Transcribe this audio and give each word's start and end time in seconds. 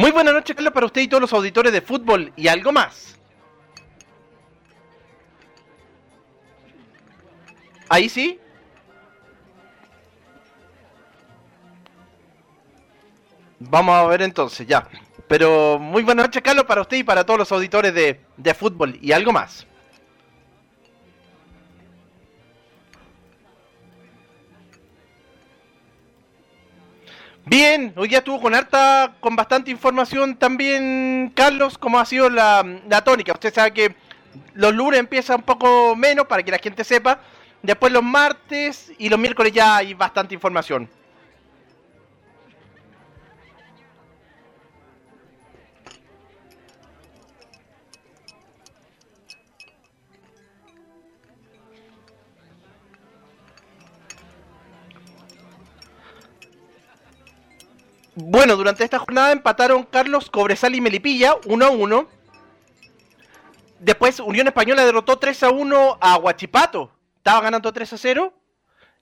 Muy 0.00 0.12
buenas 0.12 0.32
noches, 0.32 0.56
Carlos, 0.56 0.72
para 0.72 0.86
usted 0.86 1.02
y 1.02 1.08
todos 1.08 1.20
los 1.20 1.32
auditores 1.34 1.74
de 1.74 1.82
fútbol 1.82 2.32
y 2.34 2.48
algo 2.48 2.72
más. 2.72 3.18
Ahí 7.86 8.08
sí. 8.08 8.40
Vamos 13.58 13.94
a 13.94 14.06
ver 14.06 14.22
entonces, 14.22 14.66
ya. 14.66 14.88
Pero 15.28 15.78
muy 15.78 16.02
buenas 16.02 16.28
noches, 16.28 16.40
Carlos, 16.40 16.64
para 16.64 16.80
usted 16.80 16.96
y 16.96 17.04
para 17.04 17.26
todos 17.26 17.40
los 17.40 17.52
auditores 17.52 17.92
de, 17.92 18.20
de 18.38 18.54
fútbol 18.54 18.98
y 19.02 19.12
algo 19.12 19.32
más. 19.32 19.66
Bien, 27.50 27.92
hoy 27.96 28.08
ya 28.08 28.18
estuvo 28.18 28.40
con 28.40 28.54
harta, 28.54 29.16
con 29.18 29.34
bastante 29.34 29.72
información 29.72 30.36
también, 30.36 31.32
Carlos, 31.34 31.76
como 31.76 31.98
ha 31.98 32.06
sido 32.06 32.30
la, 32.30 32.64
la 32.88 33.02
tónica. 33.02 33.32
Usted 33.32 33.52
sabe 33.52 33.72
que 33.72 33.96
los 34.54 34.72
lunes 34.72 35.00
empieza 35.00 35.34
un 35.34 35.42
poco 35.42 35.96
menos 35.96 36.28
para 36.28 36.44
que 36.44 36.52
la 36.52 36.58
gente 36.58 36.84
sepa. 36.84 37.18
Después 37.60 37.92
los 37.92 38.04
martes 38.04 38.92
y 38.98 39.08
los 39.08 39.18
miércoles 39.18 39.52
ya 39.52 39.78
hay 39.78 39.94
bastante 39.94 40.32
información. 40.32 40.88
Bueno, 58.22 58.56
durante 58.56 58.84
esta 58.84 58.98
jornada 58.98 59.32
empataron 59.32 59.84
Carlos 59.84 60.30
Cobresal 60.30 60.74
y 60.74 60.80
Melipilla 60.80 61.36
1 61.46 61.64
a 61.64 61.70
1. 61.70 62.08
Después 63.78 64.20
Unión 64.20 64.46
Española 64.46 64.84
derrotó 64.84 65.18
3 65.18 65.42
a 65.44 65.50
1 65.50 65.98
a 66.00 66.16
Huachipato. 66.16 66.92
Estaba 67.16 67.40
ganando 67.40 67.72
3 67.72 67.92
a 67.92 67.98
0. 67.98 68.34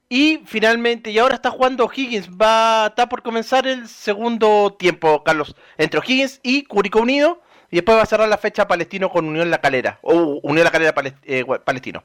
Y 0.09 0.43
finalmente, 0.47 1.11
y 1.11 1.19
ahora 1.19 1.35
está 1.35 1.51
jugando 1.51 1.91
Higgins. 1.95 2.31
Va, 2.31 2.87
está 2.87 3.09
por 3.09 3.23
comenzar 3.23 3.67
el 3.67 3.89
segundo 3.89 4.77
tiempo, 4.79 5.23
Carlos. 5.25 5.55
Entre 5.77 6.01
Higgins 6.01 6.41
y 6.43 6.65
Curicó 6.65 7.01
Unido. 7.01 7.43
Y 7.71 7.77
después 7.77 7.99
va 7.99 8.03
a 8.03 8.07
cerrar 8.07 8.29
la 8.29 8.39
fecha 8.39 8.69
Palestino 8.69 9.11
con 9.11 9.27
Unión 9.27 9.51
La 9.51 9.61
Calera. 9.61 9.99
O 10.03 10.41
Unión 10.43 10.65
La 10.65 10.71
Calera 10.71 10.95
eh, 11.25 11.45
Palestino. 11.65 12.05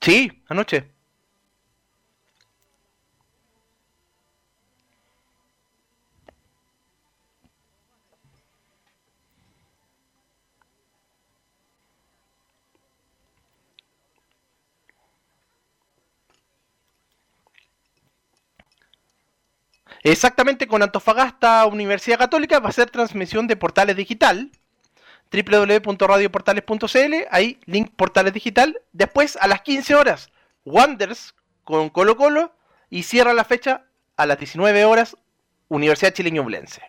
Sí, 0.00 0.42
anoche. 0.48 0.92
Exactamente 20.02 20.66
con 20.66 20.82
Antofagasta 20.82 21.64
Universidad 21.64 22.18
Católica 22.18 22.60
va 22.60 22.68
a 22.68 22.72
ser 22.72 22.90
transmisión 22.90 23.46
de 23.46 23.56
Portales 23.56 23.96
Digital 23.96 24.50
www.radioportales.cl, 25.32 27.14
ahí 27.30 27.60
link 27.66 27.92
Portales 27.94 28.32
Digital. 28.32 28.80
Después 28.92 29.36
a 29.40 29.46
las 29.48 29.62
15 29.62 29.94
horas, 29.94 30.30
Wonders 30.64 31.34
con 31.64 31.88
Colo 31.90 32.16
Colo 32.16 32.52
y 32.88 33.04
cierra 33.04 33.32
la 33.32 33.44
fecha 33.44 33.84
a 34.16 34.26
las 34.26 34.38
19 34.38 34.84
horas, 34.84 35.16
Universidad 35.68 36.12
Chile 36.12 36.30
Ñublense. 36.30 36.82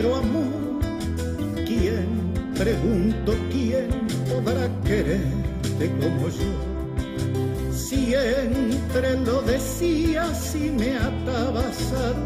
Quiero, 0.00 0.16
amor. 0.16 0.80
¿Quién, 1.66 2.06
pregunto, 2.56 3.34
quién 3.52 3.88
podrá 4.28 4.68
quererte 4.84 5.90
como 6.00 6.28
yo? 6.28 7.72
Siempre 7.72 9.16
lo 9.26 9.42
decías 9.42 10.54
y 10.56 10.70
me 10.70 10.96
atabas 10.96 11.92
a 11.92 12.19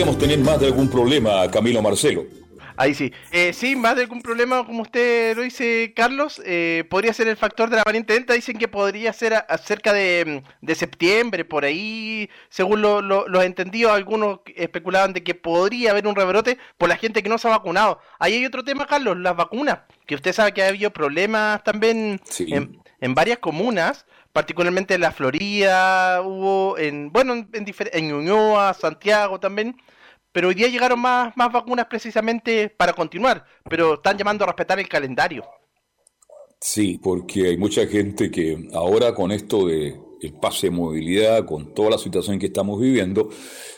podríamos 0.00 0.18
tener 0.18 0.38
más 0.38 0.58
de 0.58 0.66
algún 0.66 0.88
problema, 0.88 1.50
Camilo 1.50 1.82
Marcelo. 1.82 2.24
Ahí 2.74 2.94
sí. 2.94 3.12
Eh, 3.32 3.52
sí, 3.52 3.76
más 3.76 3.96
de 3.96 4.02
algún 4.02 4.22
problema, 4.22 4.64
como 4.64 4.80
usted 4.80 5.36
lo 5.36 5.42
dice, 5.42 5.92
Carlos, 5.94 6.40
eh, 6.46 6.84
podría 6.88 7.12
ser 7.12 7.28
el 7.28 7.36
factor 7.36 7.68
de 7.68 7.76
la 7.76 7.82
variante 7.84 8.14
Delta. 8.14 8.32
Dicen 8.32 8.56
que 8.56 8.66
podría 8.66 9.12
ser 9.12 9.44
cerca 9.62 9.92
de, 9.92 10.42
septiembre, 10.74 11.44
por 11.44 11.66
ahí, 11.66 12.30
según 12.48 12.80
lo, 12.80 13.02
los 13.02 13.44
entendidos, 13.44 13.92
algunos 13.92 14.40
especulaban 14.56 15.12
de 15.12 15.22
que 15.22 15.34
podría 15.34 15.90
haber 15.90 16.06
un 16.06 16.16
rebrote 16.16 16.56
por 16.78 16.88
la 16.88 16.96
gente 16.96 17.22
que 17.22 17.28
no 17.28 17.36
se 17.36 17.48
ha 17.48 17.50
vacunado. 17.50 18.00
Ahí 18.18 18.32
hay 18.36 18.46
otro 18.46 18.64
tema, 18.64 18.86
Carlos, 18.86 19.18
las 19.18 19.36
vacunas, 19.36 19.80
que 20.06 20.14
usted 20.14 20.32
sabe 20.32 20.54
que 20.54 20.62
ha 20.62 20.68
habido 20.68 20.90
problemas 20.92 21.62
también 21.62 22.22
en, 22.38 22.80
en 23.02 23.14
varias 23.14 23.38
comunas 23.38 24.06
particularmente 24.32 24.94
en 24.94 25.00
la 25.00 25.12
Florida, 25.12 26.22
hubo 26.22 26.78
en, 26.78 27.10
bueno, 27.12 27.34
en, 27.34 27.48
en 27.52 28.08
Ñuñoa, 28.08 28.74
Santiago 28.74 29.40
también, 29.40 29.76
pero 30.32 30.48
hoy 30.48 30.54
día 30.54 30.68
llegaron 30.68 31.00
más, 31.00 31.36
más 31.36 31.52
vacunas 31.52 31.86
precisamente 31.86 32.68
para 32.68 32.92
continuar, 32.92 33.44
pero 33.68 33.94
están 33.94 34.16
llamando 34.16 34.44
a 34.44 34.48
respetar 34.48 34.78
el 34.78 34.88
calendario. 34.88 35.44
Sí, 36.60 37.00
porque 37.02 37.48
hay 37.48 37.56
mucha 37.56 37.86
gente 37.86 38.30
que 38.30 38.68
ahora 38.74 39.14
con 39.14 39.32
esto 39.32 39.66
de 39.66 39.98
el 40.20 40.34
pase 40.34 40.66
de 40.66 40.72
movilidad, 40.72 41.46
con 41.46 41.72
toda 41.74 41.90
la 41.90 41.98
situación 41.98 42.38
que 42.38 42.46
estamos 42.46 42.78
viviendo, 42.78 43.30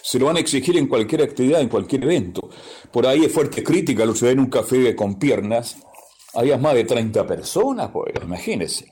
se 0.03 0.19
lo 0.19 0.27
van 0.27 0.37
a 0.37 0.41
exigir 0.41 0.77
en 0.77 0.89
cualquier 0.89 1.23
actividad, 1.23 1.61
en 1.61 1.69
cualquier 1.69 2.03
evento. 2.03 2.51
Por 2.91 3.07
ahí 3.07 3.25
es 3.25 3.33
fuerte 3.33 3.63
crítica, 3.63 4.05
lo 4.05 4.15
se 4.15 4.27
ve 4.27 4.33
en 4.33 4.41
un 4.41 4.51
café 4.51 4.97
con 4.97 5.19
piernas, 5.21 5.77
había 6.35 6.59
más 6.59 6.75
de 6.75 6.85
30 6.85 7.27
personas, 7.27 7.91
pues 7.93 8.13
imagínense. 8.23 8.87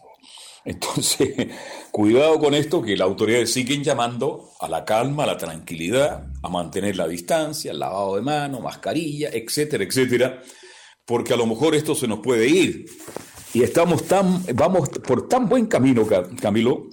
Entonces, 0.64 1.48
cuidado 1.90 2.38
con 2.38 2.54
esto, 2.54 2.82
que 2.82 2.96
las 2.96 3.06
autoridades 3.06 3.52
siguen 3.52 3.82
llamando 3.82 4.50
a 4.60 4.68
la 4.68 4.84
calma, 4.84 5.24
a 5.24 5.28
la 5.28 5.36
tranquilidad, 5.36 6.26
a 6.42 6.48
mantener 6.48 6.96
la 6.96 7.08
distancia, 7.08 7.72
el 7.72 7.78
lavado 7.78 8.16
de 8.16 8.22
manos, 8.22 8.60
mascarilla, 8.60 9.30
etcétera, 9.32 9.84
etcétera, 9.84 10.42
porque 11.04 11.34
a 11.34 11.36
lo 11.36 11.46
mejor 11.46 11.74
esto 11.74 11.94
se 11.94 12.06
nos 12.06 12.20
puede 12.20 12.48
ir. 12.48 12.86
Y 13.52 13.62
estamos 13.62 14.04
tan, 14.04 14.44
vamos 14.54 14.88
por 14.88 15.26
tan 15.26 15.48
buen 15.48 15.66
camino, 15.66 16.06
Camilo, 16.40 16.88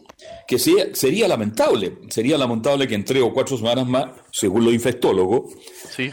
que 0.47 0.57
sería, 0.57 1.27
lamentable, 1.27 1.99
sería 2.09 2.37
lamentable 2.37 2.87
que 2.87 2.95
en 2.95 3.05
tres 3.05 3.21
o 3.21 3.31
cuatro 3.31 3.57
semanas 3.57 3.87
más, 3.87 4.07
según 4.31 4.65
los 4.65 4.73
infectólogos, 4.73 5.53
sí. 5.95 6.09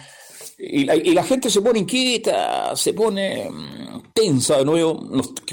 Y, 0.67 1.15
la, 1.15 1.23
gente 1.23 1.51
se 1.51 1.61
pone 1.61 1.81
inquieta, 1.81 2.75
se 2.77 2.93
pone 2.93 3.49
mm, 3.51 4.13
tensa 4.13 4.59
de 4.59 4.65
nuevo, 4.65 5.01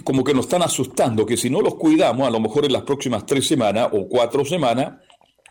como 0.03 0.23
que 0.23 0.33
nos 0.33 0.45
están 0.45 0.61
asustando, 0.61 1.25
que 1.25 1.37
si 1.37 1.49
no 1.49 1.61
los 1.61 1.75
cuidamos, 1.75 2.27
a 2.27 2.31
lo 2.31 2.39
mejor 2.39 2.65
en 2.65 2.73
las 2.73 2.83
próximas 2.83 3.25
tres 3.25 3.47
semanas 3.47 3.89
o 3.91 4.07
cuatro 4.07 4.45
semanas, 4.45 4.93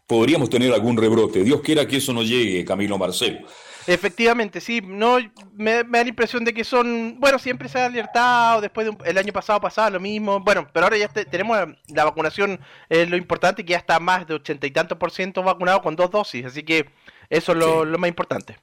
podríamos 0.06 0.50
tener 0.50 0.72
algún 0.72 0.96
rebrote. 0.96 1.44
Dios 1.44 1.60
quiera 1.60 1.86
que 1.86 1.98
eso 1.98 2.12
no 2.12 2.22
llegue, 2.22 2.64
Camilo 2.64 2.98
Marcelo. 2.98 3.46
Efectivamente, 3.86 4.60
sí, 4.60 4.80
no 4.84 5.18
me, 5.54 5.82
da 5.84 6.02
la 6.02 6.08
impresión 6.08 6.44
de 6.44 6.52
que 6.52 6.64
son, 6.64 7.16
bueno, 7.18 7.38
siempre 7.38 7.68
se 7.68 7.78
ha 7.78 7.86
alertado, 7.86 8.60
después 8.60 8.86
de 8.86 8.96
el 9.04 9.18
año 9.18 9.32
pasado 9.32 9.60
pasaba 9.60 9.90
lo 9.90 10.00
mismo, 10.00 10.40
bueno, 10.40 10.68
pero 10.72 10.86
ahora 10.86 10.98
ya 10.98 11.08
tenemos 11.08 11.58
la 11.88 12.04
vacunación, 12.04 12.60
es 12.88 13.08
lo 13.08 13.16
importante, 13.16 13.64
que 13.64 13.72
ya 13.72 13.78
está 13.78 13.98
más 13.98 14.26
de 14.26 14.34
ochenta 14.34 14.66
y 14.66 14.70
tantos 14.70 14.98
por 14.98 15.10
ciento 15.10 15.42
vacunado 15.42 15.80
con 15.82 15.96
dos 15.96 16.10
dosis, 16.10 16.44
así 16.44 16.62
que 16.62 16.90
eso 17.30 17.52
es 17.52 17.58
lo 17.58 17.98
más 17.98 18.08
importante. 18.08 18.58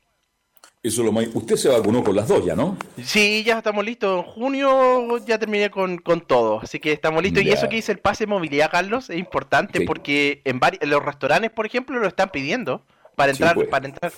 Eso 0.84 1.04
lo 1.04 1.12
Usted 1.12 1.56
se 1.56 1.70
vacunó 1.70 2.04
con 2.04 2.16
las 2.16 2.28
dos 2.28 2.46
ya, 2.46 2.56
¿no? 2.56 2.78
Sí, 3.04 3.44
ya 3.44 3.58
estamos 3.58 3.84
listos. 3.84 4.26
En 4.26 4.32
junio 4.32 5.18
ya 5.26 5.38
terminé 5.38 5.70
con, 5.70 6.00
todo, 6.26 6.62
así 6.62 6.80
que 6.80 6.92
estamos 6.92 7.22
listos. 7.24 7.44
Y 7.44 7.50
eso 7.50 7.68
que 7.68 7.78
dice 7.78 7.92
el 7.92 8.00
pase 8.00 8.26
de 8.26 8.30
movilidad, 8.30 8.72
Carlos, 8.72 9.10
es 9.10 9.18
importante 9.18 9.82
porque 9.82 10.42
en, 10.46 10.60
los 10.90 11.04
restaurantes, 11.04 11.52
por 11.52 11.66
ejemplo, 11.66 12.00
lo 12.00 12.08
están 12.08 12.30
pidiendo 12.30 12.84
para 13.16 13.32
entrar. 13.32 13.56
Pues. 13.56 13.68
para 13.68 13.88
entrar. 13.88 14.14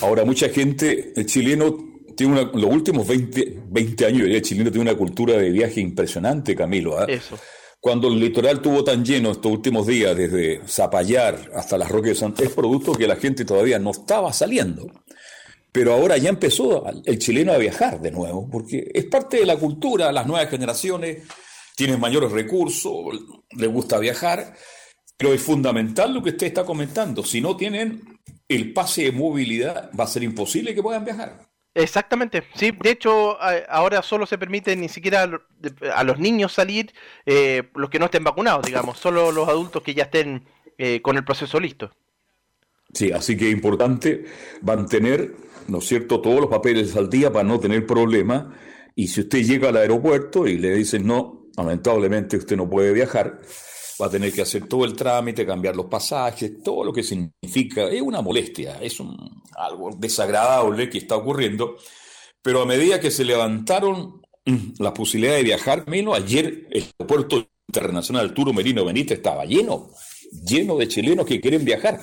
Ahora, 0.00 0.24
mucha 0.24 0.48
gente, 0.48 1.12
el 1.14 1.26
chileno 1.26 1.76
tiene 2.16 2.32
una, 2.32 2.50
los 2.52 2.70
últimos 2.70 3.06
20, 3.06 3.62
20 3.68 4.06
años, 4.06 4.28
el 4.28 4.42
chileno 4.42 4.70
tiene 4.70 4.90
una 4.90 4.98
cultura 4.98 5.34
de 5.34 5.50
viaje 5.50 5.80
impresionante, 5.80 6.56
Camilo. 6.56 6.98
¿ah? 6.98 7.06
Eso. 7.08 7.38
Cuando 7.80 8.08
el 8.08 8.20
litoral 8.20 8.56
estuvo 8.56 8.84
tan 8.84 9.02
lleno 9.02 9.30
estos 9.30 9.50
últimos 9.50 9.86
días, 9.86 10.14
desde 10.14 10.60
Zapallar 10.68 11.50
hasta 11.54 11.78
las 11.78 11.88
Roques 11.88 12.10
de 12.10 12.14
Santos, 12.14 12.44
es 12.44 12.52
producto 12.52 12.92
que 12.92 13.06
la 13.06 13.16
gente 13.16 13.46
todavía 13.46 13.78
no 13.78 13.92
estaba 13.92 14.32
saliendo. 14.34 14.86
Pero 15.72 15.94
ahora 15.94 16.18
ya 16.18 16.28
empezó 16.28 16.84
el 17.04 17.18
chileno 17.18 17.52
a 17.52 17.58
viajar 17.58 18.00
de 18.00 18.10
nuevo, 18.10 18.48
porque 18.50 18.90
es 18.92 19.06
parte 19.06 19.38
de 19.38 19.46
la 19.46 19.56
cultura, 19.56 20.12
las 20.12 20.26
nuevas 20.26 20.50
generaciones 20.50 21.26
tienen 21.74 21.98
mayores 21.98 22.30
recursos, 22.32 22.92
les 23.56 23.72
gusta 23.72 23.98
viajar, 23.98 24.54
pero 25.16 25.32
es 25.32 25.40
fundamental 25.40 26.12
lo 26.12 26.22
que 26.22 26.30
usted 26.30 26.48
está 26.48 26.66
comentando. 26.66 27.24
Si 27.24 27.40
no 27.40 27.56
tienen 27.56 28.20
el 28.46 28.74
pase 28.74 29.04
de 29.04 29.12
movilidad, 29.12 29.90
va 29.98 30.04
a 30.04 30.08
ser 30.08 30.22
imposible 30.22 30.74
que 30.74 30.82
puedan 30.82 31.04
viajar. 31.04 31.49
Exactamente, 31.72 32.42
sí, 32.54 32.72
de 32.72 32.90
hecho 32.90 33.38
ahora 33.68 34.02
solo 34.02 34.26
se 34.26 34.38
permite 34.38 34.74
ni 34.74 34.88
siquiera 34.88 35.30
a 35.94 36.04
los 36.04 36.18
niños 36.18 36.52
salir, 36.52 36.92
eh, 37.26 37.62
los 37.74 37.88
que 37.90 38.00
no 38.00 38.06
estén 38.06 38.24
vacunados, 38.24 38.66
digamos, 38.66 38.98
solo 38.98 39.30
los 39.30 39.48
adultos 39.48 39.82
que 39.82 39.94
ya 39.94 40.04
estén 40.04 40.44
eh, 40.78 41.00
con 41.00 41.16
el 41.16 41.24
proceso 41.24 41.60
listo. 41.60 41.92
Sí, 42.92 43.12
así 43.12 43.36
que 43.36 43.46
es 43.48 43.52
importante 43.52 44.24
mantener 44.62 45.32
¿no 45.70 45.78
es 45.78 45.86
cierto?, 45.86 46.20
todos 46.20 46.40
los 46.40 46.50
papeles 46.50 46.96
al 46.96 47.08
día 47.08 47.32
para 47.32 47.44
no 47.48 47.58
tener 47.60 47.86
problemas. 47.86 48.46
Y 48.94 49.08
si 49.08 49.20
usted 49.20 49.42
llega 49.42 49.68
al 49.68 49.76
aeropuerto 49.76 50.46
y 50.46 50.58
le 50.58 50.74
dicen, 50.74 51.06
no, 51.06 51.46
lamentablemente 51.56 52.36
usted 52.36 52.56
no 52.56 52.68
puede 52.68 52.92
viajar, 52.92 53.40
va 54.00 54.06
a 54.06 54.10
tener 54.10 54.32
que 54.32 54.42
hacer 54.42 54.66
todo 54.66 54.84
el 54.84 54.94
trámite, 54.94 55.46
cambiar 55.46 55.76
los 55.76 55.86
pasajes, 55.86 56.62
todo 56.62 56.84
lo 56.84 56.92
que 56.92 57.02
significa, 57.02 57.88
es 57.88 58.00
una 58.00 58.22
molestia, 58.22 58.80
es 58.80 59.00
un, 59.00 59.42
algo 59.56 59.90
desagradable 59.96 60.88
que 60.88 60.98
está 60.98 61.16
ocurriendo, 61.16 61.76
pero 62.42 62.62
a 62.62 62.66
medida 62.66 63.00
que 63.00 63.10
se 63.10 63.24
levantaron 63.24 64.22
mm, 64.46 64.82
las 64.82 64.92
posibilidades 64.92 65.40
de 65.40 65.44
viajar, 65.44 65.88
menos 65.88 66.16
ayer 66.16 66.66
el 66.70 66.86
aeropuerto 66.98 67.46
internacional 67.68 68.26
Arturo 68.28 68.52
Merino 68.52 68.84
Benítez 68.84 69.18
estaba 69.18 69.44
lleno, 69.44 69.90
lleno 70.44 70.76
de 70.76 70.88
chilenos 70.88 71.26
que 71.26 71.40
quieren 71.40 71.64
viajar. 71.64 72.00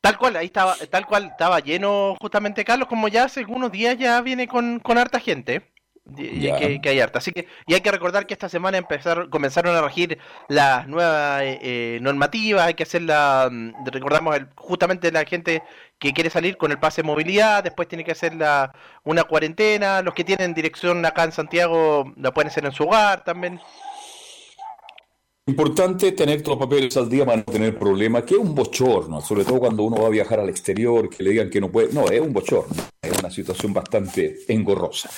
Tal 0.00 0.18
cual, 0.18 0.36
ahí 0.36 0.46
estaba, 0.46 0.76
tal 0.90 1.06
cual 1.06 1.26
estaba 1.26 1.60
lleno 1.60 2.16
justamente 2.20 2.64
Carlos, 2.64 2.88
como 2.88 3.08
ya 3.08 3.24
hace 3.24 3.40
algunos 3.40 3.70
días 3.70 3.96
ya 3.98 4.20
viene 4.20 4.48
con, 4.48 4.80
con 4.80 4.98
harta 4.98 5.20
gente. 5.20 5.71
Y, 6.04 6.80
que, 6.80 6.88
hay 6.88 7.00
harta. 7.00 7.18
Así 7.18 7.30
que, 7.30 7.46
y 7.66 7.74
hay 7.74 7.80
que 7.80 7.92
recordar 7.92 8.26
que 8.26 8.34
esta 8.34 8.48
semana 8.48 8.76
empezar, 8.76 9.28
comenzaron 9.30 9.76
a 9.76 9.82
regir 9.82 10.18
las 10.48 10.88
nuevas 10.88 11.42
eh, 11.42 11.58
eh, 11.62 11.98
normativas, 12.02 12.66
hay 12.66 12.74
que 12.74 12.82
hacer 12.82 13.02
la, 13.02 13.48
mm, 13.50 13.86
recordamos 13.86 14.36
justamente 14.56 15.12
la 15.12 15.24
gente 15.24 15.62
que 15.98 16.12
quiere 16.12 16.28
salir 16.28 16.56
con 16.56 16.72
el 16.72 16.80
pase 16.80 17.02
de 17.02 17.06
movilidad, 17.06 17.62
después 17.62 17.86
tiene 17.86 18.04
que 18.04 18.12
hacer 18.12 18.34
la, 18.34 18.72
una 19.04 19.22
cuarentena, 19.24 20.02
los 20.02 20.14
que 20.14 20.24
tienen 20.24 20.54
dirección 20.54 21.06
acá 21.06 21.22
en 21.22 21.32
Santiago 21.32 22.12
la 22.16 22.32
pueden 22.32 22.50
hacer 22.50 22.64
en 22.64 22.72
su 22.72 22.84
hogar 22.84 23.22
también. 23.22 23.60
Importante 25.44 26.12
tener 26.12 26.40
todos 26.40 26.56
los 26.56 26.68
papeles 26.68 26.96
al 26.96 27.08
día 27.08 27.26
para 27.26 27.38
no 27.38 27.42
tener 27.42 27.76
problemas, 27.76 28.22
que 28.22 28.34
es 28.34 28.40
un 28.40 28.54
bochorno, 28.54 29.20
sobre 29.20 29.44
todo 29.44 29.58
cuando 29.58 29.82
uno 29.82 30.00
va 30.00 30.06
a 30.06 30.10
viajar 30.10 30.38
al 30.38 30.48
exterior, 30.48 31.10
que 31.10 31.24
le 31.24 31.30
digan 31.30 31.50
que 31.50 31.60
no 31.60 31.68
puede. 31.68 31.92
No, 31.92 32.06
es 32.08 32.20
un 32.20 32.32
bochorno, 32.32 32.76
es 33.02 33.18
una 33.18 33.28
situación 33.28 33.72
bastante 33.72 34.44
engorrosa. 34.46 35.10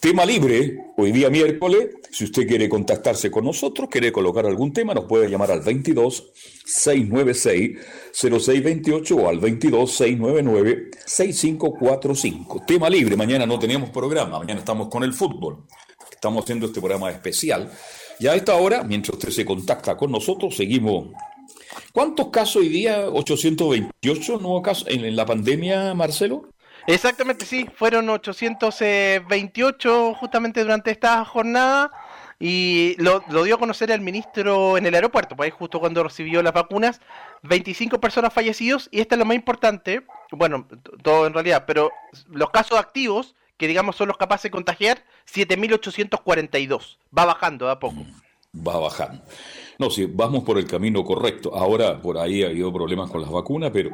Tema 0.00 0.26
libre, 0.26 0.86
hoy 0.96 1.12
día 1.12 1.30
miércoles, 1.30 1.90
si 2.10 2.24
usted 2.24 2.48
quiere 2.48 2.68
contactarse 2.68 3.30
con 3.30 3.44
nosotros, 3.44 3.88
quiere 3.88 4.10
colocar 4.10 4.46
algún 4.46 4.72
tema, 4.72 4.94
nos 4.94 5.04
puede 5.04 5.30
llamar 5.30 5.52
al 5.52 5.60
22 5.60 6.32
696 6.64 7.78
0628 8.12 9.14
o 9.14 9.28
al 9.28 9.38
22 9.38 9.92
699 9.92 10.90
6545. 11.06 12.64
Tema 12.66 12.90
libre, 12.90 13.16
mañana 13.16 13.46
no 13.46 13.60
tenemos 13.60 13.90
programa, 13.90 14.40
mañana 14.40 14.58
estamos 14.58 14.88
con 14.88 15.04
el 15.04 15.14
fútbol. 15.14 15.66
Estamos 16.10 16.42
haciendo 16.42 16.66
este 16.66 16.80
programa 16.80 17.12
especial 17.12 17.70
y 18.18 18.26
a 18.26 18.34
esta 18.34 18.56
hora, 18.56 18.82
mientras 18.82 19.16
usted 19.16 19.30
se 19.30 19.44
contacta 19.44 19.96
con 19.96 20.10
nosotros, 20.10 20.56
seguimos. 20.56 21.08
¿Cuántos 21.92 22.28
casos 22.28 22.56
hoy 22.56 22.68
día? 22.68 23.08
¿828 23.08 24.40
nuevos 24.40 24.62
casos 24.62 24.88
en, 24.88 25.14
la 25.14 25.24
pandemia, 25.24 25.94
Marcelo? 25.94 26.48
Exactamente, 26.86 27.44
sí, 27.44 27.68
fueron 27.74 28.08
828 28.08 30.14
justamente 30.14 30.62
durante 30.62 30.90
esta 30.90 31.24
jornada 31.24 31.92
y 32.40 32.94
lo, 32.98 33.20
dio 33.44 33.56
a 33.56 33.58
conocer 33.58 33.90
el 33.90 34.00
ministro 34.00 34.78
en 34.78 34.86
el 34.86 34.94
aeropuerto, 34.94 35.36
pues 35.36 35.52
justo 35.52 35.80
cuando 35.80 36.02
recibió 36.02 36.42
las 36.42 36.52
vacunas, 36.52 37.00
25 37.42 38.00
personas 38.00 38.32
fallecidos 38.32 38.88
y 38.90 39.00
esta 39.00 39.16
es 39.16 39.18
lo 39.18 39.24
más 39.24 39.34
importante, 39.34 40.02
bueno, 40.30 40.66
todo 41.02 41.26
en 41.26 41.34
realidad, 41.34 41.64
pero 41.66 41.90
los 42.28 42.50
casos 42.50 42.78
activos 42.78 43.34
que 43.58 43.66
digamos 43.66 43.96
son 43.96 44.08
los 44.08 44.16
capaces 44.16 44.44
de 44.44 44.50
contagiar, 44.50 45.04
7.842. 45.32 46.96
Va 47.16 47.24
bajando 47.24 47.68
a 47.68 47.78
poco. 47.78 47.96
Mm, 47.96 48.66
va 48.66 48.78
bajando. 48.78 49.22
No, 49.78 49.90
si 49.90 50.06
vamos 50.06 50.42
por 50.42 50.58
el 50.58 50.66
camino 50.66 51.04
correcto. 51.04 51.54
Ahora 51.54 52.00
por 52.00 52.18
ahí 52.18 52.42
ha 52.42 52.48
habido 52.48 52.72
problemas 52.72 53.10
con 53.10 53.20
las 53.20 53.30
vacunas, 53.30 53.70
pero 53.72 53.90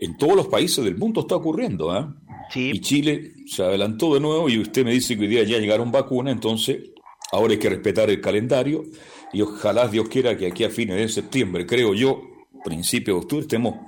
en 0.00 0.16
todos 0.16 0.34
los 0.34 0.48
países 0.48 0.84
del 0.84 0.96
mundo 0.96 1.20
está 1.20 1.36
ocurriendo. 1.36 1.90
¿ah? 1.90 2.14
Sí. 2.50 2.72
Y 2.74 2.80
Chile 2.80 3.32
se 3.46 3.62
adelantó 3.62 4.14
de 4.14 4.20
nuevo 4.20 4.48
y 4.48 4.58
usted 4.58 4.84
me 4.84 4.92
dice 4.92 5.16
que 5.16 5.22
hoy 5.22 5.28
día 5.28 5.44
ya 5.44 5.58
llegaron 5.58 5.92
vacunas, 5.92 6.32
entonces 6.32 6.90
ahora 7.30 7.52
hay 7.52 7.58
que 7.58 7.68
respetar 7.68 8.10
el 8.10 8.20
calendario 8.20 8.84
y 9.32 9.42
ojalá 9.42 9.86
Dios 9.86 10.08
quiera 10.08 10.36
que 10.36 10.46
aquí 10.46 10.64
a 10.64 10.70
fines 10.70 10.96
de 10.96 11.08
septiembre, 11.08 11.66
creo 11.66 11.94
yo, 11.94 12.22
principio 12.64 13.14
de 13.14 13.20
octubre, 13.20 13.42
estemos 13.42 13.87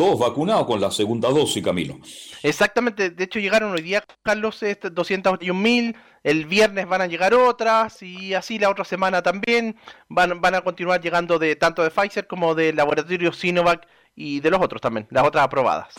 todos 0.00 0.18
vacunados 0.18 0.66
con 0.66 0.80
la 0.80 0.90
segunda 0.90 1.28
dosis, 1.28 1.62
Camilo. 1.62 1.98
Exactamente, 2.42 3.10
de 3.10 3.24
hecho 3.24 3.38
llegaron 3.38 3.72
hoy 3.72 3.82
día, 3.82 4.02
Carlos, 4.22 4.58
221 4.58 5.34
este, 5.38 5.52
mil, 5.52 5.94
el 6.22 6.46
viernes 6.46 6.88
van 6.88 7.02
a 7.02 7.06
llegar 7.06 7.34
otras 7.34 8.02
y 8.02 8.32
así 8.32 8.58
la 8.58 8.70
otra 8.70 8.86
semana 8.86 9.22
también 9.22 9.76
van, 10.08 10.40
van 10.40 10.54
a 10.54 10.62
continuar 10.62 11.02
llegando 11.02 11.38
de 11.38 11.54
tanto 11.54 11.82
de 11.82 11.90
Pfizer 11.90 12.26
como 12.26 12.54
del 12.54 12.76
laboratorio 12.76 13.30
Sinovac 13.30 13.86
y 14.14 14.40
de 14.40 14.50
los 14.50 14.62
otros 14.62 14.80
también, 14.80 15.06
las 15.10 15.26
otras 15.26 15.44
aprobadas. 15.44 15.92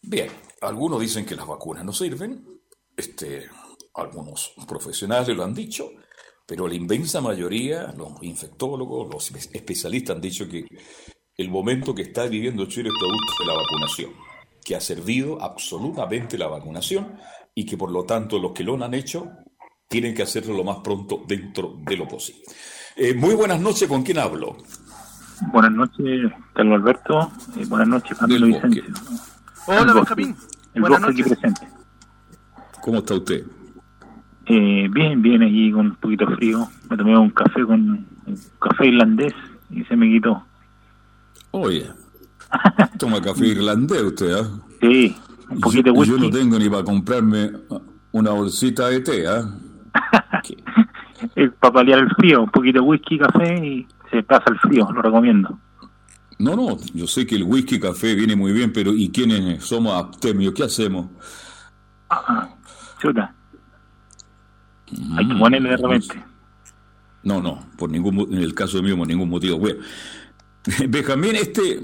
Bien, 0.00 0.30
algunos 0.62 1.02
dicen 1.02 1.26
que 1.26 1.36
las 1.36 1.46
vacunas 1.46 1.84
no 1.84 1.92
sirven, 1.92 2.62
este, 2.96 3.46
algunos 3.92 4.54
profesionales 4.66 5.36
lo 5.36 5.44
han 5.44 5.52
dicho, 5.52 5.90
pero 6.46 6.66
la 6.66 6.76
inmensa 6.76 7.20
mayoría, 7.20 7.92
los 7.94 8.22
infectólogos, 8.22 9.12
los 9.12 9.30
especialistas 9.32 10.16
han 10.16 10.22
dicho 10.22 10.48
que 10.48 10.64
el 11.40 11.48
momento 11.48 11.94
que 11.94 12.02
está 12.02 12.26
viviendo 12.26 12.66
Chile 12.66 12.90
es 12.90 12.94
producto 12.98 13.32
de 13.40 13.46
la 13.46 13.54
vacunación, 13.54 14.10
que 14.62 14.76
ha 14.76 14.80
servido 14.80 15.40
absolutamente 15.40 16.36
la 16.36 16.48
vacunación 16.48 17.14
y 17.54 17.64
que 17.64 17.78
por 17.78 17.90
lo 17.90 18.04
tanto 18.04 18.38
los 18.38 18.52
que 18.52 18.62
lo 18.62 18.82
han 18.84 18.92
hecho 18.92 19.30
tienen 19.88 20.14
que 20.14 20.22
hacerlo 20.22 20.54
lo 20.54 20.64
más 20.64 20.78
pronto 20.84 21.22
dentro 21.26 21.78
de 21.82 21.96
lo 21.96 22.06
posible. 22.06 22.42
Eh, 22.94 23.14
muy 23.14 23.34
buenas 23.34 23.58
noches, 23.58 23.88
¿con 23.88 24.02
quién 24.02 24.18
hablo? 24.18 24.58
Buenas 25.50 25.72
noches, 25.72 26.30
Carlos 26.52 26.74
Alberto. 26.74 27.32
Eh, 27.56 27.64
buenas 27.66 27.88
noches, 27.88 28.18
Pablo 28.18 28.46
Vicente. 28.46 28.82
Hola, 29.66 29.94
Benjamín. 29.94 30.36
buenas 30.74 31.00
noches. 31.00 31.20
aquí 31.20 31.30
presente. 31.30 31.68
¿Cómo 32.82 32.98
está 32.98 33.14
usted? 33.14 33.46
Eh, 34.44 34.88
bien, 34.90 35.22
bien, 35.22 35.42
allí 35.42 35.72
con 35.72 35.86
un 35.86 35.96
poquito 35.96 36.26
frío. 36.36 36.68
Me 36.90 36.98
tomé 36.98 37.16
un 37.16 37.30
café 37.30 37.64
con 37.64 37.80
un 38.26 38.40
café 38.60 38.88
irlandés 38.88 39.32
y 39.70 39.82
se 39.84 39.96
me 39.96 40.06
quitó. 40.10 40.44
Oye, 41.52 41.90
toma 42.98 43.20
café 43.20 43.46
irlandés 43.46 44.02
usted, 44.02 44.32
¿ah? 44.32 44.48
Sí, 44.80 45.16
un 45.48 45.60
poquito 45.60 45.84
de 45.84 45.90
whisky. 45.90 46.12
Yo 46.12 46.18
no 46.18 46.30
tengo 46.30 46.58
ni 46.58 46.68
para 46.68 46.84
comprarme 46.84 47.50
una 48.12 48.30
bolsita 48.30 48.88
de 48.88 49.00
té, 49.00 49.26
¿ah? 49.26 49.48
es 51.34 51.50
para 51.60 51.74
paliar 51.74 51.98
el 52.00 52.10
frío, 52.10 52.42
un 52.42 52.50
poquito 52.50 52.80
de 52.80 52.86
whisky, 52.86 53.18
café 53.18 53.66
y 53.66 53.86
se 54.10 54.22
pasa 54.22 54.44
el 54.48 54.58
frío, 54.58 54.88
lo 54.92 55.02
recomiendo. 55.02 55.58
No, 56.38 56.56
no, 56.56 56.78
yo 56.94 57.06
sé 57.06 57.26
que 57.26 57.36
el 57.36 57.42
whisky 57.42 57.76
y 57.76 57.80
café 57.80 58.14
viene 58.14 58.34
muy 58.34 58.52
bien, 58.52 58.72
pero 58.72 58.94
¿y 58.94 59.10
quiénes 59.10 59.62
somos 59.62 59.92
abstemios? 59.92 60.54
¿Qué 60.54 60.64
hacemos? 60.64 61.08
Ah, 62.08 62.48
chuta. 62.98 63.34
Hay 65.16 65.28
que 65.28 65.34
ponerle 65.34 65.68
de 65.70 65.76
mm, 65.76 65.80
repente. 65.82 66.24
No, 67.22 67.42
no, 67.42 67.66
por 67.76 67.90
ningún, 67.90 68.32
en 68.32 68.42
el 68.42 68.54
caso 68.54 68.82
mío, 68.82 68.96
por 68.96 69.06
ningún 69.06 69.28
motivo. 69.28 69.58
Bueno, 69.58 69.80
Benjamín, 70.88 71.36
este, 71.36 71.80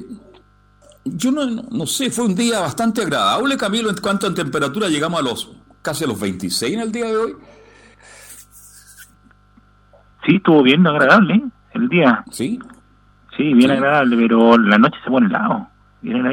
yo 1.05 1.31
no, 1.31 1.47
no, 1.47 1.87
sé, 1.87 2.11
fue 2.11 2.25
un 2.25 2.35
día 2.35 2.61
bastante 2.61 3.03
agradable, 3.03 3.57
Camilo, 3.57 3.91
en 3.91 3.97
cuanto 3.97 4.27
a 4.27 4.35
temperatura 4.35 4.89
llegamos 4.89 5.21
a 5.21 5.23
los 5.23 5.53
casi 5.83 6.05
a 6.05 6.09
los 6.09 6.19
26 6.19 6.75
en 6.75 6.81
el 6.81 6.93
día 6.93 7.07
de 7.07 7.17
hoy. 7.17 7.37
Sí, 10.27 10.37
estuvo 10.37 10.63
bien 10.63 10.85
agradable 10.87 11.35
¿eh? 11.35 11.43
el 11.75 11.89
día. 11.89 12.25
Sí. 12.33 12.59
Sí, 13.37 13.55
bien 13.55 13.71
agradable, 13.71 14.17
pero 14.17 14.59
la 14.59 14.79
noche 14.79 14.97
se 15.05 15.11
pone 15.11 15.27
helado. 15.27 15.69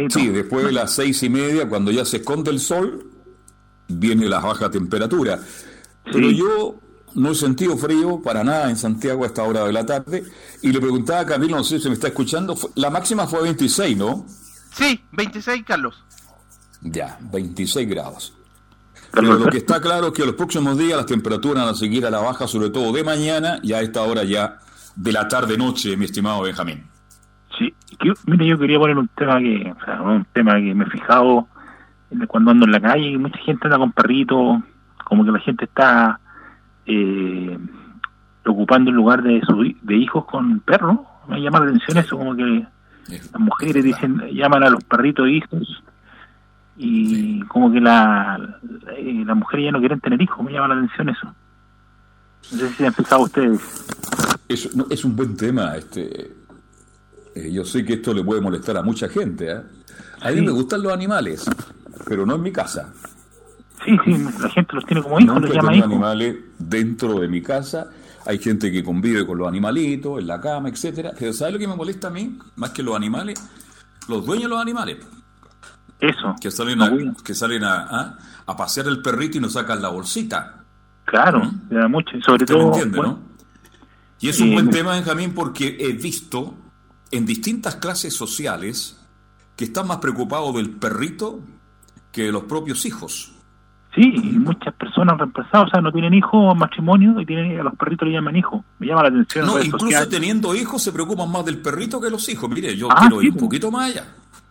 Sí, 0.09 0.29
después 0.29 0.65
de 0.65 0.71
las 0.71 0.93
seis 0.93 1.21
y 1.23 1.29
media, 1.29 1.67
cuando 1.67 1.91
ya 1.91 2.05
se 2.05 2.17
esconde 2.17 2.51
el 2.51 2.59
sol, 2.59 3.05
viene 3.87 4.27
la 4.27 4.39
baja 4.39 4.69
temperatura. 4.69 5.39
Pero 6.05 6.29
yo 6.31 6.75
no 7.15 7.31
he 7.31 7.35
sentido 7.35 7.77
frío 7.77 8.21
para 8.21 8.43
nada 8.43 8.69
en 8.69 8.77
Santiago 8.77 9.23
a 9.23 9.27
esta 9.27 9.43
hora 9.43 9.65
de 9.65 9.73
la 9.73 9.85
tarde. 9.85 10.23
Y 10.61 10.71
le 10.71 10.79
preguntaba 10.79 11.21
a 11.21 11.25
Camilo, 11.25 11.57
no 11.57 11.63
sé 11.63 11.79
si 11.79 11.87
me 11.87 11.93
está 11.93 12.07
escuchando, 12.07 12.55
la 12.75 12.89
máxima 12.89 13.27
fue 13.27 13.41
26, 13.43 13.97
¿no? 13.97 14.25
Sí, 14.71 14.99
26, 15.11 15.63
Carlos. 15.63 16.03
Ya, 16.81 17.17
26 17.21 17.89
grados. 17.89 18.37
Pero 19.11 19.35
lo 19.35 19.45
que 19.45 19.57
está 19.57 19.79
claro 19.79 20.07
es 20.07 20.13
que 20.13 20.25
los 20.25 20.33
próximos 20.33 20.77
días 20.77 20.97
las 20.97 21.05
temperaturas 21.05 21.63
van 21.63 21.73
a 21.73 21.77
seguir 21.77 22.05
a 22.05 22.09
la 22.09 22.19
baja, 22.19 22.47
sobre 22.47 22.71
todo 22.71 22.91
de 22.91 23.03
mañana 23.03 23.59
y 23.61 23.73
a 23.73 23.81
esta 23.81 24.01
hora 24.01 24.23
ya 24.23 24.57
de 24.95 25.11
la 25.11 25.27
tarde-noche, 25.27 25.95
mi 25.97 26.05
estimado 26.05 26.41
Benjamín. 26.41 26.83
Sí, 27.57 27.73
mire, 28.25 28.47
yo 28.47 28.57
quería 28.57 28.79
poner 28.79 28.97
un 28.97 29.07
tema 29.09 29.37
que, 29.37 29.71
o 29.71 29.85
sea, 29.85 30.01
un 30.01 30.25
tema 30.33 30.55
que 30.55 30.73
me 30.73 30.85
he 30.85 30.89
fijado 30.89 31.47
cuando 32.27 32.51
ando 32.51 32.65
en 32.65 32.71
la 32.71 32.81
calle, 32.81 33.17
mucha 33.17 33.37
gente 33.39 33.65
anda 33.65 33.77
con 33.77 33.91
perritos, 33.91 34.63
como 35.03 35.23
que 35.23 35.31
la 35.31 35.39
gente 35.39 35.65
está 35.65 36.19
eh, 36.85 37.57
ocupando 38.45 38.89
el 38.89 38.95
lugar 38.95 39.23
de, 39.23 39.41
su, 39.41 39.73
de 39.81 39.95
hijos 39.95 40.25
con 40.25 40.59
perros. 40.61 40.99
Me 41.27 41.41
llama 41.41 41.59
la 41.59 41.65
atención 41.65 41.97
eso, 41.97 42.17
como 42.17 42.35
que 42.35 42.65
las 43.07 43.39
mujeres 43.39 43.83
dicen 43.83 44.17
llaman 44.31 44.63
a 44.63 44.69
los 44.69 44.83
perritos 44.83 45.27
hijos 45.27 45.83
y 46.77 47.41
como 47.41 47.71
que 47.71 47.79
la, 47.79 48.59
eh, 48.97 49.23
las 49.25 49.37
mujeres 49.37 49.65
ya 49.65 49.71
no 49.71 49.79
quieren 49.79 49.99
tener 49.99 50.21
hijos. 50.21 50.43
Me 50.43 50.51
llama 50.51 50.69
la 50.69 50.75
atención 50.75 51.09
eso. 51.09 51.33
No 52.51 52.57
sé 52.57 52.69
si 52.69 52.85
han 52.85 52.93
pensado 52.93 53.23
ustedes. 53.23 53.85
Eso, 54.47 54.69
es 54.89 55.05
un 55.05 55.15
buen 55.15 55.37
tema. 55.37 55.75
este 55.75 56.35
eh, 57.35 57.51
Yo 57.51 57.63
sé 57.63 57.85
que 57.85 57.93
esto 57.93 58.13
le 58.13 58.23
puede 58.23 58.41
molestar 58.41 58.77
a 58.77 58.83
mucha 58.83 59.07
gente. 59.07 59.51
¿eh? 59.51 59.61
A 60.21 60.31
mí 60.31 60.41
me 60.41 60.51
gustan 60.51 60.81
los 60.81 60.91
animales, 60.91 61.45
pero 62.05 62.25
no 62.25 62.35
en 62.35 62.41
mi 62.41 62.51
casa. 62.51 62.93
Sí, 63.85 63.97
sí, 64.05 64.25
la 64.39 64.49
gente 64.49 64.75
los 64.75 64.85
tiene 64.85 65.03
como 65.03 65.19
hijos, 65.19 65.41
los 65.41 65.53
llama 65.53 65.75
hijos. 65.75 65.87
animales 65.87 66.35
dentro 66.57 67.19
de 67.19 67.27
mi 67.27 67.41
casa. 67.41 67.89
Hay 68.25 68.39
gente 68.39 68.71
que 68.71 68.83
convive 68.83 69.25
con 69.25 69.37
los 69.37 69.47
animalitos, 69.47 70.19
en 70.19 70.27
la 70.27 70.39
cama, 70.39 70.69
etcétera. 70.69 71.11
Pero 71.17 71.33
¿sabes 71.33 71.53
lo 71.53 71.59
que 71.59 71.67
me 71.67 71.75
molesta 71.75 72.07
a 72.07 72.11
mí? 72.11 72.39
Más 72.55 72.69
que 72.69 72.81
los 72.81 72.95
animales, 72.95 73.41
los 74.07 74.25
dueños 74.25 74.43
de 74.43 74.49
los 74.49 74.61
animales. 74.61 74.97
Eso. 75.99 76.35
Que 76.39 76.51
salen, 76.51 76.81
a, 76.81 76.91
que 77.23 77.33
salen 77.33 77.63
a, 77.63 78.17
a, 78.45 78.57
pasear 78.57 78.87
el 78.87 79.01
perrito 79.01 79.37
y 79.37 79.41
nos 79.41 79.53
sacan 79.53 79.81
la 79.81 79.89
bolsita. 79.89 80.63
Claro, 81.05 81.43
¿Mm? 81.43 81.69
da 81.69 81.87
mucho. 81.87 82.11
Sobre 82.21 82.45
todo. 82.45 82.67
entiende, 82.67 83.01
¿no? 83.01 83.19
Y 84.19 84.29
es 84.29 84.39
un 84.39 84.53
buen 84.53 84.69
tema, 84.69 84.93
Benjamín, 84.93 85.33
porque 85.33 85.75
he 85.79 85.91
visto 85.91 86.55
en 87.11 87.25
distintas 87.25 87.75
clases 87.75 88.15
sociales 88.15 88.99
que 89.57 89.65
están 89.65 89.87
más 89.87 89.97
preocupados 89.97 90.55
del 90.55 90.69
perrito 90.71 91.41
que 92.11 92.23
de 92.23 92.31
los 92.31 92.43
propios 92.43 92.85
hijos. 92.85 93.33
Sí, 93.95 94.11
muchas 94.39 94.73
personas 94.73 95.19
reemplazadas, 95.19 95.67
o 95.67 95.69
sea, 95.69 95.81
no 95.81 95.91
tienen 95.91 96.15
hijos, 96.15 96.57
matrimonio, 96.57 97.19
y 97.19 97.25
tienen, 97.27 97.59
a 97.59 97.63
los 97.63 97.75
perritos 97.75 98.07
le 98.07 98.15
llaman 98.15 98.35
hijos. 98.35 98.61
Me 98.79 98.87
llama 98.87 99.03
la 99.03 99.09
atención. 99.09 99.45
No, 99.45 99.61
incluso 99.61 100.09
teniendo 100.09 100.55
hijos 100.55 100.81
se 100.81 100.91
preocupan 100.91 101.31
más 101.31 101.45
del 101.45 101.59
perrito 101.59 102.01
que 102.01 102.09
los 102.09 102.27
hijos. 102.29 102.49
Mire, 102.49 102.75
yo 102.75 102.87
ah, 102.91 102.95
quiero 103.01 103.21
ir 103.21 103.29
un 103.29 103.35
pues. 103.35 103.43
poquito 103.43 103.69
más 103.69 103.91
allá. 103.91 104.05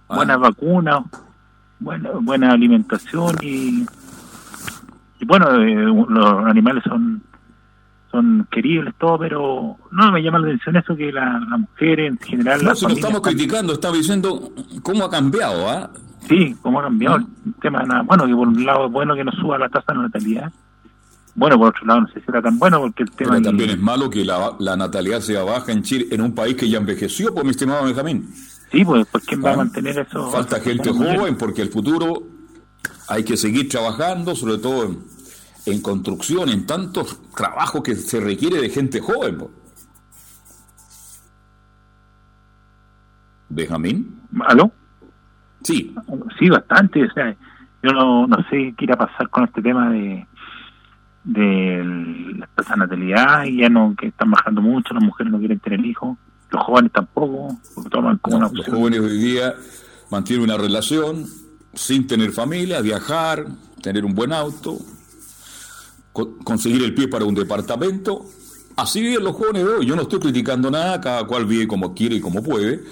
Ah. 0.08 0.16
Buena 0.16 0.36
vacuna, 0.36 1.04
buena, 1.80 2.10
buena 2.20 2.52
alimentación 2.52 3.36
y, 3.42 3.84
y 5.18 5.24
bueno, 5.26 5.60
eh, 5.60 6.06
los 6.08 6.46
animales 6.46 6.84
son 6.84 7.22
son 8.12 8.46
queribles, 8.50 8.94
todo, 8.98 9.18
pero 9.18 9.78
no 9.90 10.12
me 10.12 10.22
llama 10.22 10.38
la 10.38 10.48
atención 10.48 10.76
eso 10.76 10.94
que 10.94 11.10
las 11.10 11.40
la 11.48 11.56
mujeres 11.56 12.12
en 12.12 12.18
general... 12.18 12.62
No, 12.62 12.74
si 12.74 12.86
lo 12.86 12.92
estamos 12.92 13.22
criticando, 13.22 13.72
estaba 13.72 13.96
diciendo 13.96 14.52
cómo 14.82 15.04
ha 15.04 15.10
cambiado, 15.10 15.68
¿ah? 15.68 15.90
Sí, 16.28 16.56
cómo 16.62 16.80
ha 16.80 16.84
cambiado 16.84 17.16
el 17.16 17.26
tema. 17.60 18.02
Bueno, 18.02 18.26
que 18.26 18.34
por 18.34 18.48
un 18.48 18.64
lado 18.64 18.86
es 18.86 18.92
bueno 18.92 19.14
que 19.14 19.24
no 19.24 19.32
suba 19.32 19.58
la 19.58 19.68
tasa 19.68 19.92
de 19.92 19.98
natalidad. 19.98 20.52
Bueno, 21.34 21.58
por 21.58 21.68
otro 21.68 21.86
lado, 21.86 22.02
no 22.02 22.08
sé 22.08 22.20
si 22.20 22.26
era 22.28 22.42
tan 22.42 22.58
bueno 22.58 22.80
porque 22.80 23.04
el 23.04 23.10
tema... 23.12 23.32
Pero 23.32 23.44
también 23.44 23.70
es 23.70 23.78
malo 23.78 24.10
que 24.10 24.24
la, 24.24 24.54
la, 24.58 24.76
natalidad 24.76 25.20
sea 25.20 25.42
baja 25.44 25.72
en 25.72 25.82
Chile, 25.82 26.06
en 26.10 26.20
un 26.20 26.34
país 26.34 26.56
que 26.56 26.68
ya 26.68 26.78
envejeció, 26.78 27.28
por 27.28 27.36
pues, 27.36 27.44
mi 27.44 27.50
estimado 27.52 27.84
Benjamín. 27.84 28.28
Sí, 28.70 28.84
pues, 28.84 29.06
pues 29.10 29.24
¿quién 29.24 29.42
va 29.42 29.50
a 29.50 29.54
¿Ah? 29.54 29.56
mantener 29.56 29.98
eso? 29.98 30.30
Falta 30.30 30.60
gente 30.60 30.90
joven 30.90 31.36
porque 31.36 31.62
el 31.62 31.70
futuro 31.70 32.22
hay 33.08 33.24
que 33.24 33.36
seguir 33.36 33.68
trabajando, 33.68 34.34
sobre 34.34 34.58
todo 34.58 34.84
en, 34.84 34.98
en 35.66 35.80
construcción, 35.80 36.50
en 36.50 36.66
tantos 36.66 37.18
trabajos 37.34 37.82
que 37.82 37.96
se 37.96 38.20
requiere 38.20 38.60
de 38.60 38.68
gente 38.68 39.00
joven. 39.00 39.38
Pues. 39.38 39.50
Benjamín. 43.48 44.20
¿Aló? 44.46 44.70
Sí. 45.62 45.94
Sí, 46.38 46.48
bastante. 46.48 47.04
O 47.04 47.12
sea, 47.12 47.34
yo 47.82 47.92
no, 47.92 48.26
no 48.26 48.36
sé 48.50 48.74
qué 48.76 48.84
irá 48.84 48.94
a 48.94 49.06
pasar 49.06 49.28
con 49.28 49.44
este 49.44 49.62
tema 49.62 49.90
de 49.90 50.26
de 51.24 51.84
la 51.84 52.76
natalidad 52.76 53.44
y 53.44 53.58
ya 53.58 53.68
no 53.68 53.94
que 53.98 54.08
están 54.08 54.30
bajando 54.30 54.60
mucho, 54.60 54.94
las 54.94 55.02
mujeres 55.02 55.32
no 55.32 55.38
quieren 55.38 55.60
tener 55.60 55.84
hijos, 55.84 56.18
los 56.50 56.62
jóvenes 56.64 56.92
tampoco, 56.92 57.56
porque 57.74 57.90
toman 57.90 58.18
como 58.18 58.38
una 58.38 58.50
Los 58.52 58.66
jóvenes 58.66 59.00
hoy 59.00 59.18
día 59.18 59.54
mantienen 60.10 60.44
una 60.44 60.56
relación 60.56 61.26
sin 61.74 62.06
tener 62.06 62.32
familia, 62.32 62.80
viajar, 62.80 63.46
tener 63.82 64.04
un 64.04 64.14
buen 64.14 64.32
auto, 64.32 64.78
conseguir 66.44 66.82
el 66.82 66.94
pie 66.94 67.08
para 67.08 67.24
un 67.24 67.34
departamento. 67.34 68.26
Así 68.76 69.00
viven 69.00 69.24
los 69.24 69.34
jóvenes 69.34 69.64
de 69.64 69.68
hoy. 69.70 69.86
Yo 69.86 69.96
no 69.96 70.02
estoy 70.02 70.18
criticando 70.18 70.70
nada, 70.70 71.00
cada 71.00 71.26
cual 71.26 71.46
vive 71.46 71.66
como 71.66 71.94
quiere 71.94 72.16
y 72.16 72.20
como 72.20 72.42
puede. 72.42 72.82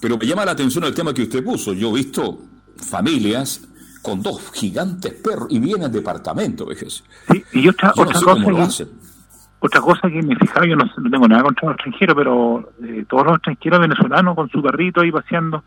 Pero 0.00 0.18
me 0.18 0.26
llama 0.26 0.44
la 0.44 0.52
atención 0.52 0.84
el 0.84 0.94
tema 0.94 1.14
que 1.14 1.22
usted 1.22 1.42
puso. 1.42 1.72
Yo 1.72 1.90
he 1.90 1.94
visto 1.94 2.38
familias 2.76 3.66
con 4.06 4.22
dos 4.22 4.52
gigantes 4.52 5.14
perros 5.14 5.48
y 5.50 5.58
vienen 5.58 5.90
departamento, 5.90 6.68
Sí, 6.72 7.44
y 7.52 7.68
otra, 7.68 7.92
otra 7.96 8.20
cosa 8.20 8.44
que, 8.44 8.86
otra 9.58 9.80
cosa 9.80 10.08
que 10.08 10.22
me 10.22 10.36
fijaba, 10.36 10.64
yo 10.64 10.76
no, 10.76 10.84
tengo 11.10 11.26
nada 11.26 11.42
contra 11.42 11.66
los 11.66 11.74
extranjeros, 11.74 12.14
pero 12.14 12.72
eh, 12.84 13.04
todos 13.08 13.26
los 13.26 13.34
extranjeros 13.38 13.80
venezolanos 13.80 14.36
con 14.36 14.48
su 14.48 14.62
perrito 14.62 15.00
ahí 15.00 15.10
paseando, 15.10 15.64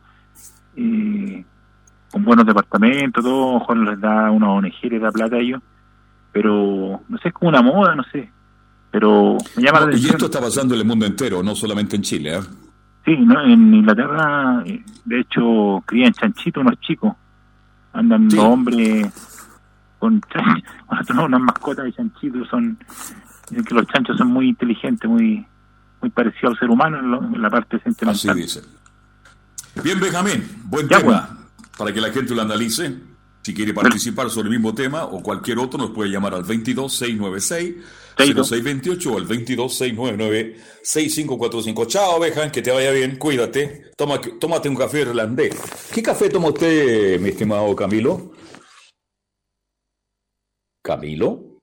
eh, 0.77 1.43
con 2.09 2.23
buenos 2.23 2.45
departamentos, 2.45 3.21
todo, 3.21 3.55
ojo, 3.55 3.75
les 3.75 3.99
da 3.99 4.31
una 4.31 4.51
ONG, 4.51 4.83
les 4.83 5.01
da 5.01 5.11
plata 5.11 5.35
a 5.35 5.39
ellos, 5.39 5.61
pero 6.31 7.01
no 7.09 7.17
sé, 7.17 7.27
es 7.27 7.33
como 7.33 7.49
una 7.49 7.61
moda, 7.61 7.93
no 7.93 8.03
sé, 8.09 8.31
pero 8.89 9.35
me 9.57 9.63
llama 9.63 9.81
la 9.81 9.85
atención. 9.87 10.11
Y 10.11 10.13
esto 10.13 10.25
está 10.27 10.39
pasando 10.39 10.75
en 10.75 10.79
el 10.79 10.87
mundo 10.87 11.05
entero, 11.05 11.43
no 11.43 11.55
solamente 11.55 11.97
en 11.97 12.03
Chile, 12.03 12.37
¿eh? 12.37 12.41
Sí, 13.09 13.17
¿no? 13.17 13.41
en 13.41 13.73
Inglaterra, 13.73 14.61
eh, 14.67 14.83
de 15.05 15.19
hecho, 15.19 15.83
crían 15.87 16.13
chanchitos 16.13 16.61
unos 16.61 16.79
chicos. 16.79 17.11
Andan 17.91 18.25
los 18.25 18.37
hombres 18.37 19.07
con 19.97 20.21
chanchos, 20.21 21.17
unas 21.25 21.41
mascotas 21.41 21.85
de 21.85 21.93
chanchitos. 21.93 22.47
Son, 22.49 22.77
que 23.49 23.73
los 23.73 23.87
chanchos 23.87 24.15
son 24.15 24.27
muy 24.27 24.49
inteligentes, 24.49 25.09
muy 25.09 25.43
muy 26.01 26.11
parecidos 26.11 26.53
al 26.53 26.59
ser 26.59 26.69
humano 26.69 26.99
en, 27.33 27.41
la 27.41 27.49
parte 27.49 27.79
sentimental. 27.79 28.31
Así 28.31 28.41
dice. 28.41 28.61
Bien, 29.83 29.99
Benjamín, 29.99 30.47
buen 30.65 30.87
tema 30.87 31.29
pues. 31.55 31.69
para 31.79 31.91
que 31.91 32.01
la 32.01 32.11
gente 32.11 32.35
lo 32.35 32.43
analice. 32.43 32.95
Si 33.41 33.55
quiere 33.55 33.73
participar 33.73 34.29
sobre 34.29 34.49
el 34.49 34.51
mismo 34.51 34.75
tema 34.75 35.05
o 35.05 35.23
cualquier 35.23 35.57
otro, 35.57 35.79
nos 35.79 35.89
puede 35.89 36.11
llamar 36.11 36.35
al 36.35 36.43
22696 36.43 37.75
0628 38.19 39.13
o 39.13 39.17
al 39.17 39.27
22699-6545. 39.27 41.87
Chao, 41.87 42.19
Bejan, 42.19 42.51
que 42.51 42.61
te 42.61 42.69
vaya 42.71 42.91
bien, 42.91 43.15
cuídate. 43.15 43.91
Toma, 43.95 44.19
tómate 44.21 44.67
un 44.67 44.75
café 44.75 44.99
irlandés. 45.01 45.55
¿Qué 45.93 46.03
café 46.03 46.27
toma 46.29 46.49
usted, 46.49 47.17
mi 47.21 47.29
estimado 47.29 47.73
Camilo? 47.75 48.33
¿Camilo? 50.83 51.61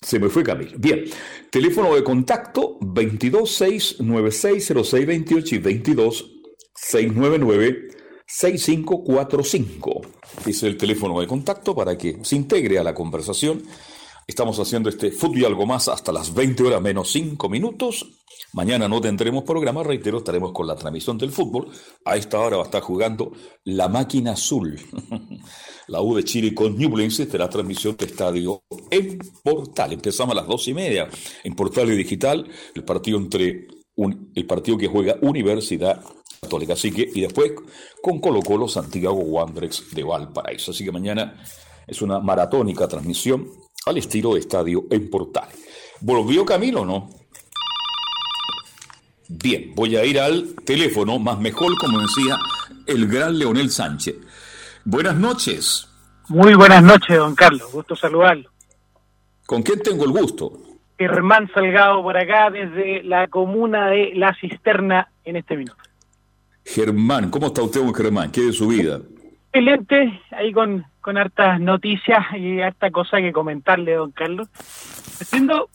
Se 0.00 0.18
me 0.18 0.28
fue 0.28 0.42
Camilo. 0.42 0.72
Bien. 0.78 1.04
Teléfono 1.48 1.94
de 1.94 2.02
contacto 2.02 2.80
226960628 2.80 5.52
y 5.52 5.60
22699-6545. 8.26 10.00
Es 10.46 10.64
el 10.64 10.76
teléfono 10.76 11.20
de 11.20 11.28
contacto 11.28 11.72
para 11.72 11.96
que 11.96 12.18
se 12.22 12.34
integre 12.34 12.80
a 12.80 12.82
la 12.82 12.94
conversación 12.94 13.62
Estamos 14.26 14.58
haciendo 14.58 14.88
este 14.88 15.10
fútbol 15.10 15.38
y 15.38 15.44
algo 15.44 15.66
más 15.66 15.88
hasta 15.88 16.12
las 16.12 16.32
20 16.32 16.62
horas 16.62 16.80
menos 16.80 17.10
5 17.10 17.48
minutos. 17.48 18.06
Mañana 18.52 18.86
no 18.88 19.00
tendremos 19.00 19.44
programa, 19.44 19.82
reitero, 19.82 20.18
estaremos 20.18 20.52
con 20.52 20.66
la 20.66 20.76
transmisión 20.76 21.18
del 21.18 21.32
fútbol. 21.32 21.70
A 22.04 22.16
esta 22.16 22.38
hora 22.38 22.56
va 22.56 22.62
a 22.62 22.66
estar 22.66 22.82
jugando 22.82 23.32
la 23.64 23.88
máquina 23.88 24.32
azul. 24.32 24.78
la 25.88 26.00
U 26.00 26.14
de 26.14 26.24
Chile 26.24 26.54
con 26.54 26.76
Ñublense 26.76 27.26
la 27.36 27.48
transmisión 27.48 27.96
de 27.96 28.06
estadio 28.06 28.62
en 28.90 29.18
Portal. 29.42 29.92
Empezamos 29.92 30.32
a 30.32 30.40
las 30.40 30.46
dos 30.46 30.68
y 30.68 30.74
media 30.74 31.08
en 31.42 31.54
Portal 31.54 31.90
y 31.90 31.96
Digital, 31.96 32.46
el 32.74 32.84
partido 32.84 33.18
entre 33.18 33.66
el 34.34 34.46
partido 34.46 34.78
que 34.78 34.86
juega 34.86 35.16
Universidad 35.22 36.02
Católica. 36.40 36.74
Así 36.74 36.92
que, 36.92 37.08
y 37.12 37.22
después 37.22 37.52
con 38.02 38.20
Colo 38.20 38.40
Colo 38.40 38.68
Santiago 38.68 39.14
Wanderers 39.14 39.94
de 39.94 40.04
Valparaíso. 40.04 40.70
Así 40.70 40.84
que 40.84 40.92
mañana 40.92 41.42
es 41.86 42.02
una 42.02 42.20
maratónica 42.20 42.86
transmisión 42.86 43.48
al 43.86 43.98
estilo 43.98 44.34
de 44.34 44.40
estadio 44.40 44.84
en 44.90 45.10
Portal. 45.10 45.48
¿Volvió 46.00 46.44
Camilo 46.44 46.82
o 46.82 46.84
no? 46.84 47.10
Bien, 49.28 49.72
voy 49.74 49.96
a 49.96 50.04
ir 50.04 50.20
al 50.20 50.54
teléfono, 50.64 51.18
más 51.18 51.38
mejor, 51.38 51.76
como 51.78 52.00
decía 52.00 52.36
el 52.86 53.06
gran 53.06 53.38
Leonel 53.38 53.70
Sánchez. 53.70 54.16
Buenas 54.84 55.16
noches. 55.16 55.88
Muy 56.28 56.54
buenas 56.54 56.82
noches, 56.82 57.16
don 57.16 57.34
Carlos. 57.34 57.72
Gusto 57.72 57.96
saludarlo. 57.96 58.50
¿Con 59.46 59.62
quién 59.62 59.80
tengo 59.80 60.04
el 60.04 60.10
gusto? 60.10 60.52
Germán 60.98 61.50
Salgado 61.52 62.02
por 62.02 62.16
acá, 62.16 62.50
desde 62.50 63.02
la 63.02 63.26
comuna 63.28 63.88
de 63.88 64.12
La 64.14 64.34
Cisterna, 64.40 65.10
en 65.24 65.36
este 65.36 65.56
minuto. 65.56 65.82
Germán, 66.64 67.30
¿cómo 67.30 67.46
está 67.46 67.62
usted, 67.62 67.80
Germán? 67.92 68.30
¿Qué 68.30 68.42
de 68.42 68.52
su 68.52 68.68
vida? 68.68 69.00
Excelente, 69.52 70.20
ahí 70.30 70.52
con, 70.52 70.84
con 71.02 71.18
hartas 71.18 71.60
noticias 71.60 72.24
y 72.38 72.60
harta 72.62 72.90
cosa 72.90 73.18
que 73.18 73.32
comentarle, 73.32 73.94
don 73.94 74.12
Carlos. 74.12 74.48
Haciendo, 75.20 75.68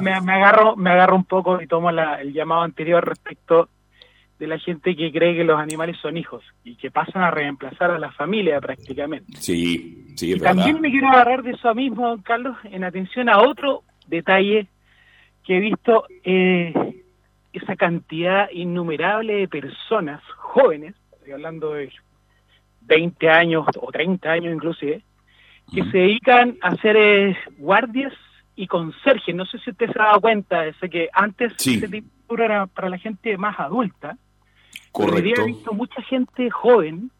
me, 0.00 0.12
agarro, 0.12 0.74
me 0.74 0.90
agarro 0.90 1.14
un 1.14 1.24
poco 1.24 1.62
y 1.62 1.66
tomo 1.66 1.90
el 1.90 2.32
llamado 2.32 2.62
anterior 2.62 3.06
respecto 3.06 3.68
de 4.38 4.46
la 4.46 4.58
gente 4.58 4.96
que 4.96 5.12
cree 5.12 5.36
que 5.36 5.44
los 5.44 5.60
animales 5.60 5.98
son 6.00 6.16
hijos 6.16 6.42
y 6.64 6.74
que 6.76 6.90
pasan 6.90 7.22
a 7.22 7.30
reemplazar 7.30 7.90
a 7.90 7.98
la 7.98 8.10
familia 8.10 8.58
prácticamente. 8.58 9.36
Sí, 9.38 10.14
sí, 10.16 10.32
es 10.32 10.42
También 10.42 10.80
me 10.80 10.90
quiero 10.90 11.08
agarrar 11.08 11.42
de 11.42 11.52
eso 11.52 11.74
mismo, 11.74 12.08
don 12.08 12.22
Carlos, 12.22 12.56
en 12.64 12.82
atención 12.82 13.28
a 13.28 13.38
otro 13.38 13.82
detalle 14.06 14.66
que 15.44 15.58
he 15.58 15.60
visto, 15.60 16.04
eh, 16.24 16.72
esa 17.52 17.76
cantidad 17.76 18.48
innumerable 18.50 19.34
de 19.34 19.48
personas 19.48 20.22
jóvenes, 20.36 20.94
estoy 21.12 21.32
hablando 21.32 21.74
de 21.74 21.90
20 22.90 23.30
años 23.30 23.66
o 23.80 23.90
30 23.90 24.30
años 24.30 24.52
inclusive, 24.52 25.02
que 25.72 25.84
se 25.84 25.98
dedican 25.98 26.58
a 26.60 26.74
ser 26.76 26.96
eh, 26.96 27.36
guardias 27.58 28.12
y 28.56 28.66
conserjes. 28.66 29.34
No 29.34 29.46
sé 29.46 29.58
si 29.60 29.70
usted 29.70 29.90
se 29.90 29.98
ha 29.98 30.06
dado 30.06 30.20
cuenta, 30.20 30.62
de 30.62 30.90
que 30.90 31.08
antes 31.12 31.54
ese 31.54 31.88
tipo 31.88 32.36
era 32.36 32.66
para 32.66 32.88
la 32.88 32.98
gente 32.98 33.36
más 33.38 33.58
adulta. 33.58 34.16
Correcto. 34.92 35.42
he 35.42 35.44
visto 35.46 35.72
mucha 35.72 36.02
gente 36.02 36.50
joven 36.50 37.12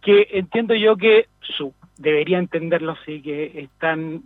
que 0.00 0.28
entiendo 0.30 0.74
yo 0.74 0.96
que 0.96 1.26
su, 1.40 1.74
debería 1.98 2.38
entenderlo 2.38 2.92
así, 2.92 3.20
que 3.20 3.62
están 3.62 4.22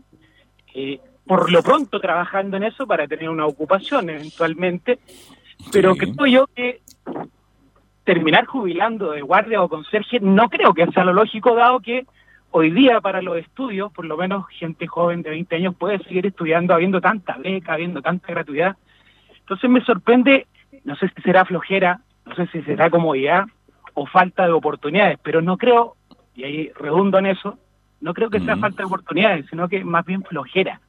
eh, 0.74 1.00
por 1.26 1.50
lo 1.50 1.62
pronto 1.62 1.98
trabajando 1.98 2.58
en 2.58 2.64
eso 2.64 2.86
para 2.86 3.08
tener 3.08 3.30
una 3.30 3.46
ocupación 3.46 4.10
eventualmente, 4.10 4.98
pero 5.72 5.96
creo 5.96 6.26
yo 6.26 6.46
que 6.48 6.82
terminar 8.04 8.44
jubilando 8.44 9.12
de 9.12 9.22
guardia 9.22 9.62
o 9.62 9.68
conserje 9.68 10.20
no 10.20 10.48
creo 10.48 10.74
que 10.74 10.86
sea 10.92 11.04
lo 11.04 11.12
lógico, 11.12 11.54
dado 11.54 11.80
que 11.80 12.06
hoy 12.50 12.70
día 12.70 13.00
para 13.00 13.22
los 13.22 13.38
estudios, 13.38 13.90
por 13.92 14.04
lo 14.04 14.16
menos 14.16 14.46
gente 14.48 14.86
joven 14.86 15.22
de 15.22 15.30
20 15.30 15.56
años 15.56 15.74
puede 15.74 15.98
seguir 16.04 16.26
estudiando 16.26 16.74
habiendo 16.74 17.00
tanta 17.00 17.36
beca, 17.38 17.72
habiendo 17.72 18.02
tanta 18.02 18.28
gratuidad. 18.28 18.76
Entonces 19.40 19.68
me 19.68 19.84
sorprende, 19.84 20.46
no 20.84 20.94
sé 20.96 21.10
si 21.14 21.22
será 21.22 21.44
flojera, 21.44 22.00
no 22.26 22.34
sé 22.36 22.46
si 22.48 22.62
será 22.62 22.90
comodidad 22.90 23.46
o 23.94 24.06
falta 24.06 24.46
de 24.46 24.52
oportunidades, 24.52 25.18
pero 25.22 25.40
no 25.40 25.56
creo, 25.56 25.96
y 26.34 26.44
ahí 26.44 26.70
redundo 26.76 27.18
en 27.18 27.26
eso, 27.26 27.58
no 28.00 28.12
creo 28.12 28.28
que 28.28 28.40
sea 28.40 28.56
falta 28.56 28.78
de 28.78 28.86
oportunidades, 28.86 29.46
sino 29.48 29.68
que 29.68 29.82
más 29.84 30.04
bien 30.04 30.22
flojera. 30.22 30.80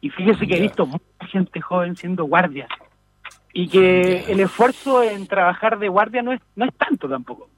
Y 0.00 0.10
fíjese 0.10 0.46
que 0.46 0.56
he 0.56 0.60
visto 0.60 0.86
mucha 0.86 1.26
gente 1.28 1.60
joven 1.60 1.96
siendo 1.96 2.24
guardia 2.24 2.68
y 3.56 3.68
que 3.68 4.30
el 4.30 4.40
esfuerzo 4.40 5.02
en 5.02 5.26
trabajar 5.26 5.78
de 5.78 5.88
guardia 5.88 6.20
no 6.20 6.30
es, 6.30 6.42
no 6.56 6.66
es 6.66 6.74
tanto 6.74 7.08
tampoco. 7.08 7.48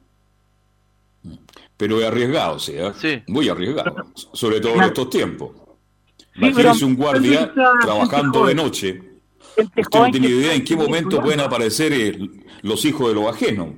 Pero 1.77 2.01
es 2.01 2.07
arriesgado, 2.07 2.61
¿sí? 2.61 2.75
¿eh? 2.77 3.25
Muy 3.27 3.49
arriesgado, 3.49 4.07
sobre 4.15 4.61
todo 4.61 4.77
en 4.77 4.83
estos 4.85 5.11
tiempos. 5.11 5.51
Imagínese 6.37 6.85
un 6.85 6.95
guardia 6.95 7.53
trabajando 7.53 8.47
de 8.47 8.55
noche. 8.55 9.03
Usted 9.57 9.83
no 9.93 10.11
tiene 10.13 10.29
idea 10.29 10.55
en 10.55 10.65
qué 10.65 10.77
momento 10.77 11.21
pueden 11.21 11.41
aparecer 11.41 11.93
eh, 11.93 12.17
los 12.63 12.85
hijos 12.85 13.09
de 13.09 13.15
los 13.15 13.27
ajenos. 13.27 13.71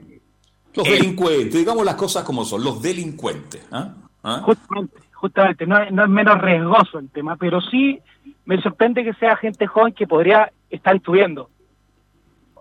Los 0.75 0.87
eh. 0.89 0.91
delincuentes, 0.91 1.55
digamos 1.55 1.87
las 1.87 1.95
cosas 1.95 2.23
como 2.23 2.45
son, 2.45 2.63
los 2.63 2.83
delincuentes. 2.83 3.67
¿ah? 3.73 3.95
¿Ah? 4.23 4.43
Justamente, 4.45 4.97
justamente, 5.15 5.67
no, 5.67 5.79
es 5.83 6.09
menos 6.11 6.39
riesgoso 6.43 6.99
el 6.99 7.09
tema, 7.09 7.37
pero 7.37 7.63
sí 7.63 7.99
me 8.45 8.61
sorprende 8.61 9.05
que 9.05 9.15
sea 9.15 9.37
gente 9.37 9.67
joven 9.67 9.95
que 9.95 10.07
podría 10.07 10.53
estar 10.69 10.95
estudiando. 10.95 11.49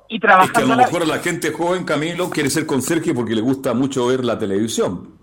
Y 0.10 0.20
trabajando. 0.20 0.60
Es 0.60 0.66
que 0.66 0.72
a 0.74 0.76
lo 0.76 0.84
mejor 0.84 1.08
la... 1.08 1.20
gente 1.20 1.52
joven, 1.52 1.86
Camilo, 1.86 2.30
quiere 2.30 2.50
ser 2.50 2.66
conserje 2.66 3.14
porque 3.14 3.36
le 3.36 3.42
gusta 3.42 3.74
mucho 3.74 4.08
ver 4.08 4.26
la 4.26 4.38
televisión. 4.38 5.20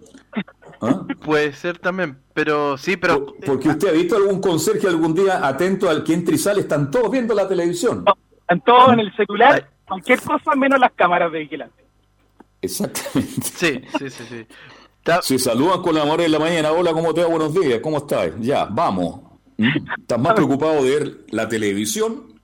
¿Ah? 0.81 1.05
Puede 1.25 1.53
ser 1.55 1.79
también, 1.79 2.19
pero 2.35 2.77
sí, 2.77 2.97
pero... 2.97 3.35
porque 3.45 3.71
usted 3.71 3.89
ha 3.89 3.93
visto 3.93 4.17
algún 4.17 4.41
conserje 4.41 4.87
algún 4.87 5.15
día 5.15 5.47
atento 5.47 5.89
al 5.89 6.05
que 6.05 6.13
entra 6.13 6.35
y 6.35 6.39
sale, 6.39 6.61
están 6.61 6.91
todos 6.91 7.11
viendo 7.11 7.35
la 7.35 7.49
televisión. 7.49 8.05
están 8.41 8.61
todos 8.61 8.93
en 8.93 9.01
el 9.01 9.17
celular, 9.17 9.69
cualquier 9.87 10.21
cosa 10.21 10.55
menos 10.55 10.79
las 10.79 10.93
cámaras 10.93 11.33
de 11.33 11.39
vigilancia. 11.41 11.85
Exactamente. 12.61 13.43
Sí, 13.43 13.81
sí, 13.99 14.11
sí, 14.11 14.25
sí. 14.29 14.47
Se 15.23 15.39
saludan 15.39 15.83
con 15.83 15.95
la 15.95 16.03
amor 16.03 16.21
en 16.21 16.33
la 16.33 16.39
mañana, 16.39 16.73
hola, 16.73 16.93
¿cómo 16.93 17.15
te 17.15 17.23
va? 17.23 17.29
Buenos 17.29 17.55
días, 17.55 17.81
¿cómo 17.81 17.99
estás? 17.99 18.33
Ya, 18.41 18.67
vamos. 18.67 19.21
¿Mm? 19.57 19.69
¿Estás 19.99 20.21
más 20.21 20.35
preocupado 20.35 20.83
de 20.85 20.91
ver 20.91 21.17
la 21.31 21.49
televisión, 21.49 22.36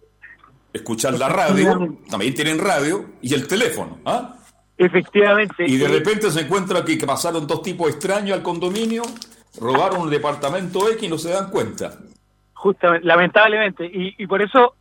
escuchar 0.73 1.15
la 1.15 1.29
radio, 1.29 1.99
también 2.09 2.35
tienen 2.35 2.59
radio, 2.59 3.11
y 3.21 3.35
el 3.35 3.47
teléfono, 3.47 3.99
¿ah? 4.05 4.37
Efectivamente. 4.77 5.65
Y 5.67 5.77
de 5.77 5.89
repente 5.89 6.31
se 6.31 6.41
encuentra 6.41 6.85
que 6.85 6.97
pasaron 7.07 7.47
dos 7.47 7.63
tipos 7.63 7.91
extraños 7.91 8.37
al 8.37 8.43
condominio, 8.43 9.03
robaron 9.61 10.03
un 10.03 10.11
departamento 10.11 10.89
X 10.91 11.03
y 11.03 11.09
no 11.09 11.19
se 11.19 11.31
dan 11.31 11.51
cuenta. 11.51 11.99
Justamente, 12.55 13.07
lamentablemente. 13.07 13.85
Y, 13.85 14.15
y 14.19 14.27
por 14.27 14.41
eso 14.43 14.75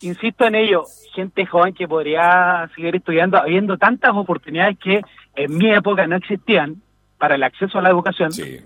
insisto 0.00 0.46
en 0.46 0.54
ello, 0.54 0.84
gente 1.14 1.46
joven 1.46 1.74
que 1.74 1.86
podría 1.86 2.70
seguir 2.74 2.96
estudiando, 2.96 3.38
habiendo 3.38 3.76
tantas 3.78 4.12
oportunidades 4.14 4.78
que 4.78 5.02
en 5.34 5.56
mi 5.56 5.72
época 5.72 6.06
no 6.06 6.16
existían 6.16 6.82
para 7.18 7.34
el 7.34 7.42
acceso 7.42 7.78
a 7.78 7.82
la 7.82 7.90
educación. 7.90 8.32
Sí, 8.32 8.58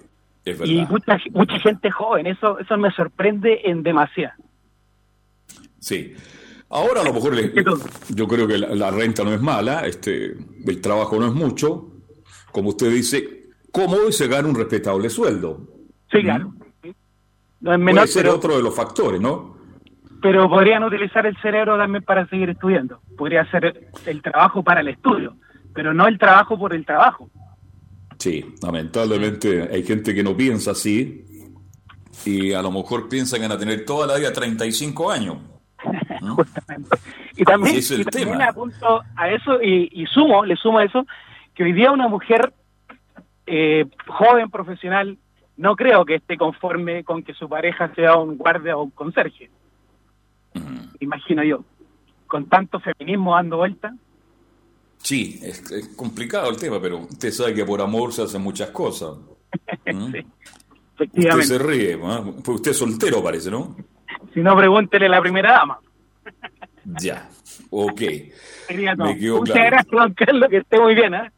es 0.45 0.59
verdad. 0.59 0.73
Y 0.73 0.87
mucha, 0.87 1.19
mucha 1.33 1.59
gente 1.59 1.91
joven, 1.91 2.27
eso, 2.27 2.59
eso 2.59 2.77
me 2.77 2.91
sorprende 2.93 3.63
en 3.65 3.83
demasía. 3.83 4.37
Sí. 5.81 6.15
Ahora 6.75 7.03
a 7.03 7.05
lo 7.05 7.15
mejor 7.15 7.37
yo 8.09 8.27
creo 8.27 8.49
que 8.49 8.59
la, 8.59 8.91
renta 8.91 9.23
no 9.23 9.33
es 9.33 9.41
mala, 9.41 9.87
este, 9.87 10.35
el 10.67 10.81
trabajo 10.81 11.21
no 11.21 11.29
es 11.29 11.33
mucho, 11.33 11.93
como 12.51 12.71
usted 12.71 12.91
dice, 12.91 13.53
cómodo 13.71 14.09
y 14.09 14.13
se 14.13 14.27
gana 14.27 14.49
un 14.49 14.57
respetable 14.57 15.09
sueldo. 15.09 15.69
Sí, 16.11 16.21
claro. 16.23 16.53
No 17.61 17.75
es 17.75 17.79
menor, 17.79 18.03
Puede 18.03 18.09
ser 18.09 18.27
otro 18.27 18.57
de 18.57 18.63
los 18.65 18.75
factores, 18.75 19.21
¿no? 19.21 19.57
Pero 20.21 20.49
podrían 20.49 20.83
utilizar 20.83 21.25
el 21.27 21.37
cerebro 21.41 21.79
también 21.79 22.03
para 22.03 22.27
seguir 22.27 22.51
estudiando. 22.51 23.01
Podría 23.17 23.49
ser 23.53 23.91
el 24.05 24.21
trabajo 24.21 24.65
para 24.65 24.81
el 24.81 24.89
estudio, 24.89 25.37
pero 25.73 25.95
no 25.95 26.09
el 26.09 26.19
trabajo 26.19 26.59
por 26.59 26.75
el 26.75 26.85
trabajo. 26.85 27.31
Sí, 28.19 28.53
lamentablemente 28.61 29.69
hay 29.73 29.85
gente 29.85 30.13
que 30.13 30.25
no 30.25 30.37
piensa 30.37 30.73
así 30.73 31.25
y 32.25 32.53
a 32.53 32.61
lo 32.61 32.73
mejor 32.73 33.09
piensan 33.09 33.39
que 33.39 33.47
van 33.47 33.57
a 33.57 33.61
tener 33.61 33.85
toda 33.85 34.09
la 34.09 34.17
vida 34.17 34.33
35 34.33 35.13
años. 35.13 35.54
Justamente. 36.31 36.97
Y 37.37 37.45
también, 37.45 37.77
y 37.77 38.05
también 38.05 38.43
apunto 38.43 39.03
a 39.17 39.31
eso 39.31 39.61
y, 39.63 40.07
sumo, 40.07 40.45
le 40.45 40.57
sumo 40.57 40.79
a 40.79 40.85
eso, 40.85 41.07
que 41.55 41.65
hoy 41.65 41.73
día 41.73 41.91
una 41.91 42.09
mujer 42.09 42.53
eh, 43.47 43.87
joven, 44.07 44.51
profesional, 44.51 45.19
no 45.57 45.77
creo 45.77 46.05
que 46.05 46.17
esté 46.17 46.37
conforme 46.37 47.05
con 47.05 47.23
que 47.23 47.35
su 47.35 47.49
pareja 47.49 47.93
sea 47.95 48.17
un 48.17 48.37
guardia 48.37 48.77
o 48.77 48.85
un 48.85 48.91
conserje. 48.91 49.51
Imagino 51.01 51.43
yo. 51.43 51.65
Con 52.27 52.49
tanto 52.49 52.81
feminismo 52.81 53.35
dando 53.35 53.59
vuelta. 53.59 53.95
Sí, 54.99 55.39
es, 55.43 55.93
complicado 55.97 56.49
el 56.49 56.57
tema, 56.57 56.81
pero 56.81 56.99
usted 56.99 57.31
sabe 57.31 57.55
que 57.55 57.65
por 57.65 57.81
amor 57.81 58.13
se 58.13 58.23
hacen 58.23 58.43
muchas 58.43 58.71
cosas. 58.71 59.17
¿Mm? 59.93 60.15
efectivamente. 60.95 61.43
Usted 61.43 61.43
se 61.43 61.59
ríe, 61.59 61.97
usted 61.97 62.71
es 62.71 62.79
soltero 62.79 63.23
parece, 63.23 63.51
¿no? 63.51 63.77
Si 64.33 64.41
no, 64.41 64.57
pregúntele 64.57 65.07
a 65.07 65.11
la 65.11 65.21
primera 65.21 65.53
dama. 65.53 65.79
Ya, 67.01 67.29
ok. 67.71 68.01
Me 68.71 69.19
quedo 69.19 69.39
Muchas 69.39 69.57
gracias, 69.57 69.87
don 69.91 70.13
Carlos, 70.15 70.49
que 70.51 70.59
esté 70.59 70.79
muy 70.79 70.95
bien. 70.95 71.15
¿eh? 71.15 71.31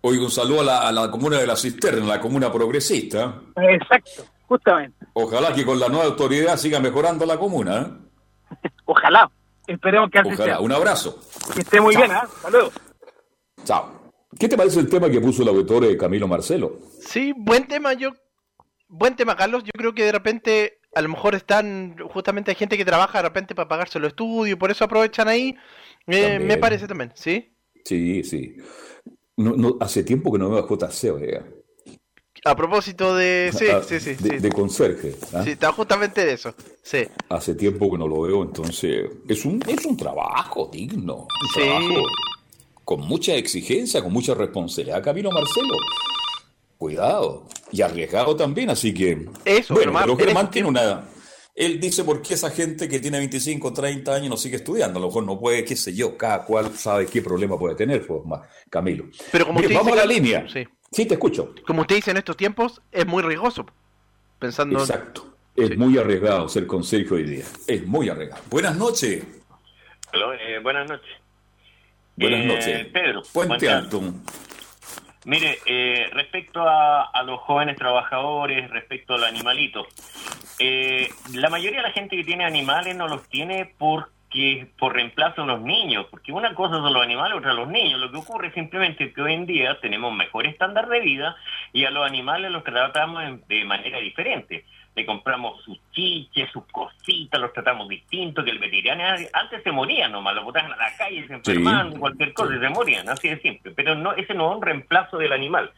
Oiga, 0.00 0.24
un 0.24 0.30
saludo 0.30 0.60
a 0.68 0.92
la, 0.92 1.10
comuna 1.10 1.38
de 1.38 1.46
la 1.46 1.56
Cisterna, 1.56 2.04
la 2.06 2.20
comuna 2.20 2.50
progresista. 2.50 3.40
Exacto, 3.56 4.24
justamente. 4.46 5.06
Ojalá 5.12 5.54
que 5.54 5.64
con 5.64 5.78
la 5.78 5.88
nueva 5.88 6.06
autoridad 6.06 6.56
siga 6.56 6.80
mejorando 6.80 7.26
la 7.26 7.38
comuna. 7.38 7.80
¿eh? 7.80 8.68
Ojalá, 8.84 9.30
esperemos 9.66 10.10
que 10.10 10.18
así 10.18 10.30
Ojalá. 10.32 10.60
Un 10.60 10.72
abrazo. 10.72 11.20
Que 11.54 11.60
esté 11.60 11.80
muy 11.80 11.94
bien, 11.96 12.10
¿eh? 12.10 12.20
Saludos. 12.40 12.72
Chao. 13.64 14.02
¿Qué 14.38 14.48
te 14.48 14.56
parece 14.56 14.80
el 14.80 14.88
tema 14.88 15.10
que 15.10 15.20
puso 15.20 15.42
el 15.42 15.48
autor 15.48 15.86
de 15.86 15.96
Camilo 15.96 16.26
Marcelo? 16.26 16.78
Sí, 17.00 17.34
buen 17.36 17.66
tema, 17.66 17.92
yo. 17.92 18.10
Buen 18.88 19.14
tema, 19.14 19.36
Carlos. 19.36 19.62
Yo 19.62 19.70
creo 19.72 19.94
que 19.94 20.04
de 20.04 20.12
repente 20.12 20.78
a 20.94 21.00
lo 21.00 21.08
mejor 21.08 21.34
están, 21.34 21.96
justamente 22.12 22.50
hay 22.50 22.56
gente 22.56 22.76
que 22.76 22.84
trabaja 22.84 23.18
de 23.18 23.28
repente 23.28 23.54
para 23.54 23.68
pagarse 23.68 23.98
los 23.98 24.08
estudios, 24.08 24.58
por 24.58 24.70
eso 24.70 24.84
aprovechan 24.84 25.28
ahí. 25.28 25.56
me 26.06 26.56
parece 26.58 26.86
también, 26.86 27.12
¿sí? 27.14 27.52
Sí, 27.84 28.22
sí. 28.24 28.56
No, 29.36 29.56
no, 29.56 29.76
hace 29.80 30.04
tiempo 30.04 30.32
que 30.32 30.38
no 30.38 30.50
veo 30.50 30.58
a 30.58 30.68
JC, 30.68 31.12
oiga. 31.12 31.44
A 32.44 32.56
propósito 32.56 33.14
de. 33.14 33.50
Sí, 33.56 33.66
ah, 33.72 33.82
sí, 33.86 34.00
sí. 34.00 34.14
De, 34.14 34.50
conserje. 34.50 35.14
¿ah? 35.32 35.42
Sí, 35.44 35.50
está 35.50 35.70
justamente 35.72 36.24
de 36.24 36.32
eso. 36.32 36.54
Sí. 36.82 37.06
Hace 37.28 37.54
tiempo 37.54 37.90
que 37.90 37.98
no 37.98 38.08
lo 38.08 38.22
veo, 38.22 38.42
entonces. 38.42 39.10
Es 39.28 39.44
un, 39.44 39.62
es 39.66 39.84
un 39.86 39.96
trabajo 39.96 40.68
digno. 40.72 41.28
Un 41.28 41.62
trabajo 41.62 42.02
con 42.84 43.00
mucha 43.00 43.34
exigencia, 43.34 44.02
con 44.02 44.12
mucha 44.12 44.34
responsabilidad. 44.34 45.02
Camilo 45.02 45.30
Marcelo. 45.30 45.76
Cuidado. 46.82 47.46
Y 47.70 47.80
arriesgado 47.80 48.34
también, 48.34 48.68
así 48.68 48.92
que. 48.92 49.28
Eso, 49.44 49.72
bueno, 49.72 49.92
pero 50.00 50.16
Germán 50.16 50.50
tiene 50.50 50.66
una. 50.66 51.04
Él 51.54 51.78
dice 51.78 52.02
por 52.02 52.20
qué 52.20 52.34
esa 52.34 52.50
gente 52.50 52.88
que 52.88 52.98
tiene 52.98 53.18
25, 53.18 53.72
30 53.72 54.12
años 54.12 54.30
no 54.30 54.36
sigue 54.36 54.56
estudiando. 54.56 54.98
A 54.98 55.02
lo 55.02 55.06
mejor 55.06 55.22
no 55.22 55.38
puede, 55.38 55.64
qué 55.64 55.76
sé 55.76 55.94
yo, 55.94 56.18
cada 56.18 56.44
cual 56.44 56.76
sabe 56.76 57.06
qué 57.06 57.22
problema 57.22 57.56
puede 57.56 57.76
tener, 57.76 58.04
pues, 58.04 58.22
Camilo. 58.68 59.04
Pero 59.30 59.46
como 59.46 59.60
vamos 59.62 59.92
a 59.92 59.94
la 59.94 60.06
línea. 60.06 60.44
Sí. 60.52 60.66
sí, 60.90 61.06
te 61.06 61.14
escucho. 61.14 61.54
Como 61.64 61.82
usted 61.82 61.94
dice, 61.94 62.10
en 62.10 62.16
estos 62.16 62.36
tiempos 62.36 62.82
es 62.90 63.06
muy 63.06 63.22
riesgoso. 63.22 63.64
Pensando. 64.40 64.80
Exacto. 64.80 65.36
Es 65.54 65.78
muy 65.78 65.96
arriesgado 65.98 66.48
ser 66.48 66.66
consejo 66.66 67.14
hoy 67.14 67.22
día. 67.22 67.44
Es 67.64 67.86
muy 67.86 68.08
arriesgado. 68.08 68.42
Buenas 68.50 68.76
noches. 68.76 69.22
Eh, 69.22 70.58
buenas 70.60 70.88
noches. 70.88 71.10
Buenas 72.16 72.40
eh, 72.40 72.46
noches. 72.46 72.86
Pedro. 72.92 73.22
Puente 73.32 73.68
Alto. 73.68 74.02
Mire, 75.24 75.58
eh, 75.66 76.08
respecto 76.12 76.64
a, 76.68 77.22
los 77.24 77.40
jóvenes 77.40 77.76
trabajadores, 77.76 78.68
respecto 78.70 79.14
al 79.14 79.24
animalito, 79.24 79.86
eh, 80.58 81.08
la 81.34 81.48
mayoría 81.48 81.78
de 81.78 81.88
la 81.88 81.92
gente 81.92 82.16
que 82.16 82.24
tiene 82.24 82.44
animales 82.44 82.96
no 82.96 83.06
los 83.06 83.28
tiene 83.28 83.72
porque 83.78 84.66
por 84.78 84.94
reemplazo 84.94 85.42
a 85.42 85.46
los 85.46 85.60
niños, 85.60 86.06
porque 86.10 86.32
una 86.32 86.54
cosa 86.54 86.76
son 86.76 86.92
los 86.92 87.02
animales, 87.02 87.38
otra 87.38 87.52
los 87.52 87.68
niños. 87.68 88.00
Lo 88.00 88.10
que 88.10 88.16
ocurre 88.16 88.52
simplemente 88.52 89.04
es 89.04 89.14
que 89.14 89.22
hoy 89.22 89.34
en 89.34 89.46
día 89.46 89.78
tenemos 89.80 90.12
mejor 90.12 90.46
estándar 90.46 90.88
de 90.88 91.00
vida 91.00 91.36
y 91.72 91.84
a 91.84 91.90
los 91.90 92.04
animales 92.04 92.50
los 92.50 92.64
tratamos 92.64 93.46
de 93.46 93.64
manera 93.64 93.98
diferente 93.98 94.64
le 94.94 95.06
compramos 95.06 95.62
sus 95.62 95.78
chiches, 95.92 96.50
sus 96.52 96.64
cositas, 96.66 97.40
los 97.40 97.52
tratamos 97.52 97.88
distintos 97.88 98.44
que 98.44 98.50
el 98.50 98.58
veterinario. 98.58 99.28
Antes 99.32 99.62
se 99.62 99.72
morían 99.72 100.12
nomás, 100.12 100.34
los 100.34 100.44
botaban 100.44 100.72
a 100.72 100.76
la 100.76 100.96
calle, 100.96 101.26
se 101.26 101.34
enfermaban, 101.34 101.98
cualquier 101.98 102.32
cosa, 102.34 102.54
y 102.54 102.60
se 102.60 102.68
morían, 102.68 103.08
así 103.08 103.28
de 103.28 103.40
simple. 103.40 103.72
Pero 103.74 103.94
no 103.94 104.12
ese 104.12 104.34
no 104.34 104.50
es 104.50 104.56
un 104.56 104.62
reemplazo 104.62 105.18
del 105.18 105.32
animal. 105.32 105.70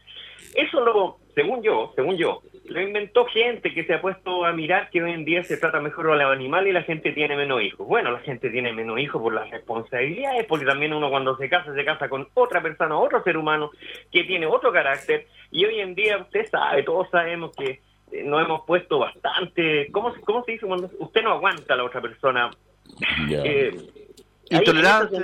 Eso 0.53 0.79
lo, 0.79 1.17
según 1.33 1.63
yo, 1.63 1.91
según 1.95 2.17
yo, 2.17 2.41
lo 2.69 2.81
inventó 2.81 3.25
gente 3.25 3.73
que 3.73 3.83
se 3.83 3.93
ha 3.93 4.01
puesto 4.01 4.45
a 4.45 4.53
mirar 4.53 4.89
que 4.89 5.03
hoy 5.03 5.11
en 5.11 5.25
día 5.25 5.43
se 5.43 5.57
trata 5.57 5.79
mejor 5.79 6.09
a 6.11 6.15
los 6.15 6.31
animales 6.31 6.69
y 6.69 6.73
la 6.73 6.83
gente 6.83 7.11
tiene 7.11 7.35
menos 7.35 7.61
hijos. 7.61 7.85
Bueno, 7.85 8.11
la 8.11 8.19
gente 8.19 8.49
tiene 8.49 8.73
menos 8.73 8.99
hijos 8.99 9.21
por 9.21 9.33
las 9.33 9.49
responsabilidades, 9.49 10.45
porque 10.45 10.65
también 10.65 10.93
uno 10.93 11.09
cuando 11.09 11.37
se 11.37 11.49
casa, 11.49 11.73
se 11.73 11.85
casa 11.85 12.09
con 12.09 12.27
otra 12.33 12.61
persona, 12.61 12.97
otro 12.97 13.23
ser 13.23 13.37
humano 13.37 13.71
que 14.11 14.23
tiene 14.23 14.45
otro 14.45 14.71
carácter. 14.71 15.27
Y 15.51 15.65
hoy 15.65 15.79
en 15.79 15.93
día 15.93 16.17
usted 16.17 16.49
sabe, 16.49 16.83
todos 16.83 17.09
sabemos 17.09 17.55
que 17.55 17.81
eh, 18.11 18.23
no 18.23 18.39
hemos 18.39 18.65
puesto 18.65 18.99
bastante. 18.99 19.89
¿Cómo, 19.91 20.13
cómo 20.23 20.43
se 20.43 20.53
dice 20.53 20.65
cuando 20.65 20.89
usted 20.99 21.23
no 21.23 21.31
aguanta 21.31 21.73
a 21.73 21.77
la 21.77 21.83
otra 21.83 22.01
persona? 22.01 22.51
Eh, 23.29 23.75
intolerante. 24.49 25.17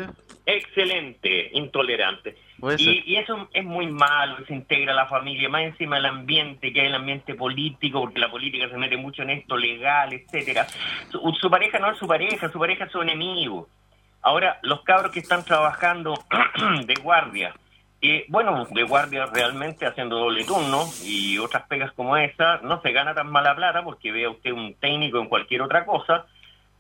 Excelente, 0.45 1.49
intolerante. 1.53 2.35
Y, 2.77 3.15
eso 3.15 3.47
es 3.53 3.63
muy 3.63 3.87
malo, 3.87 4.43
se 4.45 4.53
integra 4.53 4.93
la 4.93 5.07
familia, 5.07 5.49
más 5.49 5.63
encima 5.63 5.97
el 5.97 6.05
ambiente, 6.05 6.73
que 6.73 6.81
hay 6.81 6.87
el 6.87 6.95
ambiente 6.95 7.35
político, 7.35 8.01
porque 8.01 8.19
la 8.19 8.29
política 8.29 8.69
se 8.69 8.77
mete 8.77 8.97
mucho 8.97 9.21
en 9.21 9.31
esto, 9.31 9.55
legal, 9.55 10.13
etcétera. 10.13 10.67
Su, 11.09 11.19
su 11.39 11.49
pareja 11.49 11.79
no 11.79 11.91
es 11.91 11.97
su 11.97 12.07
pareja, 12.07 12.51
su 12.51 12.59
pareja 12.59 12.85
es 12.85 12.91
su 12.91 13.01
enemigo. 13.01 13.67
Ahora, 14.21 14.59
los 14.61 14.83
cabros 14.83 15.11
que 15.11 15.19
están 15.19 15.43
trabajando 15.43 16.13
de 16.85 16.93
guardia, 16.95 17.53
Y 18.03 18.29
bueno, 18.31 18.65
de 18.71 18.83
guardia 18.83 19.27
realmente 19.27 19.85
haciendo 19.85 20.17
doble 20.17 20.43
turno 20.43 20.85
y 21.03 21.37
otras 21.37 21.67
pegas 21.67 21.91
como 21.93 22.17
esa, 22.17 22.57
no 22.63 22.81
se 22.81 22.91
gana 22.91 23.13
tan 23.13 23.27
mala 23.27 23.55
plata 23.55 23.83
porque 23.83 24.11
vea 24.11 24.31
usted 24.31 24.51
un 24.51 24.73
técnico 24.73 25.19
en 25.19 25.27
cualquier 25.27 25.61
otra 25.61 25.85
cosa, 25.85 26.25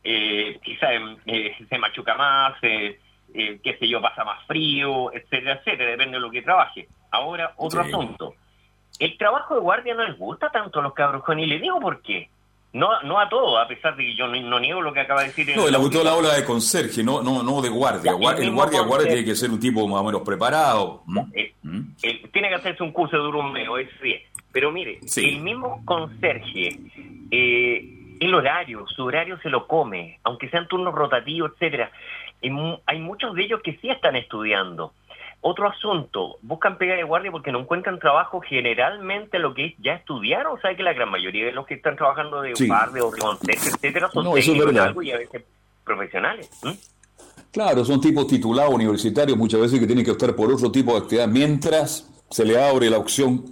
eh, 0.03 0.59
quizá 0.63 0.87
eh, 1.27 1.55
se 1.69 1.77
machuca 1.77 2.15
más, 2.15 2.55
eh, 2.63 2.99
eh, 3.35 3.59
qué 3.63 3.77
sé 3.77 3.87
yo, 3.87 4.01
pasa 4.01 4.23
más 4.23 4.43
frío, 4.47 5.13
etcétera, 5.13 5.53
etcétera, 5.53 5.91
depende 5.91 6.17
de 6.17 6.21
lo 6.21 6.31
que 6.31 6.41
trabaje. 6.41 6.87
Ahora, 7.11 7.53
otro 7.57 7.81
asunto. 7.81 8.33
El 8.97 9.15
trabajo 9.17 9.55
de 9.55 9.61
guardia 9.61 9.93
no 9.93 10.03
les 10.03 10.17
gusta 10.17 10.49
tanto 10.49 10.79
a 10.79 10.83
los 10.83 10.93
cabros 10.93 11.23
y 11.37 11.45
les 11.45 11.61
digo 11.61 11.79
por 11.79 12.01
qué. 12.01 12.29
No, 12.73 13.01
no 13.01 13.19
a 13.19 13.27
todos, 13.27 13.59
a 13.59 13.67
pesar 13.67 13.97
de 13.97 14.05
que 14.05 14.15
yo 14.15 14.27
no, 14.27 14.59
niego 14.59 14.81
lo 14.81 14.93
que 14.93 15.01
acaba 15.01 15.21
de 15.21 15.27
decir. 15.27 15.51
No, 15.55 15.67
él 15.67 15.77
gustó 15.77 16.03
la 16.03 16.15
ola 16.15 16.33
de 16.33 16.45
conserje, 16.45 17.03
no, 17.03 17.21
no, 17.21 17.43
no 17.43 17.61
de 17.61 17.67
guardia. 17.67 18.11
el, 18.11 18.51
guardia, 18.51 18.81
guardia 18.81 19.07
tiene 19.07 19.25
que 19.25 19.35
ser 19.35 19.49
un 19.49 19.59
tipo 19.59 19.85
más 19.87 19.99
o 19.99 20.03
menos 20.05 20.21
preparado. 20.21 21.03
Eh, 21.33 21.53
tiene 22.31 22.47
que 22.47 22.55
hacerse 22.55 22.81
un 22.81 22.93
curso 22.93 23.17
de 23.17 23.23
duro 23.23 23.39
un 23.41 23.57
es 23.57 24.01
bien. 24.01 24.21
Pero 24.53 24.71
mire, 24.71 24.99
el 25.17 25.41
mismo 25.41 25.81
conserje, 25.85 26.77
eh, 27.29 28.17
el 28.19 28.33
horario, 28.33 28.85
su 28.87 29.03
horario 29.03 29.37
se 29.41 29.49
lo 29.49 29.67
come, 29.67 30.19
aunque 30.23 30.49
sean 30.49 30.67
turnos 30.67 30.93
rotativos, 30.93 31.51
etcétera. 31.53 31.91
Hay 32.85 32.99
muchos 32.99 33.35
de 33.35 33.43
ellos 33.43 33.61
que 33.61 33.77
sí 33.77 33.89
están 33.89 34.15
estudiando. 34.15 34.93
Otro 35.43 35.67
asunto, 35.67 36.37
buscan 36.43 36.77
pega 36.77 36.95
de 36.95 37.03
guardia 37.03 37.31
porque 37.31 37.51
no 37.51 37.61
encuentran 37.61 37.97
trabajo 37.97 38.41
generalmente 38.41 39.39
lo 39.39 39.55
que 39.55 39.65
es 39.65 39.73
ya 39.79 39.93
estudiaron, 39.93 40.55
o 40.55 40.61
sea 40.61 40.75
que 40.75 40.83
la 40.83 40.93
gran 40.93 41.09
mayoría 41.09 41.45
de 41.45 41.51
los 41.51 41.65
que 41.65 41.73
están 41.73 41.95
trabajando 41.95 42.41
de 42.41 42.53
guardia 42.67 43.03
o 43.03 43.11
de 43.11 43.53
etcétera, 43.53 44.11
son 44.11 44.33
técnicos 44.35 45.03
y 45.03 45.11
a 45.11 45.17
veces 45.17 45.43
profesionales. 45.83 46.49
Claro, 47.51 47.83
son 47.83 47.99
tipos 47.99 48.27
titulados 48.27 48.71
universitarios 48.71 49.35
muchas 49.35 49.61
veces 49.61 49.79
que 49.79 49.87
tienen 49.87 50.05
que 50.05 50.11
optar 50.11 50.35
por 50.35 50.51
otro 50.51 50.71
tipo 50.71 50.93
de 50.93 50.99
actividad 50.99 51.27
mientras 51.27 52.07
se 52.29 52.45
le 52.45 52.63
abre 52.63 52.89
la 52.89 52.99
opción 52.99 53.43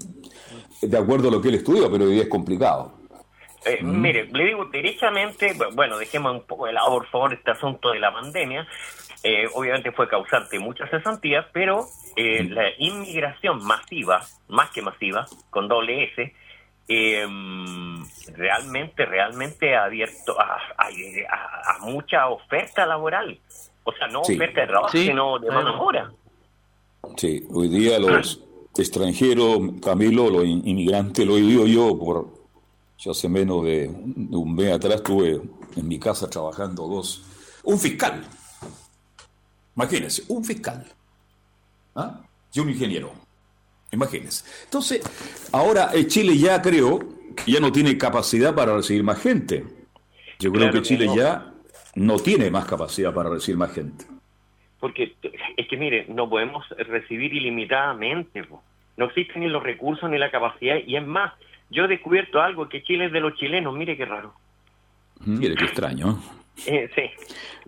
de 0.82 0.98
acuerdo 0.98 1.30
a 1.30 1.32
lo 1.32 1.42
que 1.42 1.50
él 1.50 1.56
estudia, 1.56 1.90
pero 1.92 2.06
hoy 2.06 2.20
es 2.20 2.28
complicado. 2.28 2.94
Eh, 3.66 3.80
mire, 3.84 4.26
le 4.32 4.46
digo 4.46 4.66
derechamente, 4.66 5.54
bueno, 5.74 5.98
dejemos 5.98 6.34
un 6.34 6.44
poco 6.44 6.68
de 6.68 6.74
lado, 6.74 6.90
por 6.92 7.08
favor, 7.08 7.34
este 7.34 7.52
asunto 7.52 7.92
de 7.92 8.00
la 8.00 8.14
pandemia, 8.14 8.66
eh, 9.24 9.48
obviamente 9.54 9.92
fue 9.92 10.08
causante 10.08 10.58
de 10.58 10.64
muchas 10.64 10.90
cesantías, 10.90 11.46
pero 11.52 11.86
eh, 12.16 12.44
la 12.46 12.70
inmigración 12.78 13.64
masiva, 13.64 14.26
más 14.48 14.70
que 14.72 14.82
masiva, 14.82 15.28
con 15.50 15.68
doble 15.68 16.06
S, 16.06 16.34
em, 16.88 18.04
realmente, 18.34 19.06
realmente 19.06 19.76
ha 19.76 19.86
abierto 19.86 20.40
a, 20.40 20.58
mucha 21.82 22.28
oferta 22.30 22.86
laboral. 22.86 23.40
O 23.84 23.92
sea, 23.94 24.08
no 24.08 24.22
oferta 24.22 24.62
de 24.62 24.68
trabajo, 24.68 24.90
sino 24.90 25.40
de 25.40 25.50
mano 25.50 25.82
obra. 25.82 26.12
Sí, 27.18 27.44
hoy 27.52 27.70
día 27.70 28.00
los 28.00 28.42
extranjeros, 28.78 29.60
Camilo, 29.84 30.30
los 30.30 30.46
inmigrantes, 30.46 31.26
lo 31.26 31.36
digo 31.36 31.66
yo, 31.66 31.98
por 31.98 32.28
yo 32.98 33.12
hace 33.12 33.30
menos 33.30 33.64
de 33.64 33.90
un 33.90 34.56
mes 34.56 34.74
atrás 34.74 34.96
estuve 34.96 35.42
en 35.76 35.88
mi 35.88 35.98
casa 36.00 36.30
trabajando 36.30 36.86
dos, 36.88 37.24
un 37.64 37.80
fiscal, 37.80 38.22
Imagínense, 39.80 40.24
un 40.28 40.44
fiscal 40.44 40.86
¿ah? 41.96 42.20
y 42.54 42.60
un 42.60 42.70
ingeniero. 42.70 43.14
Imagínense. 43.94 44.44
Entonces, 44.66 45.00
ahora 45.54 45.92
eh, 45.94 46.06
Chile 46.06 46.38
ya 46.38 46.62
creo 46.62 47.00
que 47.34 47.54
ya 47.54 47.62
no 47.62 47.72
tiene 47.72 47.98
capacidad 47.98 48.54
para 48.54 48.76
recibir 48.76 49.04
más 49.04 49.22
gente. 49.22 49.64
Yo 50.38 50.52
creo 50.52 50.70
que 50.70 50.82
Chile 50.82 51.08
ya 51.16 51.54
no 51.96 52.20
tiene 52.20 52.52
más 52.52 52.66
capacidad 52.66 53.14
para 53.14 53.30
recibir 53.30 53.58
más 53.58 53.74
gente. 53.74 54.04
Porque 54.82 55.16
es 55.56 55.68
que, 55.70 55.78
mire, 55.78 56.08
no 56.10 56.30
podemos 56.30 56.68
recibir 56.78 57.34
ilimitadamente. 57.34 58.46
No 58.98 59.06
existen 59.06 59.44
ni 59.44 59.48
los 59.48 59.64
recursos 59.64 60.10
ni 60.10 60.18
la 60.18 60.30
capacidad. 60.30 60.76
Y 60.86 60.98
es 60.98 61.08
más, 61.08 61.32
yo 61.70 61.86
he 61.86 61.88
descubierto 61.88 62.42
algo, 62.42 62.68
que 62.68 62.84
Chile 62.84 63.06
es 63.06 63.14
de 63.14 63.22
los 63.22 63.34
chilenos. 63.36 63.74
Mire 63.74 63.96
qué 63.96 64.04
raro. 64.04 64.34
Mire 65.22 65.56
qué 65.56 65.64
extraño. 65.64 66.22
Sí, 66.66 67.02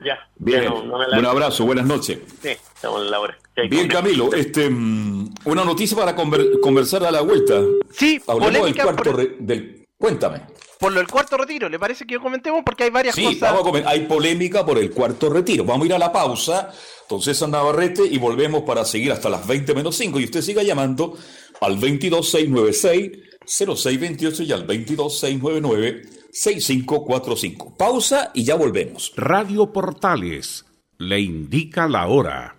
ya. 0.03 0.27
Bien, 0.37 0.71
un 0.71 1.25
abrazo, 1.25 1.65
buenas 1.65 1.85
noches. 1.85 2.19
Sí, 2.41 2.49
estamos 2.49 3.03
en 3.03 3.11
la 3.11 3.19
hora. 3.19 3.37
Bien, 3.69 3.87
Camilo, 3.87 4.33
este, 4.33 4.69
mm, 4.69 5.33
una 5.45 5.63
noticia 5.63 5.97
para 5.97 6.15
conversar 6.15 7.03
a 7.03 7.11
la 7.11 7.21
vuelta. 7.21 7.61
Sí, 7.91 8.21
Hablemos 8.27 8.65
del 8.65 8.83
cuarto 8.83 9.13
del... 9.39 9.85
Cuéntame. 9.97 10.41
Por 10.79 10.93
lo 10.93 10.99
del 10.99 11.07
cuarto 11.07 11.37
retiro, 11.37 11.69
¿le 11.69 11.77
parece 11.77 12.05
que 12.07 12.17
comentemos? 12.17 12.63
Porque 12.65 12.85
hay 12.85 12.89
varias 12.89 13.13
sí, 13.13 13.23
cosas. 13.23 13.53
Vamos 13.53 13.83
a 13.85 13.89
hay 13.89 14.07
polémica 14.07 14.65
por 14.65 14.79
el 14.79 14.89
cuarto 14.89 15.29
retiro. 15.29 15.63
Vamos 15.63 15.83
a 15.83 15.85
ir 15.85 15.93
a 15.93 15.99
la 15.99 16.11
pausa, 16.11 16.71
entonces 17.03 17.39
a 17.43 17.47
Navarrete, 17.47 18.03
y 18.03 18.17
volvemos 18.17 18.63
para 18.63 18.83
seguir 18.83 19.11
hasta 19.11 19.29
las 19.29 19.45
20 19.45 19.75
menos 19.75 19.95
5. 19.95 20.19
Y 20.19 20.23
usted 20.23 20.41
siga 20.41 20.63
llamando 20.63 21.15
al 21.59 21.79
22696 21.79 23.11
0628 23.45 24.43
y 24.43 24.51
al 24.51 24.65
22699 24.65 26.20
6545. 26.31 27.75
Pausa 27.77 28.31
y 28.33 28.43
ya 28.43 28.55
volvemos. 28.55 29.13
Radio 29.15 29.71
Portales 29.71 30.65
le 30.97 31.19
indica 31.19 31.87
la 31.87 32.07
hora. 32.07 32.57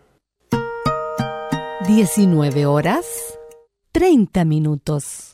19 1.86 2.66
horas 2.66 3.06
30 3.92 4.44
minutos. 4.44 5.31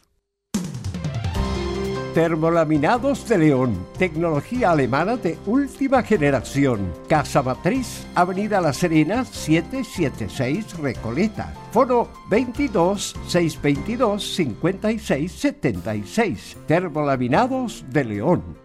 Termolaminados 2.14 3.28
de 3.28 3.38
León, 3.38 3.86
tecnología 3.98 4.70
alemana 4.70 5.16
de 5.16 5.38
última 5.46 6.02
generación. 6.02 6.92
Casa 7.06 7.42
Matriz, 7.42 8.06
Avenida 8.14 8.60
La 8.60 8.72
Serena, 8.72 9.24
776 9.24 10.78
Recoleta. 10.78 11.52
Foro 11.70 12.08
22 12.30 13.14
622 13.26 14.34
56 14.34 15.32
76. 15.32 16.56
Termolaminados 16.66 17.84
de 17.90 18.04
León. 18.04 18.58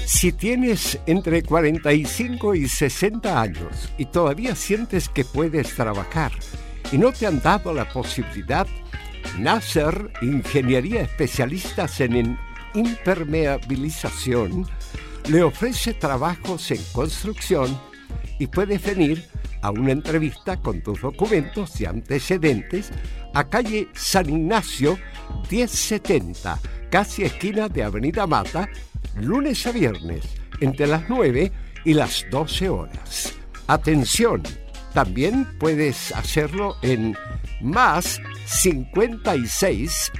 Si 0.06 0.30
tienes 0.30 1.00
entre 1.06 1.42
45 1.42 2.54
y 2.54 2.68
60 2.68 3.40
años 3.40 3.92
y 3.98 4.04
todavía 4.04 4.54
sientes 4.54 5.08
que 5.08 5.24
puedes 5.24 5.74
trabajar 5.74 6.30
y 6.92 6.98
no 6.98 7.10
te 7.10 7.26
han 7.26 7.42
dado 7.42 7.74
la 7.74 7.88
posibilidad, 7.88 8.68
Nasser 9.36 10.12
Ingeniería 10.22 11.00
Especialistas 11.00 12.00
en 12.00 12.38
Impermeabilización 12.74 14.64
le 15.28 15.42
ofrece 15.42 15.92
trabajos 15.92 16.70
en 16.70 16.80
construcción 16.92 17.76
y 18.38 18.46
puedes 18.46 18.82
venir 18.82 19.28
a 19.62 19.70
una 19.70 19.92
entrevista 19.92 20.56
con 20.56 20.80
tus 20.82 21.00
documentos 21.00 21.80
y 21.80 21.86
antecedentes 21.86 22.90
a 23.34 23.44
calle 23.44 23.88
San 23.92 24.28
Ignacio 24.28 24.98
1070, 25.50 26.58
casi 26.90 27.24
esquina 27.24 27.68
de 27.68 27.84
Avenida 27.84 28.26
Mata, 28.26 28.68
lunes 29.16 29.66
a 29.66 29.72
viernes, 29.72 30.24
entre 30.60 30.86
las 30.86 31.08
9 31.08 31.52
y 31.84 31.94
las 31.94 32.26
12 32.30 32.68
horas. 32.68 33.34
Atención, 33.66 34.42
también 34.92 35.46
puedes 35.58 36.12
hacerlo 36.12 36.76
en 36.82 37.16
más 37.60 38.20
56 38.46 40.12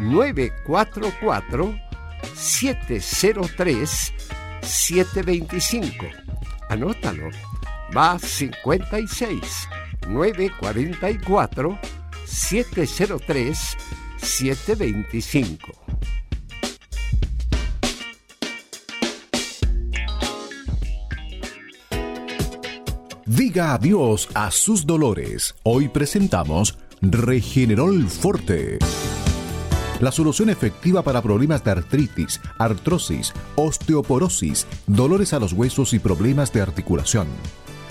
944 0.00 1.78
703 2.34 4.12
725. 4.62 6.06
Anótalo 6.68 7.30
más 7.92 8.22
56 8.22 9.68
944 10.08 11.78
703 12.24 13.76
725. 14.16 15.72
Diga 23.24 23.74
adiós 23.74 24.28
a 24.34 24.50
sus 24.50 24.86
dolores. 24.86 25.54
Hoy 25.62 25.88
presentamos 25.88 26.78
Regenerol 27.00 28.08
Forte. 28.08 28.78
La 30.00 30.10
solución 30.12 30.48
efectiva 30.48 31.02
para 31.02 31.22
problemas 31.22 31.62
de 31.62 31.72
artritis, 31.72 32.40
artrosis, 32.58 33.32
osteoporosis, 33.56 34.66
dolores 34.86 35.32
a 35.32 35.38
los 35.40 35.52
huesos 35.52 35.92
y 35.92 35.98
problemas 35.98 36.52
de 36.52 36.62
articulación. 36.62 37.26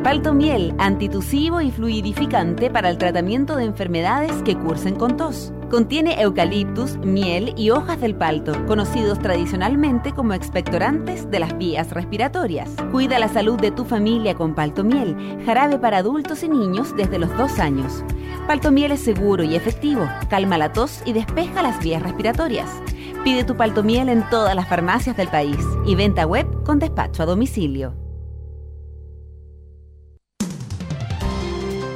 Paltomiel, 0.04 0.72
antitusivo 0.78 1.60
y 1.60 1.72
fluidificante 1.72 2.70
para 2.70 2.88
el 2.88 2.96
tratamiento 2.96 3.56
de 3.56 3.64
enfermedades 3.64 4.44
que 4.44 4.56
cursen 4.56 4.94
con 4.94 5.16
tos. 5.16 5.52
Contiene 5.70 6.20
eucaliptus, 6.20 6.96
miel 6.96 7.54
y 7.56 7.70
hojas 7.70 8.00
del 8.00 8.16
palto, 8.16 8.66
conocidos 8.66 9.20
tradicionalmente 9.20 10.10
como 10.10 10.32
expectorantes 10.32 11.30
de 11.30 11.38
las 11.38 11.56
vías 11.58 11.90
respiratorias. 11.92 12.70
Cuida 12.90 13.20
la 13.20 13.28
salud 13.28 13.56
de 13.60 13.70
tu 13.70 13.84
familia 13.84 14.34
con 14.34 14.56
Paltomiel, 14.56 15.16
jarabe 15.46 15.78
para 15.78 15.98
adultos 15.98 16.42
y 16.42 16.48
niños 16.48 16.96
desde 16.96 17.20
los 17.20 17.34
dos 17.38 17.60
años. 17.60 18.02
Paltomiel 18.48 18.90
es 18.90 19.00
seguro 19.00 19.44
y 19.44 19.54
efectivo, 19.54 20.08
calma 20.28 20.58
la 20.58 20.72
tos 20.72 21.02
y 21.06 21.12
despeja 21.12 21.62
las 21.62 21.78
vías 21.78 22.02
respiratorias. 22.02 22.68
Pide 23.22 23.44
tu 23.44 23.56
Paltomiel 23.56 24.08
en 24.08 24.28
todas 24.28 24.56
las 24.56 24.68
farmacias 24.68 25.16
del 25.16 25.28
país 25.28 25.64
y 25.86 25.94
venta 25.94 26.26
web 26.26 26.64
con 26.64 26.80
despacho 26.80 27.22
a 27.22 27.26
domicilio. 27.26 27.94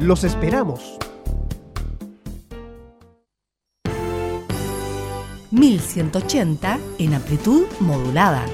Los 0.00 0.24
esperamos. 0.24 0.98
1180 5.52 6.78
en 6.98 7.14
amplitud 7.14 7.64
modulada. 7.78 8.44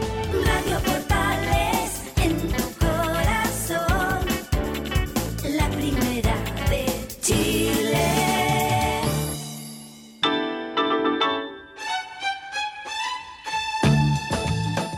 Radio 0.44 0.78
Portales 0.80 2.12
en 2.16 2.36
tu 2.38 2.62
corazón, 2.78 4.26
la 5.56 5.68
primera 5.70 6.34
de 6.68 7.08
Chile. 7.22 8.10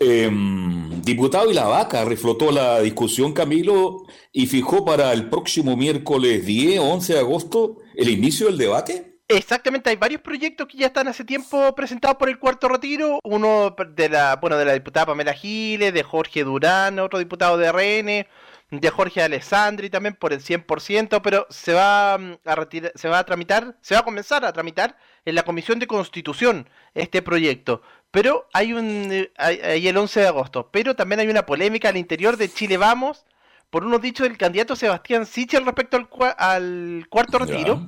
Em, 0.00 1.00
diputado 1.02 1.48
y 1.48 1.54
la 1.54 1.68
vaca 1.68 2.04
reflotó 2.04 2.50
la 2.50 2.80
discusión 2.80 3.32
Camilo 3.32 4.02
y 4.32 4.48
fijó 4.48 4.84
para 4.84 5.12
el 5.12 5.30
próximo 5.30 5.76
miércoles 5.76 6.44
10 6.44 6.80
o 6.80 6.86
11 6.86 7.12
de 7.12 7.20
agosto 7.20 7.76
el 7.94 8.08
inicio 8.08 8.46
del 8.46 8.58
debate. 8.58 9.09
Exactamente, 9.32 9.90
hay 9.90 9.96
varios 9.96 10.22
proyectos 10.22 10.66
que 10.66 10.76
ya 10.76 10.88
están 10.88 11.06
hace 11.06 11.24
tiempo 11.24 11.72
presentados 11.76 12.16
por 12.16 12.28
el 12.28 12.40
cuarto 12.40 12.68
retiro, 12.68 13.20
uno 13.22 13.76
de 13.94 14.08
la, 14.08 14.34
bueno, 14.34 14.56
de 14.56 14.64
la 14.64 14.72
diputada 14.72 15.06
Pamela 15.06 15.32
Giles, 15.32 15.94
de 15.94 16.02
Jorge 16.02 16.42
Durán, 16.42 16.98
otro 16.98 17.20
diputado 17.20 17.56
de 17.56 17.70
RN, 17.70 18.26
de 18.72 18.90
Jorge 18.90 19.22
Alessandri 19.22 19.88
también 19.88 20.16
por 20.16 20.32
el 20.32 20.40
100%, 20.40 21.20
pero 21.22 21.46
se 21.48 21.72
va 21.72 22.18
mm, 22.18 22.38
a 22.44 22.54
retirar, 22.56 22.92
se 22.96 23.08
va 23.08 23.20
a 23.20 23.24
tramitar, 23.24 23.76
se 23.80 23.94
va 23.94 24.00
a 24.00 24.04
comenzar 24.04 24.44
a 24.44 24.52
tramitar 24.52 24.96
en 25.24 25.36
la 25.36 25.44
Comisión 25.44 25.78
de 25.78 25.86
Constitución 25.86 26.68
este 26.94 27.22
proyecto. 27.22 27.82
Pero 28.10 28.48
hay 28.52 28.72
un 28.72 29.12
eh, 29.12 29.32
hay, 29.36 29.86
el 29.86 29.96
11 29.96 30.20
de 30.20 30.26
agosto, 30.26 30.70
pero 30.72 30.96
también 30.96 31.20
hay 31.20 31.28
una 31.28 31.46
polémica 31.46 31.88
al 31.88 31.96
interior 31.96 32.36
de 32.36 32.52
Chile 32.52 32.78
Vamos 32.78 33.24
por 33.70 33.84
unos 33.84 34.02
dichos 34.02 34.26
del 34.26 34.36
candidato 34.36 34.74
Sebastián 34.74 35.24
Sichel 35.24 35.64
respecto 35.64 35.96
al, 35.96 36.08
al 36.36 37.06
cuarto 37.08 37.38
retiro. 37.38 37.86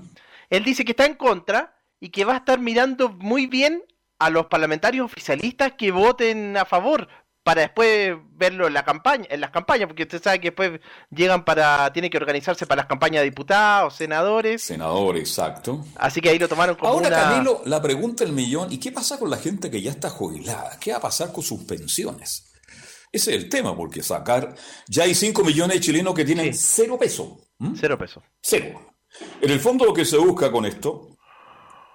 Él 0.53 0.65
dice 0.65 0.85
que 0.85 0.93
está 0.93 1.07
en 1.07 1.15
contra 1.15 1.75
y 1.99 2.11
que 2.11 2.27
va 2.27 2.35
a 2.35 2.37
estar 2.37 2.61
mirando 2.61 3.09
muy 3.09 3.47
bien 3.47 3.83
a 4.19 4.29
los 4.29 4.47
parlamentarios 4.47 5.07
oficialistas 5.07 5.73
que 5.79 5.91
voten 5.91 6.59
a 6.59 6.67
favor 6.67 7.09
para 7.43 7.63
después 7.63 8.15
verlo 8.35 8.67
en 8.67 8.75
la 8.75 8.85
campaña, 8.85 9.25
en 9.31 9.41
las 9.41 9.51
campañas, 9.51 9.87
porque 9.87 10.03
usted 10.03 10.23
sabe 10.23 10.41
que 10.41 10.49
después 10.49 10.79
llegan 11.11 11.47
para, 11.47 11.91
tiene 11.95 12.11
que 12.11 12.19
organizarse 12.19 12.67
para 12.67 12.83
las 12.83 12.87
campañas 12.87 13.23
de 13.23 13.31
diputados, 13.31 13.97
senadores. 13.97 14.63
Senadores, 14.63 15.23
exacto. 15.23 15.87
Así 15.97 16.21
que 16.21 16.29
ahí 16.29 16.39
lo 16.39 16.49
tomaron 16.49 16.77
como 16.77 16.93
Ahora, 16.93 17.09
Camilo, 17.09 17.63
la 17.65 17.81
pregunta 17.81 18.23
del 18.23 18.35
millón, 18.35 18.71
¿y 18.71 18.77
qué 18.77 18.93
pasa 18.93 19.19
con 19.19 19.31
la 19.31 19.39
gente 19.39 19.71
que 19.71 19.81
ya 19.81 19.91
está 19.91 20.11
jubilada? 20.11 20.79
¿Qué 20.79 20.91
va 20.93 20.99
a 20.99 21.01
pasar 21.01 21.33
con 21.33 21.43
sus 21.43 21.63
pensiones? 21.65 22.53
Ese 23.11 23.35
es 23.35 23.43
el 23.43 23.49
tema, 23.49 23.75
porque 23.75 24.03
sacar, 24.03 24.55
ya 24.87 25.05
hay 25.05 25.15
5 25.15 25.43
millones 25.45 25.79
de 25.79 25.81
chilenos 25.81 26.15
que 26.15 26.27
tienen 26.27 26.53
cero 26.53 26.99
peso. 26.99 27.41
Cero 27.75 27.97
peso. 27.97 28.23
Cero. 28.43 28.92
En 29.41 29.51
el 29.51 29.61
fondo 29.61 29.85
lo 29.85 29.93
que 29.93 30.05
se 30.05 30.17
busca 30.17 30.51
con 30.51 30.67
esto, 30.67 31.09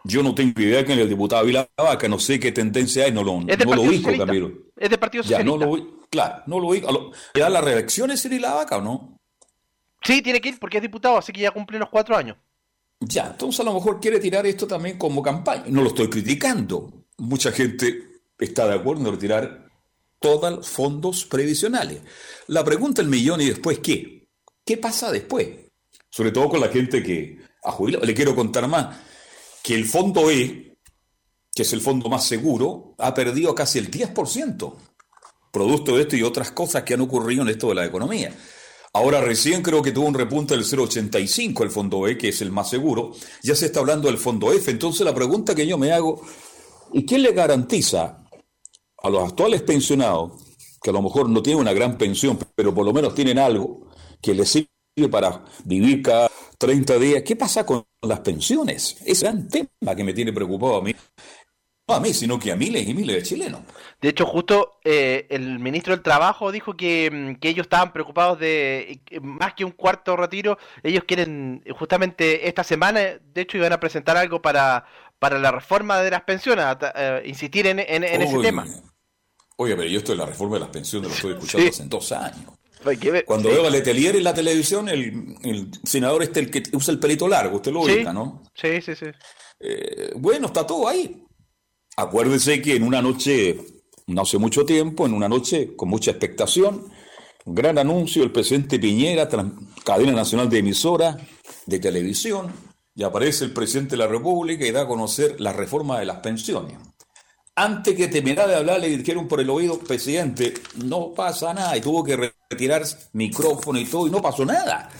yo 0.03 0.23
no 0.23 0.33
tengo 0.33 0.61
idea 0.61 0.85
que 0.85 0.93
en 0.93 0.99
el 0.99 1.09
diputado 1.09 1.45
Vila 1.45 1.67
Vaca, 1.75 2.07
no 2.07 2.19
sé 2.19 2.39
qué 2.39 2.51
tendencia 2.51 3.05
hay, 3.05 3.11
no 3.11 3.23
lo, 3.23 3.41
no 3.41 3.75
lo 3.75 3.81
ubico, 3.81 4.09
Camilo. 4.17 4.51
Es 4.75 4.89
de 4.89 4.97
Partido 4.97 5.23
Socialista. 5.23 5.51
Ya, 5.51 5.65
no 5.67 5.75
lo, 5.75 6.07
claro, 6.09 6.43
no 6.47 6.59
lo 6.59 6.67
ubico. 6.67 7.11
¿Le 7.33 7.41
da 7.41 7.49
la 7.49 7.61
reelección 7.61 8.11
ese 8.11 8.29
Vila 8.29 8.53
Vaca 8.53 8.77
o 8.77 8.81
no? 8.81 9.19
Sí, 10.03 10.21
tiene 10.21 10.39
que 10.39 10.49
ir 10.49 10.59
porque 10.59 10.77
es 10.77 10.83
diputado, 10.83 11.17
así 11.17 11.33
que 11.33 11.41
ya 11.41 11.51
cumple 11.51 11.79
los 11.79 11.89
cuatro 11.89 12.15
años. 12.15 12.37
Ya, 12.99 13.27
entonces 13.27 13.59
a 13.59 13.63
lo 13.63 13.73
mejor 13.73 13.99
quiere 13.99 14.19
tirar 14.19 14.45
esto 14.45 14.65
también 14.65 14.97
como 14.97 15.21
campaña. 15.21 15.65
No 15.67 15.81
lo 15.81 15.89
estoy 15.89 16.09
criticando. 16.09 17.05
Mucha 17.17 17.51
gente 17.51 18.21
está 18.39 18.67
de 18.67 18.75
acuerdo 18.75 19.05
en 19.05 19.13
retirar 19.13 19.67
todos 20.19 20.51
los 20.51 20.67
fondos 20.67 21.25
previsionales. 21.25 22.01
La 22.47 22.63
pregunta 22.63 23.01
del 23.01 23.11
millón 23.11 23.41
y 23.41 23.45
después 23.45 23.79
qué. 23.79 24.27
¿Qué 24.65 24.77
pasa 24.77 25.11
después? 25.11 25.66
Sobre 26.09 26.31
todo 26.31 26.49
con 26.49 26.61
la 26.61 26.69
gente 26.69 27.03
que 27.03 27.37
ha 27.63 27.71
jubilado. 27.71 28.05
Le 28.05 28.13
quiero 28.13 28.35
contar 28.35 28.67
más. 28.67 28.97
Que 29.63 29.75
el 29.75 29.85
fondo 29.85 30.31
E, 30.31 30.77
que 31.53 31.63
es 31.63 31.73
el 31.73 31.81
fondo 31.81 32.09
más 32.09 32.25
seguro, 32.25 32.95
ha 32.97 33.13
perdido 33.13 33.53
casi 33.53 33.79
el 33.79 33.91
10%. 33.91 34.75
Producto 35.51 35.95
de 35.95 36.03
esto 36.03 36.15
y 36.15 36.23
otras 36.23 36.51
cosas 36.51 36.83
que 36.83 36.93
han 36.93 37.01
ocurrido 37.01 37.41
en 37.41 37.49
esto 37.49 37.69
de 37.69 37.75
la 37.75 37.85
economía. 37.85 38.33
Ahora 38.93 39.21
recién 39.21 39.61
creo 39.61 39.81
que 39.81 39.91
tuvo 39.91 40.07
un 40.07 40.13
repunte 40.13 40.55
del 40.55 40.65
0,85 40.65 41.63
el 41.63 41.69
fondo 41.69 42.07
E, 42.07 42.17
que 42.17 42.29
es 42.29 42.41
el 42.41 42.51
más 42.51 42.69
seguro. 42.69 43.11
Ya 43.43 43.55
se 43.55 43.67
está 43.67 43.79
hablando 43.79 44.07
del 44.07 44.17
fondo 44.17 44.51
F. 44.51 44.71
Entonces 44.71 45.05
la 45.05 45.13
pregunta 45.13 45.53
que 45.53 45.67
yo 45.67 45.77
me 45.77 45.91
hago, 45.91 46.21
¿y 46.93 47.05
quién 47.05 47.21
le 47.23 47.33
garantiza 47.33 48.23
a 49.03 49.09
los 49.09 49.23
actuales 49.23 49.61
pensionados, 49.61 50.33
que 50.81 50.89
a 50.89 50.93
lo 50.93 51.01
mejor 51.01 51.29
no 51.29 51.41
tienen 51.41 51.61
una 51.61 51.73
gran 51.73 51.97
pensión, 51.97 52.37
pero 52.55 52.73
por 52.73 52.85
lo 52.85 52.93
menos 52.93 53.13
tienen 53.13 53.39
algo 53.39 53.87
que 54.21 54.33
les 54.33 54.49
sirve 54.49 54.69
para 55.07 55.43
vivir 55.63 56.01
cada 56.01 56.29
30 56.57 56.97
días? 56.97 57.21
¿Qué 57.23 57.35
pasa 57.35 57.63
con 57.65 57.85
las 58.01 58.21
pensiones? 58.21 58.97
Es 59.05 59.21
gran 59.21 59.47
tema 59.47 59.69
que 59.95 60.03
me 60.03 60.13
tiene 60.13 60.33
preocupado 60.33 60.77
a 60.77 60.81
mí. 60.81 60.95
No 61.89 61.95
a 61.95 61.99
mí, 62.01 62.13
sino 62.13 62.37
que 62.37 62.51
a 62.51 62.55
miles 62.57 62.85
y 62.87 62.93
miles 62.93 63.15
de 63.15 63.23
chilenos. 63.23 63.61
De 64.01 64.09
hecho, 64.09 64.25
justo 64.25 64.79
eh, 64.83 65.25
el 65.29 65.57
ministro 65.59 65.93
del 65.95 66.03
Trabajo 66.03 66.51
dijo 66.51 66.75
que, 66.75 67.09
mm, 67.09 67.35
que 67.39 67.47
ellos 67.49 67.65
estaban 67.67 67.93
preocupados 67.93 68.39
de 68.39 68.99
eh, 69.09 69.19
más 69.21 69.53
que 69.53 69.63
un 69.63 69.71
cuarto 69.71 70.17
retiro. 70.17 70.57
Ellos 70.83 71.03
quieren, 71.07 71.63
justamente 71.77 72.47
esta 72.49 72.63
semana, 72.65 72.99
de 72.99 73.41
hecho, 73.41 73.57
iban 73.57 73.71
a 73.71 73.79
presentar 73.79 74.17
algo 74.17 74.41
para, 74.41 74.85
para 75.19 75.39
la 75.39 75.51
reforma 75.51 76.01
de 76.01 76.11
las 76.11 76.23
pensiones, 76.23 76.65
eh, 76.95 77.21
insistir 77.25 77.67
en, 77.67 77.79
en- 77.79 78.03
en 78.03 78.21
ese 78.21 78.37
tema. 78.39 78.65
Oye, 79.55 79.75
pero 79.77 79.87
yo 79.87 79.99
esto 79.99 80.11
de 80.11 80.17
la 80.17 80.25
reforma 80.25 80.55
de 80.55 80.59
las 80.61 80.69
pensiones 80.69 81.07
lo 81.09 81.15
estoy 81.15 81.33
escuchando 81.33 81.63
Sí. 81.63 81.69
hace 81.69 81.83
dos 81.85 82.11
años. 82.11 82.51
Cuando 83.25 83.49
veo 83.49 83.67
a 83.67 83.69
Letelier 83.69 84.15
en 84.15 84.23
la 84.23 84.33
televisión, 84.33 84.87
el, 84.89 85.35
el 85.43 85.69
senador 85.83 86.23
este, 86.23 86.39
el 86.39 86.51
que 86.51 86.63
usa 86.73 86.93
el 86.93 86.99
pelito 86.99 87.27
largo, 87.27 87.57
usted 87.57 87.71
lo 87.71 87.83
Sí. 87.85 87.91
ubica, 87.93 88.13
¿no? 88.13 88.43
Sí, 88.55 88.81
sí, 88.81 88.95
sí. 88.95 89.05
Eh, 89.59 90.11
bueno, 90.15 90.47
está 90.47 90.65
todo 90.65 90.87
ahí. 90.87 91.23
Acuérdese 91.95 92.61
que 92.61 92.75
en 92.75 92.83
una 92.83 93.01
noche, 93.01 93.57
no 94.07 94.21
hace 94.21 94.37
mucho 94.37 94.65
tiempo, 94.65 95.05
en 95.05 95.13
una 95.13 95.27
noche 95.27 95.75
con 95.75 95.89
mucha 95.89 96.11
expectación, 96.11 96.85
un 97.45 97.55
gran 97.55 97.77
anuncio 97.77 98.21
del 98.21 98.31
presidente 98.31 98.77
Piñera, 98.77 99.27
cadena 99.83 100.11
nacional 100.11 100.49
de 100.49 100.59
emisora, 100.59 101.17
de 101.65 101.79
televisión, 101.79 102.51
y 102.93 103.03
aparece 103.03 103.45
el 103.45 103.53
presidente 103.53 103.91
de 103.91 103.97
la 103.97 104.07
República 104.07 104.65
y 104.65 104.71
da 104.71 104.81
a 104.81 104.87
conocer 104.87 105.39
la 105.39 105.53
reforma 105.53 105.99
de 105.99 106.05
las 106.05 106.17
pensiones. 106.17 106.77
Antes 107.59 107.95
que 107.95 108.07
terminara 108.07 108.47
de 108.49 108.55
hablar, 108.55 108.79
le 108.79 108.95
dijeron 108.95 109.27
por 109.27 109.41
el 109.41 109.49
oído, 109.49 109.79
presidente, 109.79 110.53
no 110.85 111.11
pasa 111.15 111.55
nada, 111.55 111.75
y 111.75 111.81
tuvo 111.81 112.03
que 112.03 112.31
retirar 112.51 112.83
micrófono 113.13 113.79
y 113.79 113.85
todo, 113.85 114.05
y 114.05 114.11
no 114.11 114.21
pasó 114.21 114.45
nada. 114.45 114.91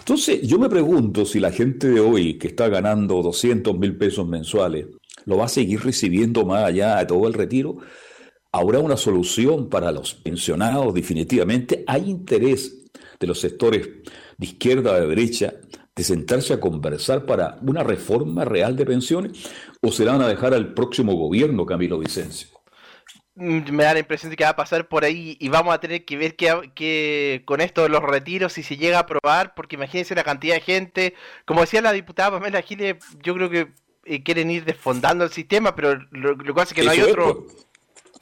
Entonces, 0.00 0.42
yo 0.42 0.58
me 0.58 0.68
pregunto 0.68 1.24
si 1.24 1.40
la 1.40 1.50
gente 1.50 1.88
de 1.88 2.00
hoy 2.00 2.34
que 2.36 2.48
está 2.48 2.68
ganando 2.68 3.22
200 3.22 3.78
mil 3.78 3.96
pesos 3.96 4.28
mensuales, 4.28 4.84
lo 5.24 5.38
va 5.38 5.46
a 5.46 5.48
seguir 5.48 5.82
recibiendo 5.82 6.44
más 6.44 6.64
allá 6.64 6.96
de 6.96 7.06
todo 7.06 7.26
el 7.26 7.32
retiro. 7.32 7.78
¿Habrá 8.52 8.80
una 8.80 8.98
solución 8.98 9.70
para 9.70 9.90
los 9.90 10.12
pensionados? 10.12 10.92
Definitivamente, 10.92 11.84
¿hay 11.86 12.10
interés 12.10 12.84
de 13.18 13.26
los 13.26 13.40
sectores 13.40 13.88
de 14.36 14.46
izquierda 14.46 14.92
o 14.92 15.00
de 15.00 15.06
derecha 15.06 15.54
de 15.96 16.04
sentarse 16.04 16.52
a 16.54 16.60
conversar 16.60 17.24
para 17.26 17.58
una 17.62 17.82
reforma 17.84 18.44
real 18.44 18.76
de 18.76 18.86
pensiones? 18.86 19.32
¿O 19.80 19.92
se 19.92 20.04
la 20.04 20.12
van 20.12 20.22
a 20.22 20.28
dejar 20.28 20.54
al 20.54 20.74
próximo 20.74 21.14
gobierno, 21.14 21.66
Camilo 21.66 21.98
Vicencio? 21.98 22.48
Mm, 23.36 23.70
Me 23.72 23.84
da 23.84 23.94
la 23.94 23.98
impresión 24.00 24.30
de 24.30 24.36
que 24.36 24.44
va 24.44 24.50
a 24.50 24.56
pasar 24.56 24.88
por 24.88 25.04
ahí 25.04 25.36
y 25.40 25.48
vamos 25.48 25.74
a 25.74 25.80
tener 25.80 26.04
que 26.04 26.16
ver 26.16 26.36
qué, 26.36 26.70
qué- 26.74 27.42
con 27.44 27.60
esto 27.60 27.82
de 27.82 27.88
los 27.88 28.02
retiros, 28.02 28.52
si 28.52 28.62
se 28.62 28.76
llega 28.76 28.98
a 28.98 29.00
aprobar, 29.02 29.54
porque 29.54 29.76
imagínense 29.76 30.14
la 30.14 30.24
cantidad 30.24 30.54
de 30.54 30.60
gente. 30.60 31.14
Como 31.44 31.60
decía 31.60 31.82
la 31.82 31.92
diputada 31.92 32.30
Pamela 32.32 32.62
Giles, 32.62 32.96
yo 33.22 33.34
creo 33.34 33.50
que 33.50 33.72
eh, 34.04 34.22
quieren 34.22 34.50
ir 34.50 34.64
desfondando 34.64 35.24
el 35.24 35.30
sistema, 35.30 35.74
pero 35.74 35.96
lo, 36.12 36.34
lo 36.34 36.44
que 36.44 36.54
pasa 36.54 36.70
es 36.70 36.74
que 36.74 36.82
no 36.84 36.90
hay 36.90 37.00
Eso 37.00 37.08
otro. 37.08 37.46
pues. 37.46 37.63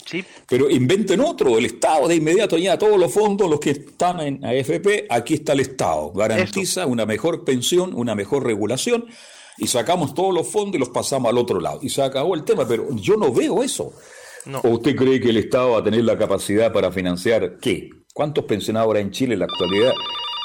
Sí, 0.05 0.25
Pero 0.49 0.69
inventen 0.69 1.21
otro, 1.21 1.59
el 1.59 1.67
Estado 1.67 2.09
de 2.09 2.17
inmediato 2.17 2.59
ya 2.59 2.79
todos 2.79 2.99
los 2.99 3.13
fondos, 3.13 3.49
los 3.49 3.61
que 3.61 3.71
están 3.71 4.21
en 4.21 4.45
AFP, 4.45 5.07
aquí 5.09 5.35
está 5.35 5.53
el 5.53 5.61
Estado, 5.61 6.13
garantiza 6.13 6.87
una 6.87 7.07
mejor 7.07 7.45
pensión, 7.45 7.93
una 7.95 8.15
mejor 8.15 8.45
regulación 8.45 9.07
y 9.59 9.67
sacamos 9.67 10.15
todos 10.15 10.35
los 10.35 10.49
fondos 10.49 10.77
y 10.77 10.79
los 10.79 10.89
pasamos 10.89 11.31
al 11.31 11.39
otro 11.39 11.61
lado 11.61 11.79
y 11.83 11.89
se 11.89 12.03
acabó 12.03 12.35
el 12.35 12.45
tema, 12.45 12.67
pero 12.67 12.89
yo 12.97 13.17
no 13.17 13.33
veo 13.33 13.63
eso. 13.63 13.93
No. 14.45 14.59
¿O 14.61 14.71
usted 14.71 14.97
cree 14.97 15.21
que 15.21 15.31
el 15.31 15.37
Estado 15.37 15.73
va 15.73 15.79
a 15.79 15.85
tener 15.85 16.05
la 16.05 16.19
capacidad 16.19 16.73
para 16.73 16.91
financiar 16.91 17.59
qué? 17.61 17.91
¿Cuántos 18.13 18.45
pensionados 18.45 18.89
habrá 18.89 19.01
en 19.01 19.11
Chile 19.11 19.35
en 19.35 19.41
la 19.41 19.47
actualidad 19.47 19.93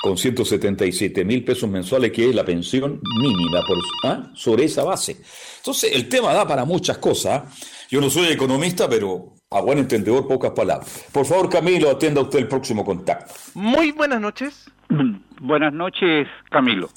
con 0.04 0.18
177 0.18 1.26
mil 1.26 1.44
pesos 1.44 1.68
mensuales, 1.68 2.12
que 2.12 2.30
es 2.30 2.36
la 2.36 2.46
pensión 2.46 3.02
mínima 3.20 3.62
por, 3.68 3.78
¿ah? 4.04 4.32
sobre 4.36 4.66
esa 4.66 4.84
base? 4.84 5.18
Entonces, 5.58 5.92
el 5.94 6.08
tema 6.08 6.34
da 6.34 6.48
para 6.48 6.64
muchas 6.64 7.00
cosas. 7.00 7.42
¿ah? 7.44 7.52
Yo 7.90 8.00
no 8.00 8.10
soy 8.10 8.28
economista, 8.28 8.88
pero 8.88 9.34
a 9.50 9.62
buen 9.62 9.78
entendedor, 9.78 10.28
pocas 10.28 10.52
palabras. 10.52 11.10
Por 11.14 11.26
favor, 11.26 11.50
Camilo, 11.50 11.90
atienda 11.90 12.20
usted 12.20 12.40
el 12.40 12.50
próximo 12.50 12.84
contacto. 12.84 13.34
Muy 13.54 13.92
buenas 13.92 14.20
noches. 14.20 14.70
Buenas 15.40 15.72
noches, 15.72 16.28
Camilo. 16.50 16.90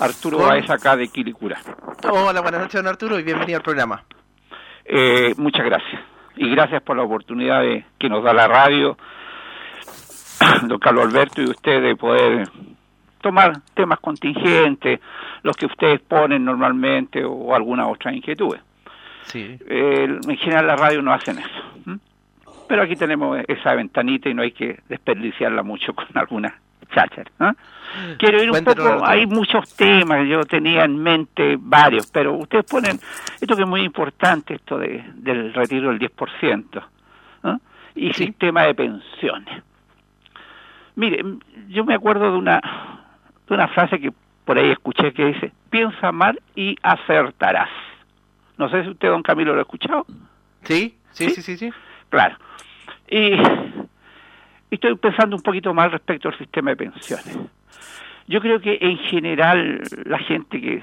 Arturo. 0.00 0.38
Baez 0.38 0.68
acá 0.68 0.96
de 0.96 1.08
Quilicura. 1.08 1.58
Hola, 2.10 2.40
buenas 2.40 2.62
noches, 2.62 2.74
don 2.74 2.88
Arturo, 2.88 3.18
y 3.18 3.22
bienvenido 3.22 3.58
al 3.58 3.62
programa. 3.62 4.04
Eh, 4.84 5.34
muchas 5.36 5.64
gracias. 5.64 6.02
Y 6.36 6.50
gracias 6.50 6.82
por 6.82 6.96
la 6.96 7.04
oportunidad 7.04 7.60
de, 7.60 7.86
que 7.98 8.08
nos 8.08 8.24
da 8.24 8.34
la 8.34 8.48
radio, 8.48 8.98
don 10.64 10.78
Carlos 10.78 11.06
Alberto 11.06 11.42
y 11.42 11.50
usted, 11.50 11.80
de 11.80 11.96
poder 11.96 12.48
tomar 13.22 13.60
temas 13.74 14.00
contingentes, 14.00 15.00
los 15.42 15.56
que 15.56 15.66
ustedes 15.66 16.00
ponen 16.00 16.44
normalmente 16.44 17.24
o 17.24 17.54
alguna 17.54 17.86
otra 17.86 18.12
inquietudes. 18.12 18.60
Sí. 19.26 19.58
Eh, 19.68 20.18
en 20.26 20.36
general 20.36 20.66
la 20.66 20.76
radio 20.76 21.02
no 21.02 21.12
hacen 21.12 21.38
eso. 21.38 22.00
Pero 22.68 22.82
aquí 22.82 22.96
tenemos 22.96 23.38
esa 23.46 23.74
ventanita 23.74 24.28
y 24.28 24.34
no 24.34 24.42
hay 24.42 24.50
que 24.50 24.80
desperdiciarla 24.88 25.62
mucho 25.62 25.94
con 25.94 26.06
alguna 26.14 26.58
cháchara. 26.92 27.30
¿ah? 27.38 27.54
Quiero 28.18 28.42
ir 28.42 28.50
un 28.50 28.64
poco, 28.64 29.04
hay 29.04 29.26
muchos 29.26 29.74
temas, 29.76 30.26
yo 30.26 30.44
tenía 30.44 30.84
en 30.84 30.98
mente 30.98 31.56
varios, 31.58 32.10
pero 32.10 32.34
ustedes 32.34 32.64
ponen 32.64 32.98
esto 33.40 33.56
que 33.56 33.62
es 33.62 33.68
muy 33.68 33.82
importante, 33.82 34.54
esto 34.54 34.78
de, 34.78 35.04
del 35.14 35.54
retiro 35.54 35.90
del 35.90 35.98
10%, 35.98 36.82
¿ah? 37.44 37.58
y 37.94 38.12
sistema 38.12 38.64
de 38.64 38.74
pensiones. 38.74 39.62
Mire, 40.96 41.22
yo 41.68 41.84
me 41.84 41.94
acuerdo 41.94 42.32
de 42.32 42.38
una, 42.38 42.60
de 43.46 43.54
una 43.54 43.68
frase 43.68 44.00
que 44.00 44.12
por 44.44 44.58
ahí 44.58 44.70
escuché 44.70 45.12
que 45.12 45.26
dice, 45.26 45.52
piensa 45.70 46.12
mal 46.12 46.40
y 46.54 46.76
acertarás. 46.82 47.68
No 48.58 48.68
sé 48.70 48.82
si 48.82 48.90
usted, 48.90 49.08
don 49.08 49.22
Camilo, 49.22 49.52
lo 49.52 49.58
ha 49.58 49.62
escuchado. 49.62 50.06
Sí, 50.62 50.96
sí, 51.10 51.30
sí, 51.30 51.42
sí, 51.42 51.56
sí. 51.56 51.72
Claro. 52.08 52.36
Y 53.08 53.32
estoy 54.70 54.94
pensando 54.96 55.36
un 55.36 55.42
poquito 55.42 55.72
más 55.74 55.92
respecto 55.92 56.28
al 56.28 56.38
sistema 56.38 56.70
de 56.70 56.76
pensiones. 56.76 57.38
Yo 58.28 58.40
creo 58.40 58.60
que 58.60 58.78
en 58.80 58.98
general 58.98 59.82
la 60.04 60.18
gente 60.18 60.60
que 60.60 60.82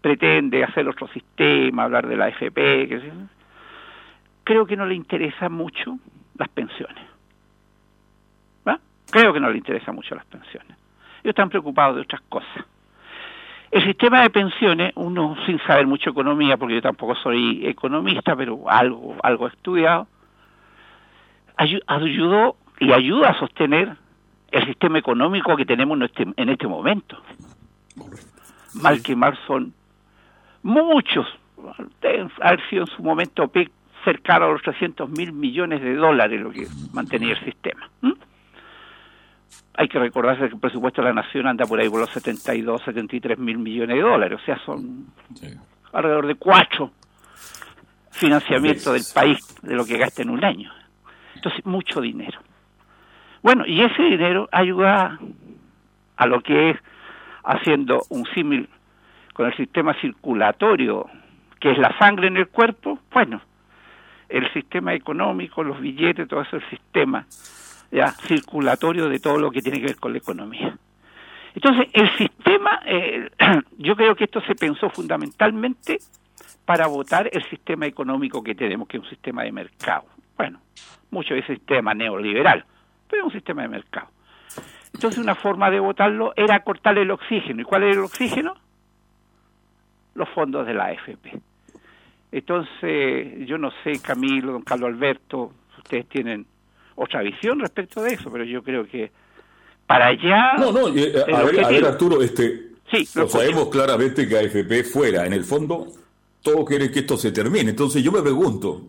pretende 0.00 0.64
hacer 0.64 0.88
otro 0.88 1.08
sistema, 1.08 1.84
hablar 1.84 2.06
de 2.06 2.16
la 2.16 2.26
AFP, 2.26 2.54
que 2.88 3.12
creo 4.44 4.66
que 4.66 4.76
no 4.76 4.86
le 4.86 4.94
interesa 4.94 5.48
mucho 5.48 5.98
las 6.36 6.48
pensiones. 6.48 7.04
¿Va? 8.66 8.78
Creo 9.10 9.32
que 9.32 9.40
no 9.40 9.50
le 9.50 9.58
interesa 9.58 9.92
mucho 9.92 10.14
las 10.14 10.26
pensiones. 10.26 10.76
Ellos 11.22 11.30
están 11.30 11.48
preocupados 11.48 11.96
de 11.96 12.02
otras 12.02 12.20
cosas. 12.28 12.64
El 13.70 13.84
sistema 13.84 14.22
de 14.22 14.30
pensiones, 14.30 14.92
uno 14.96 15.36
sin 15.44 15.58
saber 15.60 15.86
mucho 15.86 16.10
economía, 16.10 16.56
porque 16.56 16.76
yo 16.76 16.82
tampoco 16.82 17.14
soy 17.16 17.66
economista, 17.66 18.34
pero 18.34 18.68
algo, 18.68 19.16
algo 19.22 19.46
he 19.46 19.50
estudiado, 19.50 20.06
ayu- 21.58 21.82
ayudó 21.86 22.56
y 22.80 22.92
ayuda 22.92 23.30
a 23.30 23.38
sostener 23.38 23.94
el 24.50 24.64
sistema 24.66 24.98
económico 24.98 25.54
que 25.56 25.66
tenemos 25.66 25.96
en 25.98 26.02
este, 26.04 26.26
en 26.36 26.48
este 26.48 26.66
momento. 26.66 27.20
Mal 28.74 29.02
que 29.02 29.14
mal 29.14 29.38
son 29.46 29.74
muchos, 30.62 31.26
haber 32.40 32.60
sido 32.70 32.82
en 32.84 32.86
su 32.96 33.02
momento 33.02 33.48
pic 33.48 33.70
cercano 34.04 34.46
a 34.46 34.52
los 34.52 34.62
300 34.62 35.10
mil 35.10 35.32
millones 35.32 35.82
de 35.82 35.94
dólares 35.94 36.40
lo 36.40 36.50
que 36.50 36.66
mantenía 36.94 37.32
el 37.34 37.44
sistema. 37.44 37.88
¿m? 38.02 38.14
Hay 39.74 39.88
que 39.88 39.98
recordarse 39.98 40.48
que 40.48 40.54
el 40.54 40.60
presupuesto 40.60 41.02
de 41.02 41.08
la 41.08 41.14
nación 41.14 41.46
anda 41.46 41.64
por 41.64 41.80
ahí 41.80 41.88
por 41.88 42.00
los 42.00 42.10
72, 42.10 42.82
73 42.84 43.38
mil 43.38 43.58
millones 43.58 43.96
de 43.96 44.02
dólares, 44.02 44.40
o 44.42 44.44
sea, 44.44 44.58
son 44.64 45.06
alrededor 45.92 46.26
de 46.26 46.34
cuatro 46.34 46.90
financiamientos 48.10 48.92
del 48.92 49.04
país 49.14 49.38
de 49.62 49.74
lo 49.74 49.84
que 49.84 49.96
gasta 49.96 50.22
en 50.22 50.30
un 50.30 50.44
año. 50.44 50.72
Entonces, 51.36 51.64
mucho 51.64 52.00
dinero. 52.00 52.40
Bueno, 53.42 53.64
y 53.66 53.80
ese 53.80 54.02
dinero 54.02 54.48
ayuda 54.50 55.18
a 56.16 56.26
lo 56.26 56.40
que 56.40 56.70
es 56.70 56.76
haciendo 57.44 58.02
un 58.10 58.26
símil 58.34 58.68
con 59.32 59.46
el 59.46 59.56
sistema 59.56 59.94
circulatorio, 60.00 61.06
que 61.60 61.70
es 61.70 61.78
la 61.78 61.96
sangre 61.98 62.26
en 62.26 62.36
el 62.36 62.48
cuerpo, 62.48 62.98
bueno, 63.12 63.40
el 64.28 64.52
sistema 64.52 64.92
económico, 64.94 65.62
los 65.62 65.80
billetes, 65.80 66.26
todo 66.28 66.42
eso, 66.42 66.56
el 66.56 66.68
sistema 66.68 67.24
ya 67.90 68.12
circulatorio 68.12 69.08
de 69.08 69.18
todo 69.18 69.38
lo 69.38 69.50
que 69.50 69.62
tiene 69.62 69.80
que 69.80 69.86
ver 69.86 69.96
con 69.96 70.12
la 70.12 70.18
economía. 70.18 70.76
Entonces, 71.54 71.88
el 71.92 72.16
sistema, 72.16 72.80
eh, 72.86 73.30
yo 73.78 73.96
creo 73.96 74.14
que 74.14 74.24
esto 74.24 74.40
se 74.42 74.54
pensó 74.54 74.90
fundamentalmente 74.90 75.98
para 76.64 76.86
votar 76.86 77.28
el 77.32 77.42
sistema 77.44 77.86
económico 77.86 78.42
que 78.42 78.54
tenemos, 78.54 78.86
que 78.86 78.98
es 78.98 79.02
un 79.02 79.08
sistema 79.08 79.42
de 79.42 79.52
mercado. 79.52 80.04
Bueno, 80.36 80.60
mucho 81.10 81.34
de 81.34 81.40
ese 81.40 81.54
sistema 81.54 81.94
neoliberal, 81.94 82.64
pero 83.08 83.22
es 83.22 83.26
un 83.26 83.32
sistema 83.32 83.62
de 83.62 83.68
mercado. 83.68 84.08
Entonces, 84.92 85.18
una 85.18 85.34
forma 85.34 85.70
de 85.70 85.80
votarlo 85.80 86.32
era 86.36 86.60
cortarle 86.60 87.02
el 87.02 87.10
oxígeno. 87.10 87.62
¿Y 87.62 87.64
cuál 87.64 87.84
era 87.84 87.92
el 87.92 88.00
oxígeno? 88.00 88.54
Los 90.14 90.28
fondos 90.30 90.66
de 90.66 90.74
la 90.74 90.86
AFP. 90.86 91.40
Entonces, 92.32 93.46
yo 93.46 93.58
no 93.58 93.70
sé, 93.82 94.00
Camilo, 94.02 94.52
don 94.52 94.62
Carlos 94.62 94.88
Alberto, 94.88 95.52
ustedes 95.78 96.08
tienen 96.08 96.46
otra 96.98 97.22
visión 97.22 97.60
respecto 97.60 98.02
de 98.02 98.14
eso, 98.14 98.30
pero 98.30 98.44
yo 98.44 98.62
creo 98.62 98.86
que 98.86 99.10
para 99.86 100.08
allá... 100.08 100.54
No, 100.58 100.72
no, 100.72 100.88
eh, 100.88 101.12
a, 101.22 101.26
ver, 101.26 101.34
a 101.34 101.42
ver, 101.44 101.54
objetivo- 101.56 101.86
Arturo, 101.88 102.22
este, 102.22 102.68
Sí, 102.90 103.06
lo 103.14 103.22
lo 103.22 103.28
sabemos 103.28 103.68
claramente 103.68 104.26
que 104.26 104.36
AFP 104.38 104.82
fuera, 104.84 105.26
en 105.26 105.32
el 105.34 105.44
fondo, 105.44 105.88
todos 106.42 106.64
quieren 106.66 106.90
que 106.90 107.00
esto 107.00 107.16
se 107.18 107.32
termine. 107.32 107.70
Entonces 107.70 108.02
yo 108.02 108.10
me 108.10 108.22
pregunto, 108.22 108.82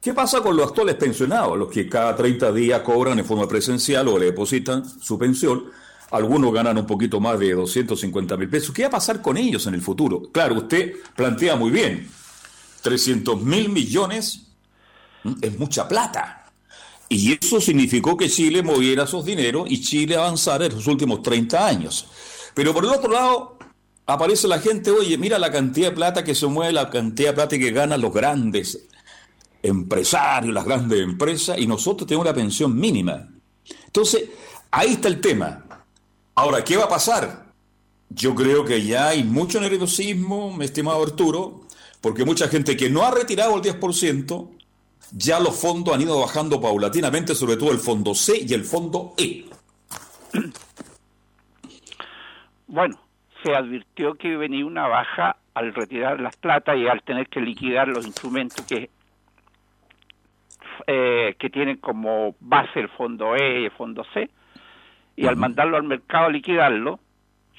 ¿qué 0.00 0.14
pasa 0.14 0.40
con 0.42 0.56
los 0.56 0.68
actuales 0.68 0.94
pensionados, 0.94 1.58
los 1.58 1.68
que 1.70 1.88
cada 1.88 2.14
30 2.14 2.52
días 2.52 2.80
cobran 2.82 3.18
en 3.18 3.24
forma 3.24 3.48
presencial 3.48 4.06
o 4.08 4.18
le 4.18 4.26
depositan 4.26 4.84
su 4.84 5.18
pensión? 5.18 5.64
Algunos 6.12 6.52
ganan 6.52 6.78
un 6.78 6.86
poquito 6.86 7.18
más 7.20 7.38
de 7.38 7.52
250 7.52 8.36
mil 8.36 8.48
pesos. 8.48 8.72
¿Qué 8.74 8.82
va 8.82 8.88
a 8.88 8.92
pasar 8.92 9.20
con 9.22 9.36
ellos 9.36 9.66
en 9.66 9.74
el 9.74 9.80
futuro? 9.82 10.22
Claro, 10.32 10.54
usted 10.56 10.94
plantea 11.16 11.56
muy 11.56 11.70
bien, 11.70 12.08
300 12.82 13.42
mil 13.42 13.68
millones 13.70 14.46
es 15.42 15.58
mucha 15.58 15.86
plata. 15.88 16.39
Y 17.12 17.32
eso 17.32 17.60
significó 17.60 18.16
que 18.16 18.30
Chile 18.30 18.62
moviera 18.62 19.02
esos 19.02 19.24
dineros 19.24 19.68
y 19.68 19.80
Chile 19.80 20.14
avanzara 20.14 20.66
en 20.66 20.76
los 20.76 20.86
últimos 20.86 21.22
30 21.22 21.66
años. 21.66 22.06
Pero 22.54 22.72
por 22.72 22.84
el 22.84 22.90
otro 22.90 23.10
lado, 23.10 23.58
aparece 24.06 24.46
la 24.46 24.60
gente, 24.60 24.92
oye, 24.92 25.18
mira 25.18 25.36
la 25.36 25.50
cantidad 25.50 25.88
de 25.88 25.96
plata 25.96 26.22
que 26.22 26.36
se 26.36 26.46
mueve, 26.46 26.72
la 26.72 26.88
cantidad 26.88 27.30
de 27.30 27.34
plata 27.34 27.58
que 27.58 27.72
ganan 27.72 28.00
los 28.00 28.14
grandes 28.14 28.86
empresarios, 29.60 30.54
las 30.54 30.64
grandes 30.64 31.00
empresas, 31.00 31.58
y 31.58 31.66
nosotros 31.66 32.06
tenemos 32.06 32.26
la 32.26 32.32
pensión 32.32 32.78
mínima. 32.78 33.28
Entonces, 33.86 34.30
ahí 34.70 34.92
está 34.92 35.08
el 35.08 35.20
tema. 35.20 35.64
Ahora, 36.36 36.62
¿qué 36.62 36.76
va 36.76 36.84
a 36.84 36.88
pasar? 36.88 37.52
Yo 38.08 38.36
creo 38.36 38.64
que 38.64 38.84
ya 38.84 39.08
hay 39.08 39.24
mucho 39.24 39.60
nerviosismo, 39.60 40.56
mi 40.56 40.64
estimado 40.64 41.02
Arturo, 41.02 41.66
porque 42.00 42.24
mucha 42.24 42.46
gente 42.46 42.76
que 42.76 42.88
no 42.88 43.02
ha 43.02 43.10
retirado 43.10 43.56
el 43.56 43.62
10%, 43.62 44.59
ya 45.12 45.40
los 45.40 45.60
fondos 45.60 45.94
han 45.94 46.02
ido 46.02 46.20
bajando 46.20 46.60
paulatinamente, 46.60 47.34
sobre 47.34 47.56
todo 47.56 47.72
el 47.72 47.78
fondo 47.78 48.14
C 48.14 48.44
y 48.46 48.54
el 48.54 48.64
fondo 48.64 49.14
E. 49.16 49.46
Bueno, 52.72 53.00
se 53.42 53.52
advirtió 53.52 54.14
que 54.14 54.36
venía 54.36 54.64
una 54.64 54.86
baja 54.86 55.38
al 55.54 55.74
retirar 55.74 56.20
las 56.20 56.36
plata 56.36 56.76
y 56.76 56.86
al 56.86 57.02
tener 57.02 57.28
que 57.28 57.40
liquidar 57.40 57.88
los 57.88 58.06
instrumentos 58.06 58.64
que 58.64 58.90
eh, 60.86 61.34
que 61.36 61.50
tienen 61.50 61.78
como 61.78 62.36
base 62.38 62.78
el 62.78 62.88
fondo 62.90 63.34
E 63.34 63.62
y 63.62 63.64
el 63.64 63.70
fondo 63.72 64.04
C 64.14 64.30
y 65.16 65.26
al 65.26 65.36
mandarlo 65.36 65.76
al 65.76 65.82
mercado 65.82 66.26
a 66.26 66.30
liquidarlo 66.30 67.00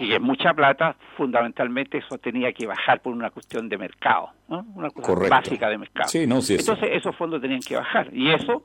y 0.03 0.13
es 0.13 0.21
mucha 0.21 0.53
plata 0.53 0.95
fundamentalmente 1.17 1.97
eso 1.99 2.17
tenía 2.17 2.51
que 2.53 2.65
bajar 2.67 3.01
por 3.01 3.13
una 3.13 3.29
cuestión 3.29 3.69
de 3.69 3.77
mercado 3.77 4.29
¿no? 4.49 4.65
una 4.75 4.89
Correcto. 4.89 5.29
básica 5.29 5.69
de 5.69 5.77
mercado 5.77 6.09
Sí, 6.09 6.25
no, 6.27 6.41
sí, 6.41 6.55
eso. 6.55 6.71
entonces 6.73 6.97
esos 6.97 7.15
fondos 7.15 7.41
tenían 7.41 7.61
que 7.61 7.75
bajar 7.75 8.09
y 8.13 8.29
eso 8.31 8.63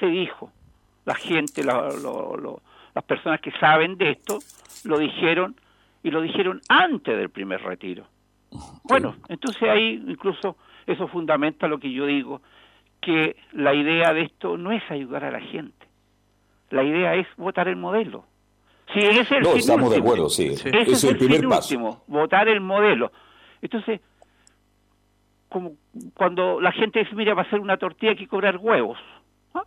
se 0.00 0.06
dijo 0.06 0.50
la 1.04 1.14
gente 1.14 1.64
la- 1.64 1.88
lo- 2.02 2.36
lo- 2.36 2.60
las 2.94 3.04
personas 3.04 3.40
que 3.40 3.50
saben 3.52 3.96
de 3.98 4.10
esto 4.10 4.38
lo 4.84 4.98
dijeron 4.98 5.56
y 6.02 6.10
lo 6.10 6.20
dijeron 6.20 6.60
antes 6.68 7.16
del 7.16 7.30
primer 7.30 7.62
retiro 7.62 8.06
bueno, 8.84 9.16
entonces 9.28 9.62
ahí 9.68 10.02
incluso 10.06 10.56
eso 10.86 11.08
fundamenta 11.08 11.66
lo 11.66 11.78
que 11.80 11.90
yo 11.92 12.06
digo, 12.06 12.40
que 13.00 13.36
la 13.52 13.74
idea 13.74 14.12
de 14.14 14.22
esto 14.22 14.56
no 14.56 14.70
es 14.70 14.82
ayudar 14.88 15.24
a 15.24 15.30
la 15.32 15.40
gente, 15.40 15.86
la 16.70 16.84
idea 16.84 17.16
es 17.16 17.26
votar 17.36 17.66
el 17.68 17.74
modelo. 17.76 18.24
Sí, 18.92 19.00
ese 19.00 19.20
es 19.20 19.30
el 19.32 19.42
No, 19.42 19.50
fin 19.50 19.58
estamos 19.60 19.90
de 19.90 19.96
acuerdo, 19.98 20.28
sí. 20.30 20.46
Ese 20.46 20.68
es, 20.70 20.88
es 20.88 21.04
el 21.04 21.18
primer 21.18 21.40
fin 21.40 21.48
paso. 21.48 21.74
último, 21.74 22.02
votar 22.06 22.48
el 22.48 22.60
modelo. 22.60 23.10
Entonces, 23.60 24.00
como 25.48 25.72
cuando 26.14 26.60
la 26.60 26.72
gente 26.72 27.00
dice, 27.00 27.14
mira, 27.14 27.34
va 27.34 27.42
a 27.42 27.50
ser 27.50 27.60
una 27.60 27.76
tortilla 27.78 28.12
hay 28.12 28.18
que 28.18 28.28
cobrar 28.28 28.58
huevos. 28.58 28.98
¿ah? 29.54 29.62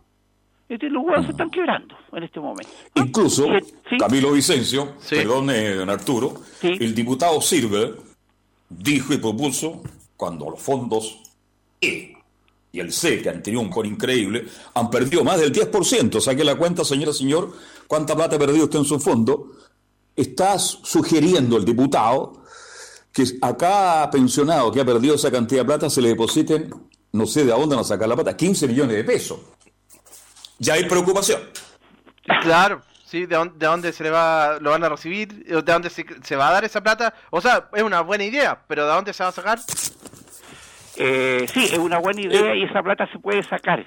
Entonces 0.68 0.92
los 0.92 1.04
huevos 1.04 1.24
se 1.26 1.32
están 1.32 1.50
quebrando 1.50 1.94
en 2.12 2.22
este 2.22 2.40
momento. 2.40 2.70
Incluso, 2.94 3.46
Sí. 3.88 3.98
Camilo 3.98 4.32
Vicencio, 4.32 4.94
perdón, 5.08 5.50
eh, 5.50 5.74
don 5.74 5.90
Arturo, 5.90 6.34
el 6.62 6.94
diputado 6.94 7.40
Silver 7.40 7.94
dijo 8.68 9.12
y 9.12 9.18
propuso, 9.18 9.82
cuando 10.16 10.48
los 10.50 10.60
fondos 10.62 11.20
E 11.80 12.14
y 12.72 12.78
el 12.78 12.92
C, 12.92 13.20
que 13.20 13.28
han 13.30 13.42
tenido 13.42 13.62
un 13.62 13.68
core 13.68 13.88
increíble, 13.88 14.44
han 14.74 14.90
perdido 14.90 15.24
más 15.24 15.40
del 15.40 15.52
10%, 15.52 16.20
saque 16.20 16.44
la 16.44 16.54
cuenta, 16.54 16.84
señora, 16.84 17.12
señor, 17.12 17.52
cuánta 17.90 18.14
plata 18.14 18.36
ha 18.36 18.38
perdido 18.38 18.66
usted 18.66 18.78
en 18.78 18.84
su 18.84 19.00
fondo, 19.00 19.50
está 20.14 20.56
sugiriendo 20.60 21.56
el 21.56 21.64
diputado 21.64 22.44
que 23.12 23.24
a 23.42 23.56
cada 23.56 24.08
pensionado 24.12 24.70
que 24.70 24.80
ha 24.80 24.84
perdido 24.84 25.16
esa 25.16 25.28
cantidad 25.28 25.62
de 25.62 25.66
plata 25.66 25.90
se 25.90 26.00
le 26.00 26.10
depositen, 26.10 26.72
no 27.10 27.26
sé 27.26 27.44
de 27.44 27.50
dónde 27.50 27.74
van 27.74 27.80
a 27.80 27.88
sacar 27.88 28.08
la 28.08 28.14
plata, 28.14 28.36
15 28.36 28.68
millones 28.68 28.94
de 28.94 29.02
pesos. 29.02 29.40
Ya 30.60 30.74
hay 30.74 30.84
preocupación. 30.84 31.40
Claro, 32.42 32.80
sí, 33.04 33.26
de 33.26 33.34
dónde, 33.34 33.58
de 33.58 33.66
dónde 33.66 33.92
se 33.92 34.04
le 34.04 34.10
va, 34.10 34.60
lo 34.60 34.70
van 34.70 34.84
a 34.84 34.88
recibir, 34.88 35.44
de 35.44 35.60
dónde 35.60 35.90
se, 35.90 36.06
se 36.22 36.36
va 36.36 36.48
a 36.48 36.52
dar 36.52 36.64
esa 36.64 36.80
plata. 36.80 37.12
O 37.30 37.40
sea, 37.40 37.70
es 37.74 37.82
una 37.82 38.02
buena 38.02 38.22
idea, 38.22 38.62
pero 38.68 38.86
¿de 38.86 38.92
dónde 38.92 39.12
se 39.12 39.24
va 39.24 39.30
a 39.30 39.32
sacar? 39.32 39.58
Eh, 40.94 41.44
sí, 41.52 41.64
es 41.64 41.78
una 41.78 41.98
buena 41.98 42.20
idea 42.20 42.54
y 42.54 42.62
esa 42.62 42.84
plata 42.84 43.10
se 43.10 43.18
puede 43.18 43.42
sacar. 43.42 43.84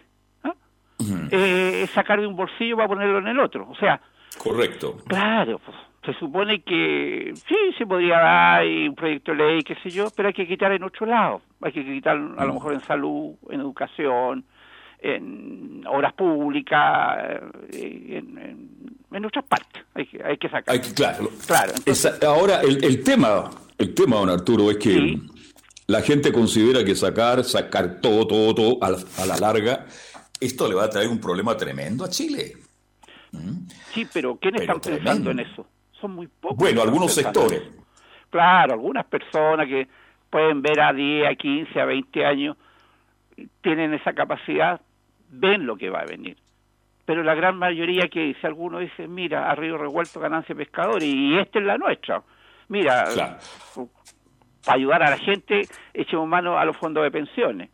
Eh, 1.36 1.84
es 1.84 1.90
sacar 1.92 2.20
de 2.22 2.28
un 2.28 2.36
bolsillo 2.36 2.76
para 2.76 2.88
ponerlo 2.88 3.18
en 3.20 3.28
el 3.28 3.40
otro. 3.40 3.68
O 3.70 3.76
sea, 3.76 4.00
Correcto. 4.38 4.98
claro, 5.08 5.60
pues, 5.66 5.76
se 6.06 6.14
supone 6.20 6.62
que 6.62 7.32
sí, 7.48 7.56
se 7.78 7.86
podría 7.86 8.20
dar 8.20 8.66
y 8.66 8.88
un 8.90 8.96
proyecto 8.96 9.32
de 9.32 9.38
ley, 9.38 9.64
qué 9.64 9.76
sé 9.82 9.90
yo, 9.90 10.08
pero 10.16 10.28
hay 10.28 10.34
que 10.34 10.48
quitar 10.48 10.72
en 10.72 10.84
otro 10.84 11.06
lado. 11.06 11.42
Hay 11.62 11.72
que 11.72 11.84
quitar 11.84 12.16
a 12.38 12.46
lo 12.46 12.54
mejor 12.54 12.74
en 12.74 12.82
salud, 12.82 13.36
en 13.50 13.62
educación, 13.62 14.44
en 15.02 15.84
obras 15.88 16.14
públicas, 16.14 17.18
eh, 17.72 18.20
en, 18.20 18.38
en, 18.38 18.70
en 19.12 19.26
otras 19.26 19.46
partes. 19.46 19.84
Hay 19.96 20.06
que, 20.06 20.24
hay 20.24 20.38
que 20.38 20.50
sacar. 20.50 20.74
Hay 20.74 20.82
que, 20.82 20.94
claro. 20.94 21.30
Claro, 21.48 21.74
Esa- 21.86 22.18
ahora, 22.28 22.62
el, 22.62 22.84
el 22.84 23.04
tema, 23.04 23.50
el 23.78 23.94
tema, 23.94 24.18
don 24.18 24.30
Arturo, 24.30 24.72
es 24.72 24.78
que 24.78 25.18
la 25.88 26.02
gente 26.02 26.32
considera 26.32 26.84
que 26.84 26.96
sacar, 26.96 27.44
sacar 27.44 28.00
todo, 28.02 28.26
todo, 28.28 28.56
todo 28.56 28.78
a 28.84 28.90
la, 28.92 28.98
a 29.20 29.26
la 29.26 29.38
larga, 29.38 29.86
esto 30.46 30.68
le 30.68 30.76
va 30.76 30.86
a 30.86 30.90
traer 30.90 31.08
un 31.08 31.20
problema 31.20 31.56
tremendo 31.56 32.04
a 32.04 32.10
Chile. 32.10 32.54
Sí, 33.94 34.08
pero 34.14 34.36
¿quiénes 34.38 34.62
Pero 34.62 34.74
están 34.78 34.94
pensando 34.94 35.32
en 35.32 35.38
tremendo. 35.38 35.62
eso? 35.62 35.68
Son 36.00 36.12
muy 36.12 36.28
pocos. 36.28 36.58
Bueno, 36.58 36.82
algunos 36.82 37.14
sectores. 37.14 37.64
Claro, 38.30 38.74
algunas 38.74 39.06
personas 39.06 39.68
que 39.68 39.88
pueden 40.30 40.62
ver 40.62 40.82
a 40.82 40.94
10, 40.94 41.28
a 41.32 41.36
15, 41.36 41.80
a 41.80 41.86
20 41.86 42.26
años, 42.26 42.58
tienen 43.62 43.94
esa 43.94 44.14
capacidad, 44.14 44.82
ven 45.30 45.66
lo 45.66 45.76
que 45.76 45.90
va 45.90 46.02
a 46.02 46.06
venir. 46.06 46.38
Pero 47.06 47.24
la 47.24 47.36
gran 47.36 47.58
mayoría 47.58 48.08
que 48.08 48.36
si 48.40 48.48
alguno 48.48 48.80
dice, 48.80 49.08
mira, 49.08 49.52
a 49.52 49.56
río 49.56 49.78
revuelto 49.78 50.20
ganancia 50.20 50.56
pescadores, 50.56 51.04
y 51.04 51.38
esta 51.38 51.60
es 51.60 51.66
la 51.66 51.78
nuestra. 51.78 52.24
Mira, 52.70 53.06
para 53.14 53.40
ayudar 54.68 55.04
a 55.04 55.10
la 55.12 55.18
gente, 55.18 55.68
echemos 55.94 56.28
mano 56.28 56.58
a 56.58 56.66
los 56.66 56.78
fondos 56.78 57.04
de 57.04 57.12
pensiones. 57.12 57.70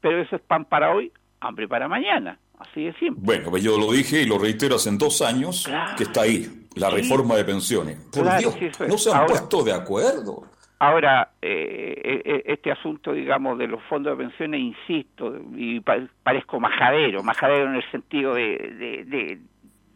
Pero 0.00 0.20
eso 0.20 0.36
es 0.36 0.42
pan 0.42 0.64
para 0.64 0.94
hoy, 0.94 1.12
hambre 1.40 1.68
para 1.68 1.88
mañana. 1.88 2.38
Así 2.58 2.84
de 2.84 2.92
simple. 2.94 3.20
Bueno, 3.22 3.50
pues 3.50 3.62
yo 3.62 3.78
lo 3.78 3.92
dije 3.92 4.22
y 4.22 4.26
lo 4.26 4.38
reitero 4.38 4.76
hace 4.76 4.90
dos 4.96 5.20
años 5.22 5.68
que 5.96 6.04
está 6.04 6.22
ahí, 6.22 6.66
la 6.74 6.88
Sí. 6.90 6.96
reforma 6.96 7.34
de 7.36 7.44
pensiones. 7.44 7.96
Por 8.12 8.22
Claro, 8.22 8.38
Dios, 8.40 8.54
sí, 8.58 8.64
eso 8.66 8.84
es. 8.84 8.90
no 8.90 8.96
se 8.98 9.10
han 9.10 9.16
Ahora- 9.16 9.26
puesto 9.28 9.62
de 9.62 9.72
acuerdo. 9.74 10.42
Ahora, 10.78 11.30
eh, 11.40 12.22
eh, 12.24 12.42
este 12.46 12.70
asunto, 12.70 13.12
digamos, 13.12 13.56
de 13.58 13.66
los 13.66 13.82
fondos 13.84 14.16
de 14.16 14.24
pensiones, 14.24 14.60
insisto, 14.60 15.34
y 15.54 15.80
pa- 15.80 16.06
parezco 16.22 16.60
majadero, 16.60 17.22
majadero 17.22 17.66
en 17.70 17.76
el 17.76 17.90
sentido 17.90 18.34
de, 18.34 18.58
de, 18.58 19.04
de, 19.04 19.38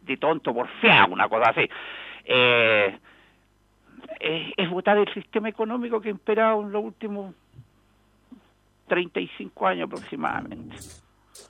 de 0.03 0.17
tonto 0.17 0.53
porfiado, 0.53 1.13
una 1.13 1.29
cosa 1.29 1.51
así. 1.51 1.69
Eh, 2.25 2.97
es, 4.19 4.53
es 4.57 4.69
votar 4.71 4.97
el 4.97 5.11
sistema 5.13 5.49
económico 5.49 6.01
que 6.01 6.09
ha 6.09 6.11
imperado 6.11 6.61
en 6.61 6.71
los 6.71 6.83
últimos 6.83 7.33
35 8.87 9.67
años 9.67 9.85
aproximadamente. 9.87 10.75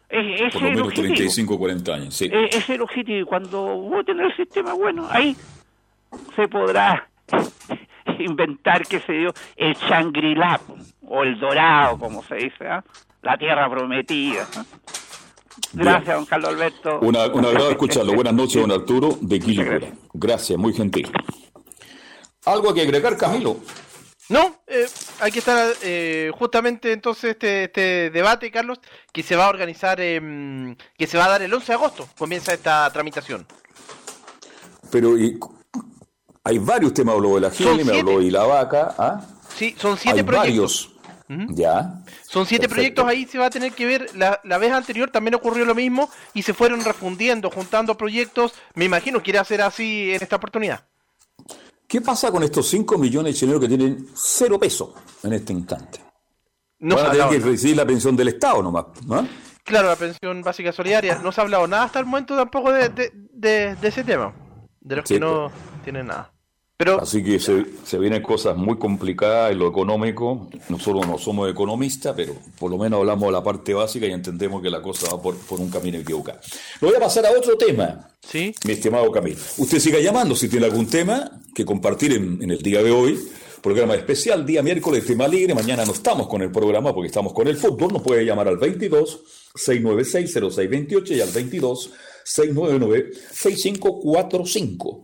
Es, 0.09 0.41
ese 0.41 0.51
Por 0.51 0.61
lo 0.61 0.67
es 0.67 0.73
menos 0.75 0.87
objetivo. 0.87 1.15
35 1.15 1.53
o 1.53 1.59
40 1.59 1.93
años, 1.93 2.15
sí. 2.15 2.29
Es 2.31 2.69
el 2.69 2.81
objetivo. 2.81 3.19
Y 3.19 3.23
cuando 3.23 3.61
voten 3.61 4.19
el 4.19 4.35
sistema, 4.35 4.73
bueno, 4.73 5.07
ahí 5.09 5.35
se 6.35 6.47
podrá 6.47 7.07
inventar, 8.19 8.85
qué 8.87 8.99
sé 8.99 9.23
yo, 9.23 9.31
el 9.55 9.73
Shangri-La, 9.75 10.59
o 11.07 11.23
el 11.23 11.39
Dorado, 11.39 11.97
como 11.97 12.23
se 12.23 12.35
dice, 12.35 12.67
¿ah? 12.67 12.83
la 13.21 13.37
tierra 13.37 13.69
prometida. 13.69 14.47
Gracias, 15.73 16.15
don 16.15 16.25
Carlos 16.25 16.49
Alberto. 16.49 16.99
Una, 17.01 17.27
un 17.27 17.45
agrado 17.45 17.69
escucharlo. 17.71 18.13
Buenas 18.13 18.33
noches, 18.33 18.61
don 18.61 18.71
Arturo, 18.71 19.17
de 19.21 19.39
Quilipura. 19.39 19.87
Gracias, 20.13 20.57
muy 20.57 20.73
gentil. 20.73 21.09
¿Algo 22.45 22.73
que 22.73 22.81
agregar, 22.81 23.17
Camilo? 23.17 23.57
No, 24.29 24.61
eh, 24.67 24.87
hay 25.19 25.31
que 25.31 25.39
estar 25.39 25.73
eh, 25.81 26.31
justamente 26.37 26.93
entonces 26.93 27.31
este, 27.31 27.65
este 27.65 28.09
debate, 28.11 28.49
Carlos, 28.51 28.79
que 29.11 29.23
se 29.23 29.35
va 29.35 29.45
a 29.45 29.49
organizar, 29.49 29.99
em, 29.99 30.75
que 30.97 31.07
se 31.07 31.17
va 31.17 31.25
a 31.25 31.29
dar 31.29 31.41
el 31.41 31.53
11 31.53 31.67
de 31.67 31.73
agosto, 31.73 32.07
comienza 32.17 32.53
esta 32.53 32.89
tramitación. 32.93 33.45
Pero 34.89 35.17
y- 35.17 35.37
hay 36.43 36.57
varios 36.59 36.93
temas, 36.93 37.15
habló 37.15 37.35
de 37.35 37.41
la 37.41 37.51
gente, 37.51 37.83
me 37.83 37.99
habló 37.99 38.19
de 38.19 38.31
la 38.31 38.43
vaca. 38.43 38.95
¿ah? 38.97 39.21
Sí, 39.55 39.75
son 39.77 39.97
siete 39.97 40.19
hay 40.19 40.25
proyectos. 40.25 40.87
varios. 40.87 40.91
Ya. 41.55 42.03
Son 42.27 42.45
siete 42.45 42.67
Perfecto. 42.67 43.03
proyectos, 43.03 43.07
ahí 43.07 43.25
se 43.25 43.37
va 43.37 43.45
a 43.45 43.49
tener 43.49 43.71
que 43.73 43.85
ver. 43.85 44.09
La, 44.15 44.41
la 44.43 44.57
vez 44.57 44.71
anterior 44.73 45.09
también 45.11 45.35
ocurrió 45.35 45.63
lo 45.65 45.75
mismo 45.75 46.09
y 46.33 46.41
se 46.43 46.53
fueron 46.53 46.83
refundiendo, 46.83 47.49
juntando 47.49 47.95
proyectos. 47.95 48.53
Me 48.73 48.83
imagino 48.85 49.19
que 49.19 49.23
quiere 49.25 49.39
hacer 49.39 49.61
así 49.61 50.11
en 50.13 50.21
esta 50.21 50.35
oportunidad. 50.35 50.85
¿Qué 51.91 51.99
pasa 51.99 52.31
con 52.31 52.41
estos 52.41 52.69
5 52.69 52.97
millones 52.97 53.33
de 53.33 53.39
chilenos 53.41 53.59
que 53.59 53.67
tienen 53.67 54.07
cero 54.15 54.57
peso 54.57 54.93
en 55.23 55.33
este 55.33 55.51
instante? 55.51 55.99
No 56.79 56.95
Van 56.95 57.07
a 57.07 57.11
tener 57.11 57.27
que 57.27 57.39
recibir 57.39 57.75
la 57.75 57.85
pensión 57.85 58.15
del 58.15 58.29
Estado 58.29 58.63
nomás. 58.63 58.85
¿no? 59.05 59.27
Claro, 59.65 59.89
la 59.89 59.97
pensión 59.97 60.41
básica 60.41 60.71
solidaria. 60.71 61.19
No 61.19 61.33
se 61.33 61.41
ha 61.41 61.43
hablado 61.43 61.67
nada 61.67 61.83
hasta 61.83 61.99
el 61.99 62.05
momento 62.05 62.33
tampoco 62.37 62.71
de, 62.71 62.87
de, 62.87 63.11
de- 63.13 63.75
de 63.75 63.87
ese 63.89 64.05
tema. 64.05 64.33
De 64.79 64.95
los 64.95 65.05
Sí, 65.05 65.15
que 65.15 65.19
no 65.19 65.51
tienen 65.83 66.07
nada. 66.07 66.31
Pero 66.81 66.99
Así 66.99 67.23
que 67.23 67.39
se, 67.39 67.63
se 67.85 67.99
vienen 67.99 68.23
cosas 68.23 68.57
muy 68.57 68.79
complicadas 68.79 69.51
en 69.51 69.59
lo 69.59 69.67
económico. 69.67 70.49
Nosotros 70.67 71.05
no 71.05 71.19
somos 71.19 71.47
economistas, 71.47 72.15
pero 72.17 72.33
por 72.57 72.71
lo 72.71 72.79
menos 72.79 73.01
hablamos 73.01 73.27
de 73.27 73.33
la 73.33 73.43
parte 73.43 73.75
básica 73.75 74.07
y 74.07 74.11
entendemos 74.11 74.63
que 74.63 74.71
la 74.71 74.81
cosa 74.81 75.15
va 75.15 75.21
por, 75.21 75.37
por 75.37 75.59
un 75.59 75.69
camino 75.69 75.99
equivocado. 75.99 76.39
Lo 76.79 76.87
voy 76.87 76.97
a 76.97 76.99
pasar 76.99 77.27
a 77.27 77.37
otro 77.37 77.55
tema, 77.55 78.09
¿Sí? 78.27 78.55
mi 78.65 78.73
estimado 78.73 79.11
Camilo. 79.11 79.37
Usted 79.59 79.77
siga 79.77 79.99
llamando 79.99 80.35
si 80.35 80.49
tiene 80.49 80.65
algún 80.65 80.87
tema 80.87 81.29
que 81.53 81.63
compartir 81.63 82.13
en, 82.13 82.41
en 82.41 82.49
el 82.49 82.63
día 82.63 82.81
de 82.81 82.89
hoy. 82.89 83.19
Programa 83.61 83.93
especial, 83.93 84.43
día 84.43 84.63
miércoles, 84.63 85.05
tema 85.05 85.27
libre. 85.27 85.53
Mañana 85.53 85.85
no 85.85 85.91
estamos 85.91 86.27
con 86.27 86.41
el 86.41 86.51
programa 86.51 86.95
porque 86.95 87.09
estamos 87.09 87.31
con 87.31 87.47
el 87.47 87.57
fútbol. 87.57 87.93
Nos 87.93 88.01
puede 88.01 88.25
llamar 88.25 88.47
al 88.47 88.57
22 88.57 89.19
696 89.53 90.33
0628 90.33 91.13
y 91.13 91.21
al 91.21 91.29
22 91.29 91.91
699 92.23 93.11
6545. 93.31 95.03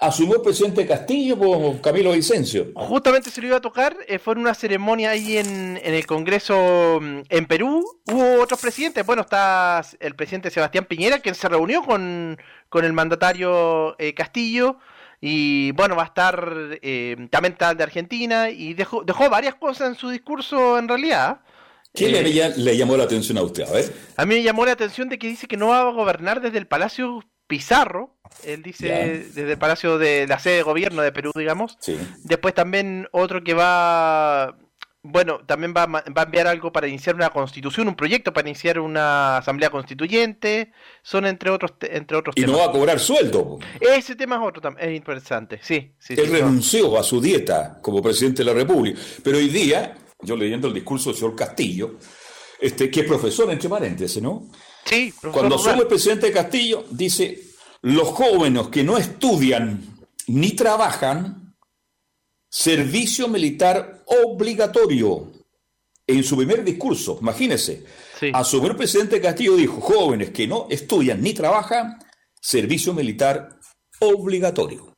Asumió 0.00 0.36
el 0.36 0.42
presidente 0.42 0.86
Castillo 0.86 1.36
por 1.36 1.80
Camilo 1.80 2.12
Vicencio. 2.12 2.68
Justamente 2.76 3.30
se 3.30 3.40
lo 3.40 3.48
iba 3.48 3.56
a 3.56 3.60
tocar, 3.60 3.96
eh, 4.06 4.20
fue 4.20 4.34
en 4.34 4.40
una 4.40 4.54
ceremonia 4.54 5.10
ahí 5.10 5.38
en, 5.38 5.76
en 5.82 5.94
el 5.94 6.06
Congreso 6.06 7.00
mm, 7.00 7.22
en 7.28 7.46
Perú. 7.46 7.84
Hubo 8.06 8.40
otros 8.40 8.60
presidentes, 8.60 9.04
bueno, 9.04 9.22
está 9.22 9.82
el 9.98 10.14
presidente 10.14 10.50
Sebastián 10.50 10.84
Piñera, 10.84 11.18
que 11.18 11.34
se 11.34 11.48
reunió 11.48 11.82
con, 11.82 12.38
con 12.68 12.84
el 12.84 12.92
mandatario 12.92 13.96
eh, 13.98 14.14
Castillo. 14.14 14.78
Y 15.20 15.72
bueno, 15.72 15.96
va 15.96 16.04
a 16.04 16.06
estar 16.06 16.78
eh, 16.80 17.16
también 17.30 17.56
el 17.58 17.76
de 17.76 17.82
Argentina 17.82 18.50
y 18.50 18.74
dejó, 18.74 19.02
dejó 19.02 19.28
varias 19.28 19.56
cosas 19.56 19.88
en 19.88 19.94
su 19.96 20.10
discurso 20.10 20.78
en 20.78 20.86
realidad. 20.86 21.40
¿Qué 21.92 22.06
Eh, 22.06 22.52
le 22.56 22.76
llamó 22.76 22.96
la 22.96 23.04
atención 23.04 23.36
a 23.38 23.42
usted? 23.42 23.64
A 23.64 23.72
ver. 23.72 23.92
A 24.16 24.24
mí 24.26 24.36
me 24.36 24.42
llamó 24.44 24.64
la 24.64 24.72
atención 24.72 25.08
de 25.08 25.18
que 25.18 25.26
dice 25.26 25.48
que 25.48 25.56
no 25.56 25.68
va 25.68 25.80
a 25.80 25.90
gobernar 25.90 26.40
desde 26.40 26.58
el 26.58 26.68
Palacio 26.68 27.24
Pizarro. 27.48 28.14
Él 28.44 28.62
dice 28.62 28.86
desde 29.34 29.50
el 29.52 29.58
Palacio 29.58 29.98
de 29.98 30.26
la 30.28 30.38
sede 30.38 30.56
de 30.56 30.62
gobierno 30.62 31.02
de 31.02 31.10
Perú, 31.10 31.32
digamos. 31.34 31.76
Sí. 31.80 31.98
Después 32.22 32.54
también 32.54 33.08
otro 33.10 33.42
que 33.42 33.54
va, 33.54 34.56
bueno, 35.02 35.40
también 35.46 35.72
va, 35.74 35.84
a 35.84 35.86
ma- 35.86 36.04
va 36.16 36.22
a 36.22 36.24
enviar 36.26 36.46
algo 36.46 36.70
para 36.70 36.86
iniciar 36.86 37.14
una 37.14 37.30
constitución, 37.30 37.88
un 37.88 37.94
proyecto 37.96 38.32
para 38.32 38.46
iniciar 38.48 38.78
una 38.78 39.38
asamblea 39.38 39.70
constituyente. 39.70 40.72
Son 41.02 41.24
entre 41.26 41.50
otros, 41.50 41.72
entre 41.80 42.18
otros 42.18 42.34
Y 42.36 42.42
no 42.42 42.58
va 42.58 42.66
a 42.66 42.70
cobrar 42.70 43.00
sueldo. 43.00 43.58
Ese 43.80 44.14
tema 44.14 44.36
es 44.36 44.42
otro, 44.42 44.60
tam- 44.62 44.76
es 44.78 44.94
interesante. 44.94 45.58
Sí, 45.62 45.94
sí, 45.98 46.14
sí. 46.14 46.20
Él 46.20 46.30
renunció 46.30 46.98
a 46.98 47.02
su 47.02 47.20
dieta 47.20 47.78
como 47.80 48.02
presidente 48.02 48.44
de 48.44 48.52
la 48.52 48.54
República. 48.54 49.00
Pero 49.24 49.38
hoy 49.38 49.48
día, 49.48 49.96
yo 50.20 50.36
leyendo 50.36 50.68
el 50.68 50.74
discurso 50.74 51.10
del 51.10 51.18
señor 51.18 51.34
Castillo, 51.34 51.96
este, 52.60 52.90
que 52.90 53.00
es 53.00 53.06
profesor, 53.06 53.50
entre 53.50 53.68
paréntesis, 53.70 54.22
¿no? 54.22 54.48
Sí, 54.88 55.12
Cuando 55.32 55.56
asume 55.56 55.80
el 55.82 55.86
presidente 55.86 56.32
Castillo, 56.32 56.84
dice, 56.90 57.42
los 57.82 58.08
jóvenes 58.08 58.68
que 58.68 58.82
no 58.82 58.96
estudian 58.96 59.98
ni 60.28 60.52
trabajan, 60.52 61.54
servicio 62.48 63.28
militar 63.28 64.02
obligatorio. 64.06 65.32
En 66.06 66.24
su 66.24 66.38
primer 66.38 66.64
discurso, 66.64 67.18
imagínense, 67.20 67.84
asumió 68.32 68.70
el 68.70 68.76
presidente 68.76 69.20
Castillo 69.20 69.56
dijo, 69.56 69.78
jóvenes 69.80 70.30
que 70.30 70.46
no 70.46 70.66
estudian 70.70 71.20
ni 71.20 71.34
trabajan, 71.34 71.98
servicio 72.40 72.94
militar 72.94 73.58
obligatorio. 74.00 74.94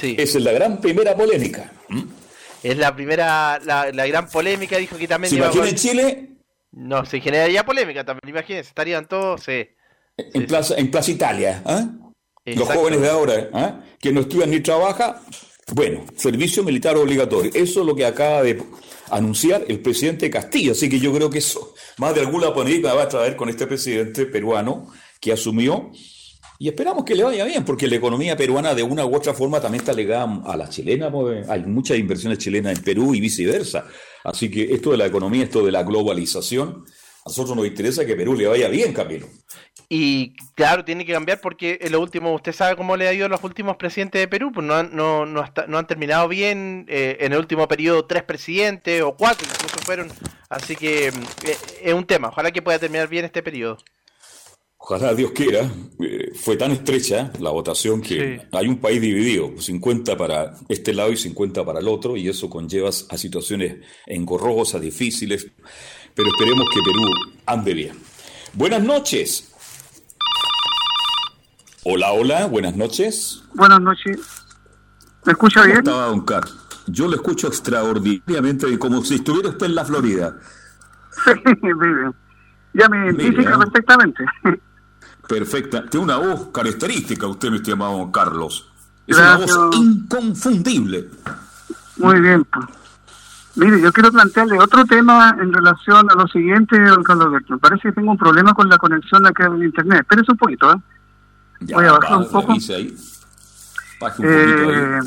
Esa 0.00 0.38
es 0.38 0.44
la 0.44 0.52
gran 0.52 0.80
primera 0.80 1.16
polémica. 1.16 1.72
Es 2.62 2.76
la 2.76 2.94
primera, 2.94 3.60
la, 3.60 3.92
la 3.92 4.06
gran 4.06 4.28
polémica, 4.28 4.78
dijo 4.78 4.96
que 4.96 5.06
también... 5.06 5.30
¿Se 5.30 5.36
imagina 5.36 5.68
en 5.68 5.76
Chile? 5.76 6.28
No, 6.72 7.04
se 7.04 7.20
generaría 7.20 7.64
polémica 7.64 8.04
también, 8.04 8.28
imagínense, 8.28 8.68
estarían 8.68 9.06
todos... 9.06 9.42
sí. 9.42 9.68
En 10.16 10.46
Plaza, 10.46 10.74
en 10.76 10.90
Plaza 10.90 11.10
Italia, 11.10 11.62
¿ah? 11.64 11.88
Los 12.44 12.68
jóvenes 12.68 13.00
de 13.00 13.08
ahora, 13.08 13.48
¿ah? 13.52 13.80
que 14.00 14.12
no 14.12 14.20
estudian 14.20 14.50
ni 14.50 14.60
trabajan, 14.60 15.14
bueno, 15.74 16.04
servicio 16.16 16.64
militar 16.64 16.96
obligatorio. 16.96 17.50
Eso 17.54 17.80
es 17.80 17.86
lo 17.86 17.94
que 17.94 18.04
acaba 18.04 18.42
de 18.42 18.62
anunciar 19.10 19.64
el 19.68 19.80
presidente 19.80 20.28
Castillo. 20.28 20.72
Así 20.72 20.88
que 20.88 20.98
yo 20.98 21.12
creo 21.14 21.30
que 21.30 21.38
eso, 21.38 21.74
más 21.98 22.14
de 22.14 22.20
alguna 22.20 22.52
polémica 22.52 22.94
va 22.94 23.04
a 23.04 23.08
traer 23.08 23.36
con 23.36 23.48
este 23.48 23.66
presidente 23.66 24.26
peruano 24.26 24.88
que 25.20 25.32
asumió. 25.32 25.92
Y 26.58 26.68
esperamos 26.68 27.04
que 27.04 27.14
le 27.14 27.24
vaya 27.24 27.44
bien, 27.44 27.64
porque 27.64 27.88
la 27.88 27.96
economía 27.96 28.36
peruana 28.36 28.74
de 28.74 28.82
una 28.82 29.04
u 29.04 29.14
otra 29.16 29.34
forma 29.34 29.60
también 29.60 29.82
está 29.82 29.92
ligada 29.92 30.42
a 30.44 30.56
la 30.56 30.68
chilena. 30.68 31.10
pues, 31.10 31.48
Hay 31.48 31.62
muchas 31.64 31.98
inversiones 31.98 32.38
chilenas 32.38 32.76
en 32.76 32.84
Perú 32.84 33.14
y 33.14 33.20
viceversa. 33.20 33.86
Así 34.24 34.50
que 34.50 34.72
esto 34.74 34.90
de 34.90 34.96
la 34.96 35.06
economía, 35.06 35.44
esto 35.44 35.64
de 35.64 35.72
la 35.72 35.82
globalización, 35.82 36.84
a 37.24 37.28
nosotros 37.28 37.56
nos 37.56 37.66
interesa 37.66 38.04
que 38.04 38.16
Perú 38.16 38.34
le 38.34 38.46
vaya 38.46 38.68
bien, 38.68 38.92
Camilo. 38.92 39.26
Y 39.88 40.34
claro, 40.54 40.84
tiene 40.84 41.04
que 41.04 41.12
cambiar 41.12 41.40
porque 41.40 41.78
en 41.82 41.92
lo 41.92 42.00
último, 42.00 42.34
usted 42.34 42.52
sabe 42.52 42.76
cómo 42.76 42.96
le 42.96 43.08
ha 43.08 43.12
ido 43.12 43.26
a 43.26 43.28
los 43.28 43.44
últimos 43.44 43.76
presidentes 43.76 44.20
de 44.20 44.26
Perú, 44.26 44.50
pues 44.52 44.66
no 44.66 44.74
han, 44.74 44.96
no, 44.96 45.26
no, 45.26 45.44
han 45.44 45.86
terminado 45.86 46.28
bien, 46.28 46.86
eh, 46.88 47.18
en 47.20 47.32
el 47.32 47.38
último 47.38 47.68
periodo 47.68 48.06
tres 48.06 48.22
presidentes 48.22 49.02
o 49.02 49.14
cuatro 49.14 49.46
incluso 49.52 49.78
fueron, 49.84 50.10
así 50.48 50.76
que 50.76 51.08
eh, 51.08 51.56
es 51.82 51.92
un 51.92 52.06
tema, 52.06 52.28
ojalá 52.28 52.50
que 52.50 52.62
pueda 52.62 52.78
terminar 52.78 53.08
bien 53.08 53.24
este 53.24 53.42
periodo. 53.42 53.76
Ojalá 54.84 55.14
Dios 55.14 55.30
quiera. 55.30 55.70
Eh, 56.00 56.32
fue 56.34 56.56
tan 56.56 56.72
estrecha 56.72 57.30
la 57.38 57.50
votación 57.50 58.00
que 58.02 58.48
hay 58.50 58.66
un 58.66 58.78
país 58.78 59.00
dividido, 59.00 59.52
50 59.56 60.16
para 60.16 60.54
este 60.68 60.92
lado 60.92 61.12
y 61.12 61.16
50 61.16 61.64
para 61.64 61.78
el 61.78 61.86
otro, 61.86 62.16
y 62.16 62.28
eso 62.28 62.50
conlleva 62.50 62.88
a 62.88 63.16
situaciones 63.16 63.76
engorrosas, 64.06 64.80
difíciles, 64.80 65.46
pero 66.16 66.28
esperemos 66.28 66.66
que 66.74 66.80
Perú 66.82 67.04
ande 67.46 67.74
bien. 67.74 67.96
Buenas 68.54 68.82
noches. 68.82 69.52
Hola, 71.84 72.12
hola, 72.12 72.46
buenas 72.46 72.74
noches. 72.74 73.44
Buenas 73.54 73.80
noches. 73.80 74.18
¿Me 75.24 75.32
escucha 75.32 75.64
bien? 75.64 75.76
¿Cómo 75.76 75.90
estaba, 75.90 76.06
don 76.06 76.24
Carlos? 76.24 76.58
Yo 76.88 77.06
lo 77.06 77.14
escucho 77.14 77.46
extraordinariamente, 77.46 78.76
como 78.80 79.04
si 79.04 79.14
estuviera 79.14 79.50
usted 79.50 79.66
en 79.66 79.74
la 79.76 79.84
Florida. 79.84 80.36
Sí, 81.24 81.60
vive. 81.62 82.10
Ya 82.74 82.88
me 82.88 83.04
identifica 83.04 83.56
Mira. 83.56 83.58
perfectamente. 83.58 84.24
Perfecta. 85.28 85.84
Tiene 85.86 86.04
una 86.04 86.16
voz 86.16 86.48
característica 86.52 87.26
usted, 87.26 87.50
mi 87.50 87.56
estimado 87.56 88.10
Carlos. 88.10 88.70
Es 89.06 89.16
una 89.16 89.36
voz 89.36 89.76
inconfundible. 89.76 91.08
Muy 91.96 92.20
bien. 92.20 92.44
pues. 92.44 92.66
Mire, 93.54 93.80
yo 93.82 93.92
quiero 93.92 94.10
plantearle 94.10 94.58
otro 94.58 94.84
tema 94.86 95.36
en 95.38 95.52
relación 95.52 96.10
a 96.10 96.14
lo 96.14 96.26
siguiente, 96.26 96.80
don 96.80 97.02
Carlos 97.02 97.26
Alberto. 97.26 97.52
Me 97.52 97.58
parece 97.58 97.82
que 97.88 97.92
tengo 97.92 98.12
un 98.12 98.16
problema 98.18 98.54
con 98.54 98.68
la 98.68 98.78
conexión 98.78 99.26
acá 99.26 99.46
en 99.46 99.62
internet. 99.62 100.00
Espérese 100.00 100.32
un 100.32 100.38
poquito, 100.38 100.72
¿eh? 100.72 100.76
Ya, 101.60 101.76
Voy 101.76 101.84
a 101.86 101.92
bajar 101.92 102.16
un 102.18 102.28
poco. 102.30 102.52
ahí. 102.52 102.58
Un 102.58 102.74
ahí. 102.74 102.96
Eh, 104.20 105.00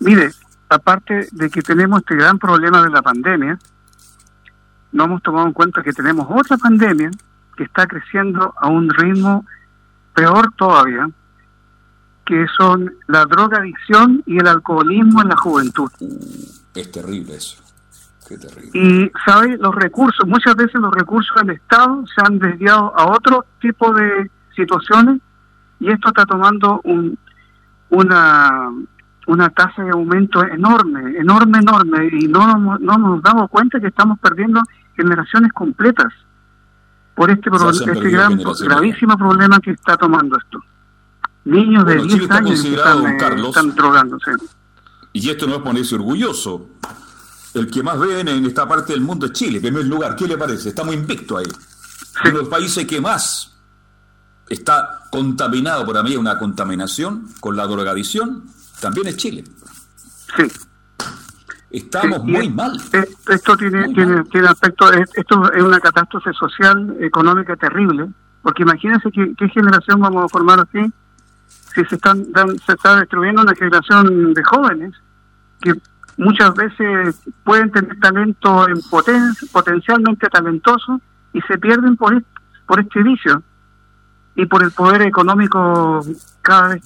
mire, 0.00 0.30
aparte 0.68 1.28
de 1.30 1.50
que 1.50 1.62
tenemos 1.62 2.00
este 2.00 2.16
gran 2.16 2.38
problema 2.38 2.82
de 2.82 2.90
la 2.90 3.02
pandemia, 3.02 3.58
no 4.92 5.04
hemos 5.04 5.22
tomado 5.22 5.46
en 5.46 5.52
cuenta 5.52 5.82
que 5.82 5.92
tenemos 5.92 6.26
otra 6.30 6.56
pandemia 6.56 7.10
que 7.58 7.64
está 7.64 7.88
creciendo 7.88 8.54
a 8.56 8.68
un 8.68 8.88
ritmo 8.88 9.44
peor 10.14 10.52
todavía, 10.56 11.10
que 12.24 12.46
son 12.56 12.94
la 13.08 13.24
drogadicción 13.24 14.22
y 14.26 14.38
el 14.38 14.46
alcoholismo 14.46 15.22
en 15.22 15.28
la 15.28 15.36
juventud. 15.36 15.90
Es 16.74 16.92
terrible 16.92 17.34
eso. 17.34 17.60
Qué 18.28 18.38
terrible. 18.38 18.70
Y, 18.74 19.10
¿sabe? 19.26 19.58
Los 19.58 19.74
recursos, 19.74 20.24
muchas 20.28 20.54
veces 20.54 20.80
los 20.80 20.92
recursos 20.92 21.34
del 21.42 21.56
Estado 21.56 22.04
se 22.06 22.22
han 22.24 22.38
desviado 22.38 22.96
a 22.96 23.10
otro 23.10 23.44
tipo 23.60 23.92
de 23.92 24.30
situaciones 24.54 25.20
y 25.80 25.90
esto 25.90 26.08
está 26.08 26.26
tomando 26.26 26.80
un, 26.84 27.18
una, 27.90 28.70
una 29.26 29.48
tasa 29.50 29.82
de 29.82 29.90
aumento 29.90 30.44
enorme, 30.44 31.18
enorme, 31.18 31.58
enorme, 31.58 32.08
y 32.12 32.28
no, 32.28 32.78
no 32.78 32.98
nos 32.98 33.22
damos 33.22 33.50
cuenta 33.50 33.80
que 33.80 33.88
estamos 33.88 34.16
perdiendo 34.20 34.62
generaciones 34.94 35.52
completas 35.52 36.12
por 37.18 37.30
este, 37.30 37.50
pro- 37.50 37.70
este 37.70 38.10
gran, 38.10 38.38
gravísimo 38.60 39.18
problema 39.18 39.58
que 39.60 39.72
está 39.72 39.96
tomando 39.96 40.38
esto. 40.38 40.58
Niños 41.44 41.84
de 41.84 41.96
Bueno, 41.96 42.02
10 42.04 42.12
Chile 42.14 42.22
está 42.24 42.36
años 42.36 42.62
que 42.62 42.74
están, 42.74 43.06
eh, 43.06 43.16
Carlos, 43.18 43.48
están 43.48 43.74
drogándose. 43.74 44.30
Y 45.12 45.28
esto 45.28 45.46
no 45.48 45.56
es 45.56 45.62
ponerse 45.62 45.94
orgulloso. 45.96 46.68
El 47.54 47.68
que 47.70 47.82
más 47.82 47.98
beben 47.98 48.28
en 48.28 48.44
esta 48.46 48.68
parte 48.68 48.92
del 48.92 49.00
mundo 49.00 49.26
es 49.26 49.32
Chile, 49.32 49.60
primer 49.60 49.84
lugar. 49.84 50.14
¿Qué 50.14 50.28
le 50.28 50.38
parece? 50.38 50.68
Estamos 50.68 50.94
invictos 50.94 51.38
ahí. 51.40 51.46
Uno 52.24 52.32
de 52.32 52.38
los 52.40 52.48
países 52.48 52.86
que 52.86 53.00
más 53.00 53.56
está 54.48 55.00
contaminado, 55.10 55.84
por 55.84 56.02
mí 56.04 56.16
una 56.16 56.38
contaminación 56.38 57.28
con 57.40 57.56
la 57.56 57.66
drogadicción, 57.66 58.44
también 58.80 59.08
es 59.08 59.16
Chile. 59.16 59.44
Sí. 60.36 60.44
Estamos 61.70 62.22
Sí, 62.24 62.30
muy 62.32 62.46
es- 62.46 62.54
mal. 62.54 62.76
es- 62.76 63.28
esto 63.28 63.56
tiene, 63.56 63.92
tiene, 63.92 64.24
tiene 64.24 64.48
aspecto, 64.48 64.90
es- 64.92 65.10
esto 65.16 65.52
es 65.52 65.62
una 65.62 65.80
catástrofe 65.80 66.32
social, 66.32 66.96
económica 67.00 67.56
terrible, 67.56 68.08
porque 68.42 68.62
imagínense 68.62 69.10
qué, 69.12 69.34
qué 69.36 69.48
generación 69.50 70.00
vamos 70.00 70.24
a 70.24 70.28
formar 70.28 70.60
así, 70.60 70.90
si 71.74 71.84
se 71.84 71.94
están 71.96 72.32
dan- 72.32 72.58
se 72.58 72.72
está 72.72 72.96
destruyendo 72.96 73.42
una 73.42 73.54
generación 73.54 74.32
de 74.32 74.42
jóvenes 74.44 74.94
que 75.60 75.74
muchas 76.16 76.54
veces 76.54 77.20
pueden 77.44 77.70
tener 77.70 77.98
talento 78.00 78.66
en 78.68 78.76
poten- 78.90 79.34
potencialmente 79.52 80.26
talentoso 80.28 81.00
y 81.32 81.40
se 81.42 81.58
pierden 81.58 81.96
por 81.96 82.22
por 82.66 82.80
este 82.80 83.02
vicio 83.02 83.42
y 84.36 84.44
por 84.46 84.62
el 84.62 84.70
poder 84.72 85.02
económico 85.02 86.04
cada 86.42 86.68
vez 86.68 86.82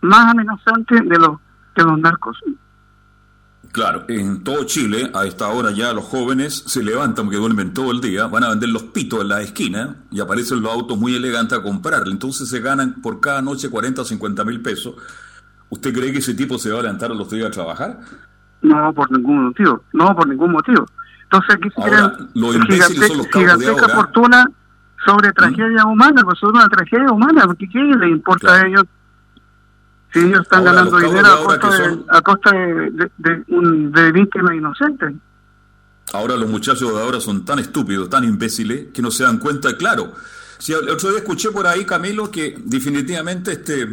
más 0.00 0.30
amenazante 0.32 1.00
de 1.02 1.18
los 1.18 1.38
de 1.76 1.84
los 1.84 1.98
narcos. 1.98 2.38
Claro, 3.72 4.04
en 4.08 4.42
todo 4.42 4.64
Chile, 4.64 5.10
a 5.14 5.26
esta 5.26 5.48
hora 5.48 5.70
ya 5.70 5.92
los 5.92 6.04
jóvenes 6.04 6.64
se 6.66 6.82
levantan 6.82 7.26
porque 7.26 7.38
duermen 7.38 7.74
todo 7.74 7.92
el 7.92 8.00
día, 8.00 8.26
van 8.26 8.44
a 8.44 8.48
vender 8.48 8.70
los 8.70 8.84
pitos 8.84 9.20
en 9.20 9.28
la 9.28 9.42
esquina 9.42 9.96
y 10.10 10.20
aparecen 10.20 10.62
los 10.62 10.72
autos 10.72 10.98
muy 10.98 11.14
elegantes 11.14 11.58
a 11.58 11.62
comprarle. 11.62 12.12
Entonces 12.12 12.48
se 12.48 12.60
ganan 12.60 13.00
por 13.02 13.20
cada 13.20 13.42
noche 13.42 13.68
40 13.68 14.02
o 14.02 14.04
50 14.04 14.44
mil 14.44 14.62
pesos. 14.62 14.94
¿Usted 15.68 15.92
cree 15.92 16.12
que 16.12 16.18
ese 16.18 16.34
tipo 16.34 16.58
se 16.58 16.70
va 16.70 16.80
a 16.80 16.82
levantar 16.82 17.10
a 17.10 17.14
los 17.14 17.30
días 17.30 17.48
a 17.48 17.50
trabajar? 17.50 18.00
No, 18.62 18.92
por 18.94 19.10
ningún 19.12 19.46
motivo. 19.46 19.82
No, 19.92 20.16
por 20.16 20.26
ningún 20.26 20.52
motivo. 20.52 20.86
Entonces 21.24 21.56
aquí 21.56 21.68
se 21.70 21.82
Ahora, 21.82 22.12
crean 22.16 22.30
los 22.34 22.54
son 22.54 23.58
de. 23.58 23.72
¿Mm? 23.72 23.94
fortuna 23.94 24.50
sobre 25.04 25.32
tragedia 25.32 25.84
humana, 25.84 26.22
pues 26.24 26.38
sobre 26.38 26.58
una 26.58 26.68
tragedia 26.68 27.12
humana, 27.12 27.42
porque 27.46 27.68
¿qué 27.68 27.78
les 27.78 28.10
importa 28.10 28.54
a 28.54 28.66
ellos 28.66 28.84
si 30.12 30.20
ellos 30.20 30.40
están 30.42 30.60
Ahora, 30.66 30.72
ganando 30.72 30.98
dinero 30.98 31.26
a 31.28 31.58
costa, 31.58 31.68
de, 31.88 32.04
a 32.08 32.20
costa 32.22 32.52
de, 32.52 32.90
de, 32.90 33.10
de 33.18 33.44
un- 33.48 33.92
de 33.92 34.12
víctimas 34.12 34.54
inocentes? 34.54 35.14
Ahora 36.12 36.36
los 36.36 36.48
muchachos 36.48 36.92
de 36.94 37.00
ahora 37.00 37.20
son 37.20 37.44
tan 37.44 37.58
estúpidos, 37.58 38.08
tan 38.08 38.24
imbéciles, 38.24 38.86
que 38.94 39.02
no 39.02 39.10
se 39.10 39.24
dan 39.24 39.38
cuenta, 39.38 39.76
claro. 39.76 40.12
Si 40.58 40.72
el 40.72 40.88
otro 40.88 41.10
día 41.10 41.18
escuché 41.18 41.50
por 41.50 41.66
ahí, 41.66 41.84
Camilo, 41.84 42.30
que 42.30 42.54
definitivamente 42.64 43.52
este 43.52 43.86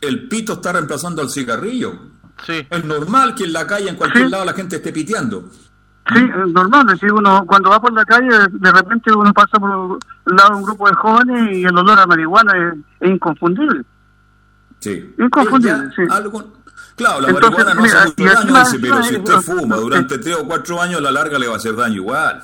el 0.00 0.28
pito 0.28 0.54
está 0.54 0.72
reemplazando 0.72 1.22
al 1.22 1.28
cigarrillo. 1.30 1.92
Es 2.46 2.84
normal 2.84 3.34
que 3.34 3.44
en 3.44 3.52
la 3.52 3.66
calle, 3.66 3.88
en 3.88 3.96
cualquier 3.96 4.30
lado, 4.30 4.44
la 4.44 4.52
gente 4.52 4.76
esté 4.76 4.92
piteando. 4.92 5.50
Sí, 6.14 6.18
es 6.20 6.52
normal, 6.52 6.82
es 6.86 7.00
decir, 7.00 7.12
uno 7.12 7.44
cuando 7.46 7.70
va 7.70 7.80
por 7.80 7.92
la 7.92 8.04
calle, 8.04 8.28
de 8.50 8.70
repente 8.72 9.12
uno 9.12 9.32
pasa 9.34 9.58
por 9.58 9.98
el 10.26 10.36
lado 10.36 10.50
de 10.50 10.56
un 10.56 10.62
grupo 10.62 10.86
de 10.88 10.94
jóvenes 10.94 11.56
y 11.56 11.64
el 11.64 11.76
olor 11.76 11.98
a 11.98 12.06
marihuana 12.06 12.52
es, 12.68 12.74
es 13.00 13.10
inconfundible. 13.10 13.82
Sí. 14.80 15.14
Inconfundible, 15.18 15.90
sí. 15.96 16.02
Claro, 16.96 17.20
la 17.20 17.28
Entonces, 17.28 17.50
marihuana 17.50 17.74
no 17.74 17.82
mira, 17.82 18.02
hace 18.04 18.08
mucho 18.22 18.34
daño, 18.34 18.64
dice, 18.64 18.78
pero 18.80 19.02
si 19.02 19.16
usted 19.16 19.34
fuma 19.40 19.76
durante 19.76 20.18
tres 20.18 20.36
o 20.36 20.44
cuatro 20.46 20.80
años, 20.80 20.98
a 20.98 21.02
la 21.02 21.10
larga 21.12 21.38
le 21.38 21.46
va 21.46 21.54
a 21.54 21.56
hacer 21.56 21.76
daño 21.76 21.96
igual. 21.96 22.42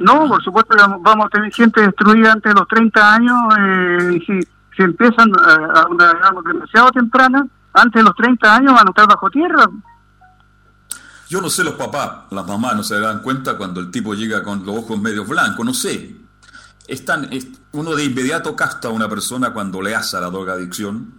No, 0.00 0.26
por 0.28 0.42
supuesto 0.42 0.74
que 0.76 0.82
vamos- 1.00 1.26
a 1.26 1.28
tener 1.28 1.52
gente 1.52 1.80
destruida 1.82 2.32
antes 2.32 2.52
de 2.54 2.58
los 2.58 2.66
30 2.68 3.14
años 3.14 3.36
eh, 3.58 4.14
y 4.16 4.20
si, 4.24 4.40
si 4.76 4.82
empiezan 4.82 5.28
eh, 5.30 5.32
a 5.74 5.86
una 5.88 6.04
edad 6.10 6.30
demasiado 6.44 6.90
temprana, 6.90 7.46
antes 7.72 8.00
de 8.00 8.04
los 8.04 8.14
30 8.16 8.54
años 8.56 8.72
van 8.74 8.86
a 8.86 8.90
estar 8.90 9.06
bajo 9.08 9.30
tierra. 9.30 9.68
Yo 11.28 11.40
no 11.42 11.50
sé 11.50 11.62
los 11.62 11.74
papás, 11.74 12.10
las 12.30 12.46
mamás 12.46 12.74
no 12.74 12.82
se 12.82 12.98
dan 12.98 13.20
cuenta 13.20 13.56
cuando 13.58 13.80
el 13.80 13.90
tipo 13.90 14.14
llega 14.14 14.42
con 14.42 14.64
los 14.64 14.76
ojos 14.76 14.98
medio 14.98 15.24
blancos, 15.24 15.64
no 15.64 15.74
sé. 15.74 16.16
Es 16.86 17.04
tan- 17.04 17.30
es- 17.32 17.48
uno 17.72 17.94
de 17.94 18.04
inmediato 18.04 18.56
casta 18.56 18.88
a 18.88 18.90
una 18.92 19.08
persona 19.08 19.52
cuando 19.52 19.82
le 19.82 19.94
hace 19.94 20.16
a 20.16 20.20
la 20.20 20.30
drogadicción. 20.30 21.12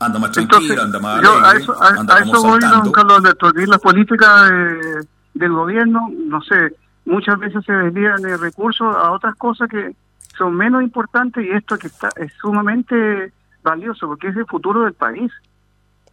Anda 0.00 0.18
más 0.18 0.30
tranquila, 0.30 0.82
anda 0.84 0.98
más 1.00 1.22
yo 1.22 1.32
a 1.32 1.50
alegre, 1.50 1.62
eso, 1.62 1.82
a, 1.82 1.88
anda 1.88 2.14
a 2.16 2.20
como 2.20 2.32
eso 2.36 2.42
voy, 2.48 2.60
don. 2.60 2.92
Carlos 2.92 3.18
Alberto, 3.18 3.52
que 3.52 3.66
las 3.66 3.80
políticas 3.80 4.48
de- 4.50 5.06
del 5.34 5.52
gobierno, 5.52 6.08
no 6.26 6.40
sé, 6.42 6.74
muchas 7.04 7.38
veces 7.38 7.64
se 7.64 7.72
desvían 7.72 8.22
de 8.22 8.36
recursos 8.36 8.94
a 8.94 9.10
otras 9.12 9.34
cosas 9.36 9.68
que 9.68 9.94
son 10.36 10.54
menos 10.54 10.82
importantes 10.82 11.44
y 11.44 11.50
esto 11.50 11.76
que 11.78 11.88
está 11.88 12.10
es 12.16 12.32
sumamente 12.40 13.32
valioso 13.62 14.06
porque 14.06 14.28
es 14.28 14.36
el 14.36 14.46
futuro 14.46 14.82
del 14.84 14.94
país. 14.94 15.32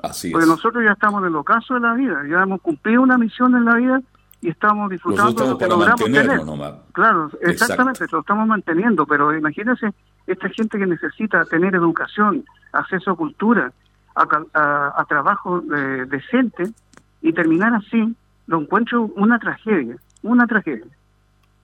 Así 0.01 0.31
Porque 0.31 0.43
es. 0.45 0.49
nosotros 0.49 0.83
ya 0.83 0.91
estamos 0.91 1.21
en 1.21 1.27
el 1.27 1.36
ocaso 1.36 1.75
de 1.75 1.79
la 1.79 1.93
vida, 1.93 2.21
ya 2.29 2.41
hemos 2.43 2.61
cumplido 2.61 3.01
una 3.01 3.17
misión 3.17 3.55
en 3.55 3.65
la 3.65 3.75
vida 3.75 4.01
y 4.41 4.49
estamos 4.49 4.89
disfrutando 4.89 5.43
de 5.43 5.49
lo 5.49 5.57
que 5.57 5.67
logramos 5.67 6.03
tener. 6.03 6.43
nomás. 6.45 6.73
Claro, 6.91 7.25
Exacto. 7.27 7.49
exactamente, 7.49 8.05
lo 8.11 8.19
estamos 8.19 8.47
manteniendo, 8.47 9.05
pero 9.05 9.36
imagínense 9.36 9.93
esta 10.28 10.49
gente 10.49 10.78
que 10.78 10.86
necesita 10.86 11.45
tener 11.45 11.76
educación, 11.76 12.43
acceso 12.71 13.11
a 13.11 13.15
cultura, 13.15 13.71
a, 14.15 14.28
a- 14.53 14.93
a 15.01 15.05
trabajo 15.05 15.61
eh, 15.76 16.05
decente 16.07 16.71
y 17.21 17.34
terminar 17.34 17.73
así, 17.73 18.15
lo 18.47 18.61
encuentro 18.61 19.03
una 19.15 19.39
tragedia, 19.39 19.97
una 20.23 20.45
tragedia. 20.47 20.86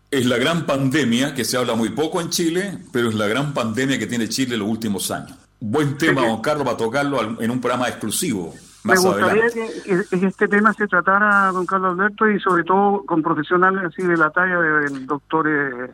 Es 0.10 0.26
la 0.26 0.38
gran 0.38 0.66
pandemia, 0.66 1.34
que 1.34 1.46
se 1.46 1.58
habla 1.58 1.76
muy 1.76 1.90
poco 1.90 2.20
en 2.20 2.30
Chile, 2.30 2.78
pero 2.92 3.10
es 3.10 3.16
la 3.16 3.28
gran 3.28 3.54
pandemia 3.54 3.98
que 3.98 4.08
tiene 4.08 4.28
Chile 4.28 4.56
en 4.56 4.60
los 4.60 4.70
últimos 4.70 5.10
años. 5.12 5.38
Buen 5.60 5.98
tema, 5.98 6.26
don 6.26 6.42
Carlos, 6.42 6.66
para 6.66 6.76
tocarlo 6.78 7.40
en 7.40 7.50
un 7.52 7.62
programa 7.62 7.88
exclusivo 7.88 8.54
Me 8.84 8.96
gustaría 8.96 9.44
que- 9.52 10.20
que 10.20 10.26
este 10.26 10.48
tema 10.48 10.74
se 10.74 10.88
tratara, 10.88 11.52
don 11.52 11.66
Carlos 11.68 11.94
Alberto, 11.94 12.28
y 12.30 12.40
sobre 12.40 12.64
todo 12.64 13.04
con 13.06 13.22
profesionales 13.22 13.84
así 13.86 14.02
de 14.02 14.18
la 14.18 14.32
talla 14.32 14.60
del 14.60 15.06
doctor 15.06 15.48
eh, 15.48 15.92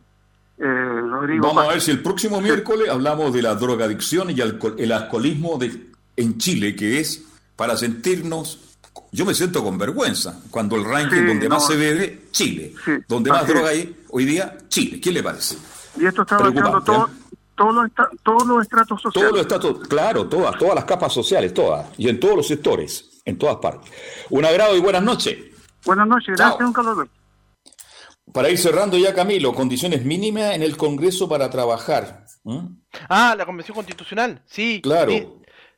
eh, 0.59 0.63
Rodrigo. 0.63 1.47
Vamos 1.47 1.65
a 1.65 1.67
ver 1.69 1.81
si 1.81 1.91
el 1.91 2.01
próximo 2.01 2.41
miércoles 2.41 2.89
hablamos 2.89 3.33
de 3.33 3.41
la 3.41 3.55
drogadicción 3.55 4.29
y 4.31 4.35
alco- 4.35 4.75
el 4.77 4.91
alcoholismo 4.91 5.57
de, 5.57 5.87
en 6.15 6.37
Chile, 6.37 6.75
que 6.75 6.99
es 6.99 7.23
para 7.55 7.75
sentirnos. 7.77 8.59
Yo 9.11 9.25
me 9.25 9.33
siento 9.33 9.63
con 9.63 9.77
vergüenza 9.77 10.39
cuando 10.51 10.75
el 10.75 10.83
ranking 10.83 11.17
Sí, 11.17 11.25
donde 11.25 11.49
más 11.49 11.65
se 11.67 11.75
bebe, 11.75 12.23
Chile. 12.31 12.73
Donde 13.07 13.29
más 13.29 13.47
droga 13.47 13.69
hay 13.69 13.95
hoy 14.09 14.25
día, 14.25 14.57
Chile. 14.67 14.99
¿Qué 14.99 15.11
le 15.11 15.21
parece? 15.23 15.55
Y 15.99 16.05
esto 16.05 16.23
está 16.23 16.35
abarcando 16.35 16.81
todo, 16.81 17.07
¿eh? 17.07 17.89
todos 18.23 18.45
los 18.47 18.61
estratos 18.61 19.01
sociales. 19.01 19.13
Todos 19.13 19.31
los 19.31 19.41
estatus, 19.41 19.87
claro, 19.87 20.27
todas, 20.27 20.57
todas 20.57 20.75
las 20.75 20.85
capas 20.85 21.13
sociales, 21.13 21.53
todas, 21.53 21.87
y 21.97 22.09
en 22.09 22.19
todos 22.19 22.35
los 22.35 22.47
sectores, 22.47 23.21
en 23.25 23.37
todas 23.37 23.55
partes. 23.57 23.91
Un 24.29 24.45
agrado 24.45 24.75
y 24.75 24.79
buenas 24.79 25.01
noches. 25.03 25.37
Buenas 25.85 26.07
noches, 26.07 26.35
gracias, 26.35 26.59
don 26.59 26.73
Carlos 26.73 26.97
Alberto. 26.97 27.13
Para 28.33 28.49
ir 28.49 28.57
cerrando 28.57 28.97
ya, 28.97 29.13
Camilo, 29.13 29.53
condiciones 29.53 30.03
mínimas 30.03 30.53
en 30.55 30.61
el 30.61 30.75
Congreso 30.77 31.27
para 31.29 31.49
trabajar. 31.49 32.25
¿Mm? 32.43 32.59
Ah, 33.09 33.35
la 33.37 33.45
Convención 33.45 33.75
Constitucional, 33.75 34.43
sí. 34.45 34.81
Claro. 34.81 35.11
Sí, 35.11 35.27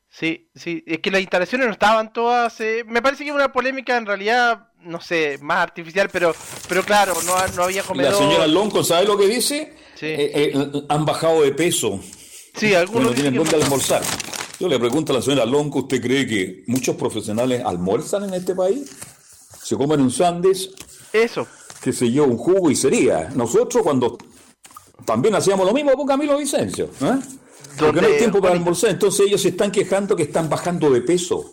sí, 0.09 0.49
sí. 0.55 0.83
Es 0.87 0.99
que 0.99 1.11
las 1.11 1.21
instalaciones 1.21 1.67
no 1.67 1.73
estaban 1.73 2.11
todas... 2.11 2.59
eh, 2.61 2.83
me 2.87 3.01
parece 3.01 3.23
que 3.23 3.31
una 3.31 3.51
polémica 3.51 3.97
en 3.97 4.05
realidad, 4.05 4.69
no 4.81 4.99
sé, 4.99 5.37
más 5.41 5.59
artificial, 5.59 6.09
pero 6.11 6.33
pero 6.67 6.83
claro, 6.83 7.13
no, 7.25 7.35
no 7.55 7.63
había 7.63 7.83
comedor. 7.83 8.13
La 8.13 8.17
señora 8.17 8.47
Lonco, 8.47 8.83
¿sabe 8.83 9.05
lo 9.05 9.17
que 9.17 9.27
dice? 9.27 9.75
Sí. 9.95 10.07
Eh, 10.07 10.31
eh, 10.53 10.83
han 10.89 11.05
bajado 11.05 11.41
de 11.43 11.51
peso. 11.51 11.99
Sí, 12.55 12.73
algunos 12.73 13.09
no 13.09 13.13
tienen 13.13 13.33
que- 13.33 13.39
dónde 13.39 13.63
almorzar. 13.63 14.01
Yo 14.59 14.67
le 14.67 14.77
pregunto 14.79 15.13
a 15.13 15.17
la 15.17 15.21
señora 15.21 15.45
Lonco, 15.45 15.79
¿usted 15.79 16.01
cree 16.01 16.25
que 16.27 16.63
muchos 16.67 16.95
profesionales 16.95 17.63
almuerzan 17.63 18.23
en 18.25 18.33
este 18.33 18.55
país? 18.55 18.91
¿Se 19.63 19.77
comen 19.77 20.01
un 20.01 20.11
sándwich? 20.11 20.69
Eso. 21.13 21.47
Qué 21.81 21.93
sé 21.93 22.11
yo, 22.11 22.25
un 22.25 22.37
jugo 22.37 22.69
y 22.69 22.75
sería. 22.75 23.29
Nosotros 23.35 23.83
cuando 23.83 24.17
también 25.05 25.35
hacíamos 25.35 25.65
lo 25.65 25.73
mismo 25.73 25.93
con 25.93 26.07
Camilo 26.07 26.37
Vicencio, 26.37 26.89
¿eh? 27.01 27.19
Porque 27.77 28.01
no 28.01 28.07
hay 28.07 28.17
tiempo 28.17 28.41
para 28.41 28.53
almorzar, 28.53 28.89
entonces 28.89 29.25
ellos 29.25 29.41
se 29.41 29.49
están 29.49 29.71
quejando 29.71 30.15
que 30.15 30.23
están 30.23 30.49
bajando 30.49 30.89
de 30.89 31.01
peso. 31.01 31.45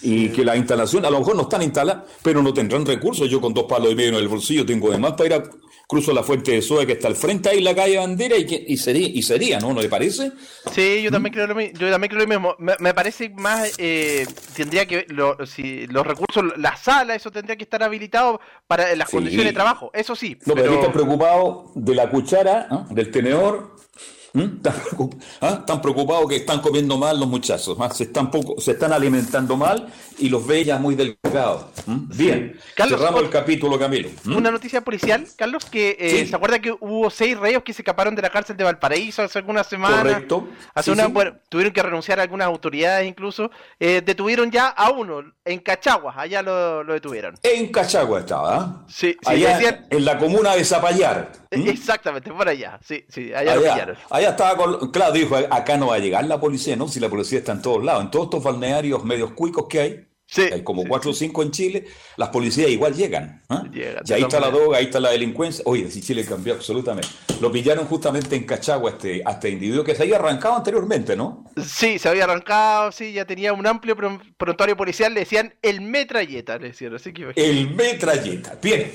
Y 0.00 0.28
que 0.30 0.44
la 0.44 0.56
instalación, 0.56 1.04
a 1.04 1.10
lo 1.10 1.18
mejor 1.18 1.36
no 1.36 1.42
están 1.42 1.62
instaladas, 1.62 2.04
pero 2.22 2.42
no 2.42 2.52
tendrán 2.54 2.84
recursos. 2.86 3.28
Yo 3.28 3.40
con 3.40 3.52
dos 3.52 3.64
palos 3.64 3.92
y 3.92 3.94
medio 3.94 4.10
en 4.10 4.16
el 4.16 4.28
bolsillo 4.28 4.64
tengo 4.64 4.90
de 4.90 4.98
más 4.98 5.12
para 5.12 5.26
ir 5.26 5.34
a 5.34 5.44
cruzo 5.88 6.12
la 6.12 6.22
fuente 6.24 6.50
de 6.52 6.62
soda 6.62 6.84
que 6.84 6.92
está 6.94 7.06
al 7.08 7.14
frente 7.14 7.48
ahí 7.48 7.60
la 7.60 7.74
calle 7.74 7.96
Bandera 7.98 8.36
y, 8.36 8.44
que, 8.44 8.64
y, 8.66 8.76
sería, 8.76 9.06
y 9.08 9.22
sería, 9.22 9.60
¿no? 9.60 9.72
¿No 9.72 9.80
le 9.80 9.88
parece? 9.88 10.32
Sí, 10.72 11.00
yo 11.02 11.12
también 11.12 11.32
creo 11.32 11.46
lo 11.46 11.54
mismo. 11.54 11.78
Yo 11.78 11.90
también 11.90 12.08
creo 12.10 12.22
lo 12.22 12.28
mismo. 12.28 12.56
Me, 12.58 12.74
me 12.80 12.92
parece 12.92 13.28
más 13.30 13.72
eh, 13.78 14.26
tendría 14.56 14.86
que 14.86 15.06
lo- 15.10 15.36
si 15.46 15.86
los 15.86 16.04
recursos, 16.04 16.44
la 16.56 16.76
sala, 16.76 17.14
eso 17.14 17.30
tendría 17.30 17.54
que 17.56 17.62
estar 17.62 17.82
habilitado 17.84 18.40
para 18.66 18.94
las 18.96 19.08
Sí. 19.10 19.16
condiciones 19.16 19.46
de 19.46 19.52
trabajo. 19.54 19.90
Eso 19.94 20.16
sí. 20.16 20.36
No, 20.44 20.54
pero, 20.54 20.66
pero- 20.66 20.74
estar 20.80 20.92
preocupado 20.92 21.70
de 21.76 21.94
la 21.94 22.10
cuchara, 22.10 22.66
del 22.90 23.10
tenedor, 23.12 23.75
¿Mm? 24.36 24.60
¿Tan, 24.60 24.74
preocup- 24.74 25.16
ah? 25.40 25.64
Tan 25.66 25.80
preocupados 25.80 26.28
que 26.28 26.36
están 26.36 26.60
comiendo 26.60 26.98
mal 26.98 27.18
los 27.18 27.28
muchachos. 27.28 27.76
¿ah? 27.80 27.90
Se, 27.90 28.04
están 28.04 28.30
poco, 28.30 28.60
se 28.60 28.72
están 28.72 28.92
alimentando 28.92 29.56
mal 29.56 29.88
y 30.18 30.28
los 30.28 30.46
ve 30.46 30.62
ya 30.64 30.78
muy 30.78 30.94
delgados. 30.94 31.66
¿Mm? 31.86 32.08
Bien, 32.16 32.58
Carlos, 32.74 32.98
cerramos 33.00 33.22
el 33.22 33.30
capítulo, 33.30 33.78
Camilo. 33.78 34.10
¿Mm? 34.24 34.36
Una 34.36 34.50
noticia 34.50 34.82
policial, 34.82 35.26
Carlos, 35.36 35.64
que 35.64 35.96
eh, 35.98 36.10
Sí. 36.10 36.26
se 36.26 36.36
acuerda 36.36 36.58
que 36.58 36.72
hubo 36.72 37.08
seis 37.10 37.38
reos 37.38 37.62
que 37.62 37.72
se 37.72 37.80
escaparon 37.82 38.14
de 38.14 38.22
la 38.22 38.30
cárcel 38.30 38.56
de 38.56 38.64
Valparaíso 38.64 39.22
hace 39.22 39.38
algunas 39.38 39.66
semanas. 39.66 40.02
Correcto. 40.02 40.48
Hace 40.74 40.84
Sí, 40.86 40.90
una, 40.90 41.06
sí. 41.06 41.12
bueno, 41.12 41.36
tuvieron 41.48 41.72
que 41.72 41.82
renunciar 41.82 42.18
a 42.20 42.22
algunas 42.22 42.46
autoridades 42.46 43.08
incluso. 43.08 43.50
Eh, 43.80 44.02
detuvieron 44.04 44.50
ya 44.50 44.68
a 44.68 44.90
uno 44.90 45.22
en 45.44 45.60
Cachagua, 45.60 46.12
allá 46.16 46.42
lo, 46.42 46.82
lo 46.84 46.92
detuvieron. 46.92 47.34
En 47.42 47.72
Cachagua 47.72 48.20
estaba, 48.20 48.56
¿ah? 48.56 48.84
Sí, 48.88 49.16
Allá 49.24 49.56
decían- 49.58 49.86
en 49.90 50.04
la 50.04 50.18
comuna 50.18 50.54
de 50.54 50.64
Zapallar. 50.64 51.32
Eh, 51.50 51.64
Exactamente, 51.68 52.30
por 52.32 52.48
allá. 52.48 52.78
Sí, 52.84 53.04
sí, 53.08 53.32
allá, 53.32 53.54
lo 53.54 53.62
pillaron. 53.62 53.96
allá 54.10 54.25
estaba 54.30 54.56
con, 54.56 54.90
claro, 54.90 55.12
dijo, 55.12 55.36
acá 55.36 55.76
no 55.76 55.88
va 55.88 55.96
a 55.96 55.98
llegar 55.98 56.24
la 56.26 56.40
policía, 56.40 56.76
¿no? 56.76 56.88
Si 56.88 57.00
la 57.00 57.08
policía 57.08 57.38
está 57.38 57.52
en 57.52 57.62
todos 57.62 57.84
lados, 57.84 58.04
en 58.04 58.10
todos 58.10 58.26
estos 58.26 58.42
balnearios 58.42 59.04
medios 59.04 59.32
cuicos 59.32 59.66
que 59.68 59.80
hay, 59.80 60.08
hay 60.52 60.62
como 60.64 60.84
cuatro 60.86 61.12
o 61.12 61.14
cinco 61.14 61.42
en 61.42 61.50
Chile, 61.52 61.84
las 62.16 62.30
policías 62.30 62.68
igual 62.68 62.94
llegan. 62.94 63.42
¿ah? 63.48 63.62
Llegan, 63.72 64.02
Y 64.06 64.12
ahí 64.12 64.22
está 64.22 64.40
la 64.40 64.50
droga, 64.50 64.78
ahí 64.78 64.86
está 64.86 64.98
la 64.98 65.10
delincuencia. 65.10 65.62
Oye, 65.66 65.90
si 65.90 66.00
Chile 66.00 66.24
cambió 66.24 66.54
absolutamente. 66.54 67.08
Lo 67.40 67.52
pillaron 67.52 67.86
justamente 67.86 68.34
en 68.34 68.44
Cachagua 68.44 68.90
este, 68.90 69.22
a 69.24 69.32
este 69.32 69.50
individuo 69.50 69.84
que 69.84 69.94
se 69.94 70.02
había 70.02 70.16
arrancado 70.16 70.56
anteriormente, 70.56 71.14
¿no? 71.16 71.44
Sí, 71.64 71.98
se 71.98 72.08
había 72.08 72.24
arrancado, 72.24 72.90
sí, 72.92 73.12
ya 73.12 73.24
tenía 73.24 73.52
un 73.52 73.66
amplio 73.66 73.94
pro- 73.94 74.20
prontuario 74.36 74.76
policial, 74.76 75.14
le 75.14 75.20
decían 75.20 75.54
el 75.62 75.80
metralleta, 75.80 76.58
le 76.58 76.68
decían, 76.68 76.94
así 76.94 77.12
que. 77.12 77.32
El 77.36 77.70
metralleta. 77.74 78.58
Bien, 78.60 78.92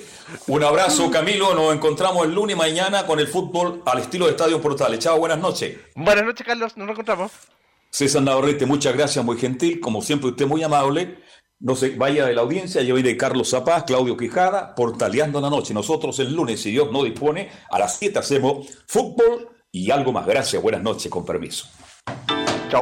un 0.47 0.63
abrazo 0.63 1.09
Camilo, 1.11 1.53
nos 1.55 1.73
encontramos 1.73 2.25
el 2.25 2.33
lunes 2.33 2.57
mañana 2.57 3.05
con 3.05 3.19
el 3.19 3.27
fútbol 3.27 3.81
al 3.85 3.99
estilo 3.99 4.25
de 4.25 4.31
Estadio 4.31 4.61
Portales. 4.61 4.99
Chao, 4.99 5.17
buenas 5.17 5.39
noches. 5.39 5.77
Buenas 5.95 6.25
noches, 6.25 6.45
Carlos, 6.45 6.75
nos 6.75 6.87
reencontramos. 6.87 7.31
César 7.91 8.23
Navarrete, 8.23 8.65
muchas 8.65 8.95
gracias, 8.95 9.23
muy 9.23 9.37
gentil, 9.37 9.79
como 9.79 10.01
siempre 10.01 10.29
usted 10.29 10.47
muy 10.47 10.63
amable. 10.63 11.19
No 11.59 11.75
se 11.75 11.95
vaya 11.95 12.25
de 12.25 12.33
la 12.33 12.41
audiencia, 12.41 12.81
yo 12.81 12.97
iré 12.97 13.15
Carlos 13.17 13.49
Zapaz, 13.49 13.83
Claudio 13.83 14.17
Quijada, 14.17 14.73
portaleando 14.73 15.39
la 15.41 15.49
noche. 15.49 15.73
Nosotros 15.73 16.17
el 16.19 16.33
lunes, 16.33 16.61
si 16.61 16.71
Dios 16.71 16.91
no 16.91 17.03
dispone, 17.03 17.51
a 17.69 17.77
las 17.77 17.97
7 17.97 18.17
hacemos 18.17 18.67
fútbol 18.87 19.49
y 19.71 19.91
algo 19.91 20.11
más. 20.11 20.25
Gracias, 20.25 20.61
buenas 20.61 20.81
noches, 20.81 21.11
con 21.11 21.25
permiso. 21.25 21.67
Chao. 22.69 22.81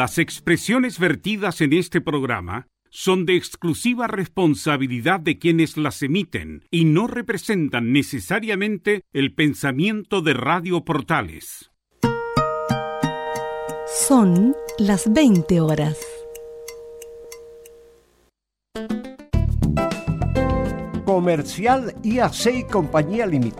Las 0.00 0.16
expresiones 0.16 0.98
vertidas 0.98 1.60
en 1.60 1.74
este 1.74 2.00
programa 2.00 2.68
son 2.88 3.26
de 3.26 3.36
exclusiva 3.36 4.06
responsabilidad 4.06 5.20
de 5.20 5.38
quienes 5.38 5.76
las 5.76 6.02
emiten 6.02 6.64
y 6.70 6.86
no 6.86 7.06
representan 7.06 7.92
necesariamente 7.92 9.02
el 9.12 9.34
pensamiento 9.34 10.22
de 10.22 10.32
Radio 10.32 10.86
Portales. 10.86 11.70
Son 14.08 14.56
las 14.78 15.12
20 15.12 15.60
horas. 15.60 15.98
Comercial 21.04 21.94
IAC 22.02 22.46
y 22.54 22.64
Compañía 22.64 23.26
Limitada. 23.26 23.58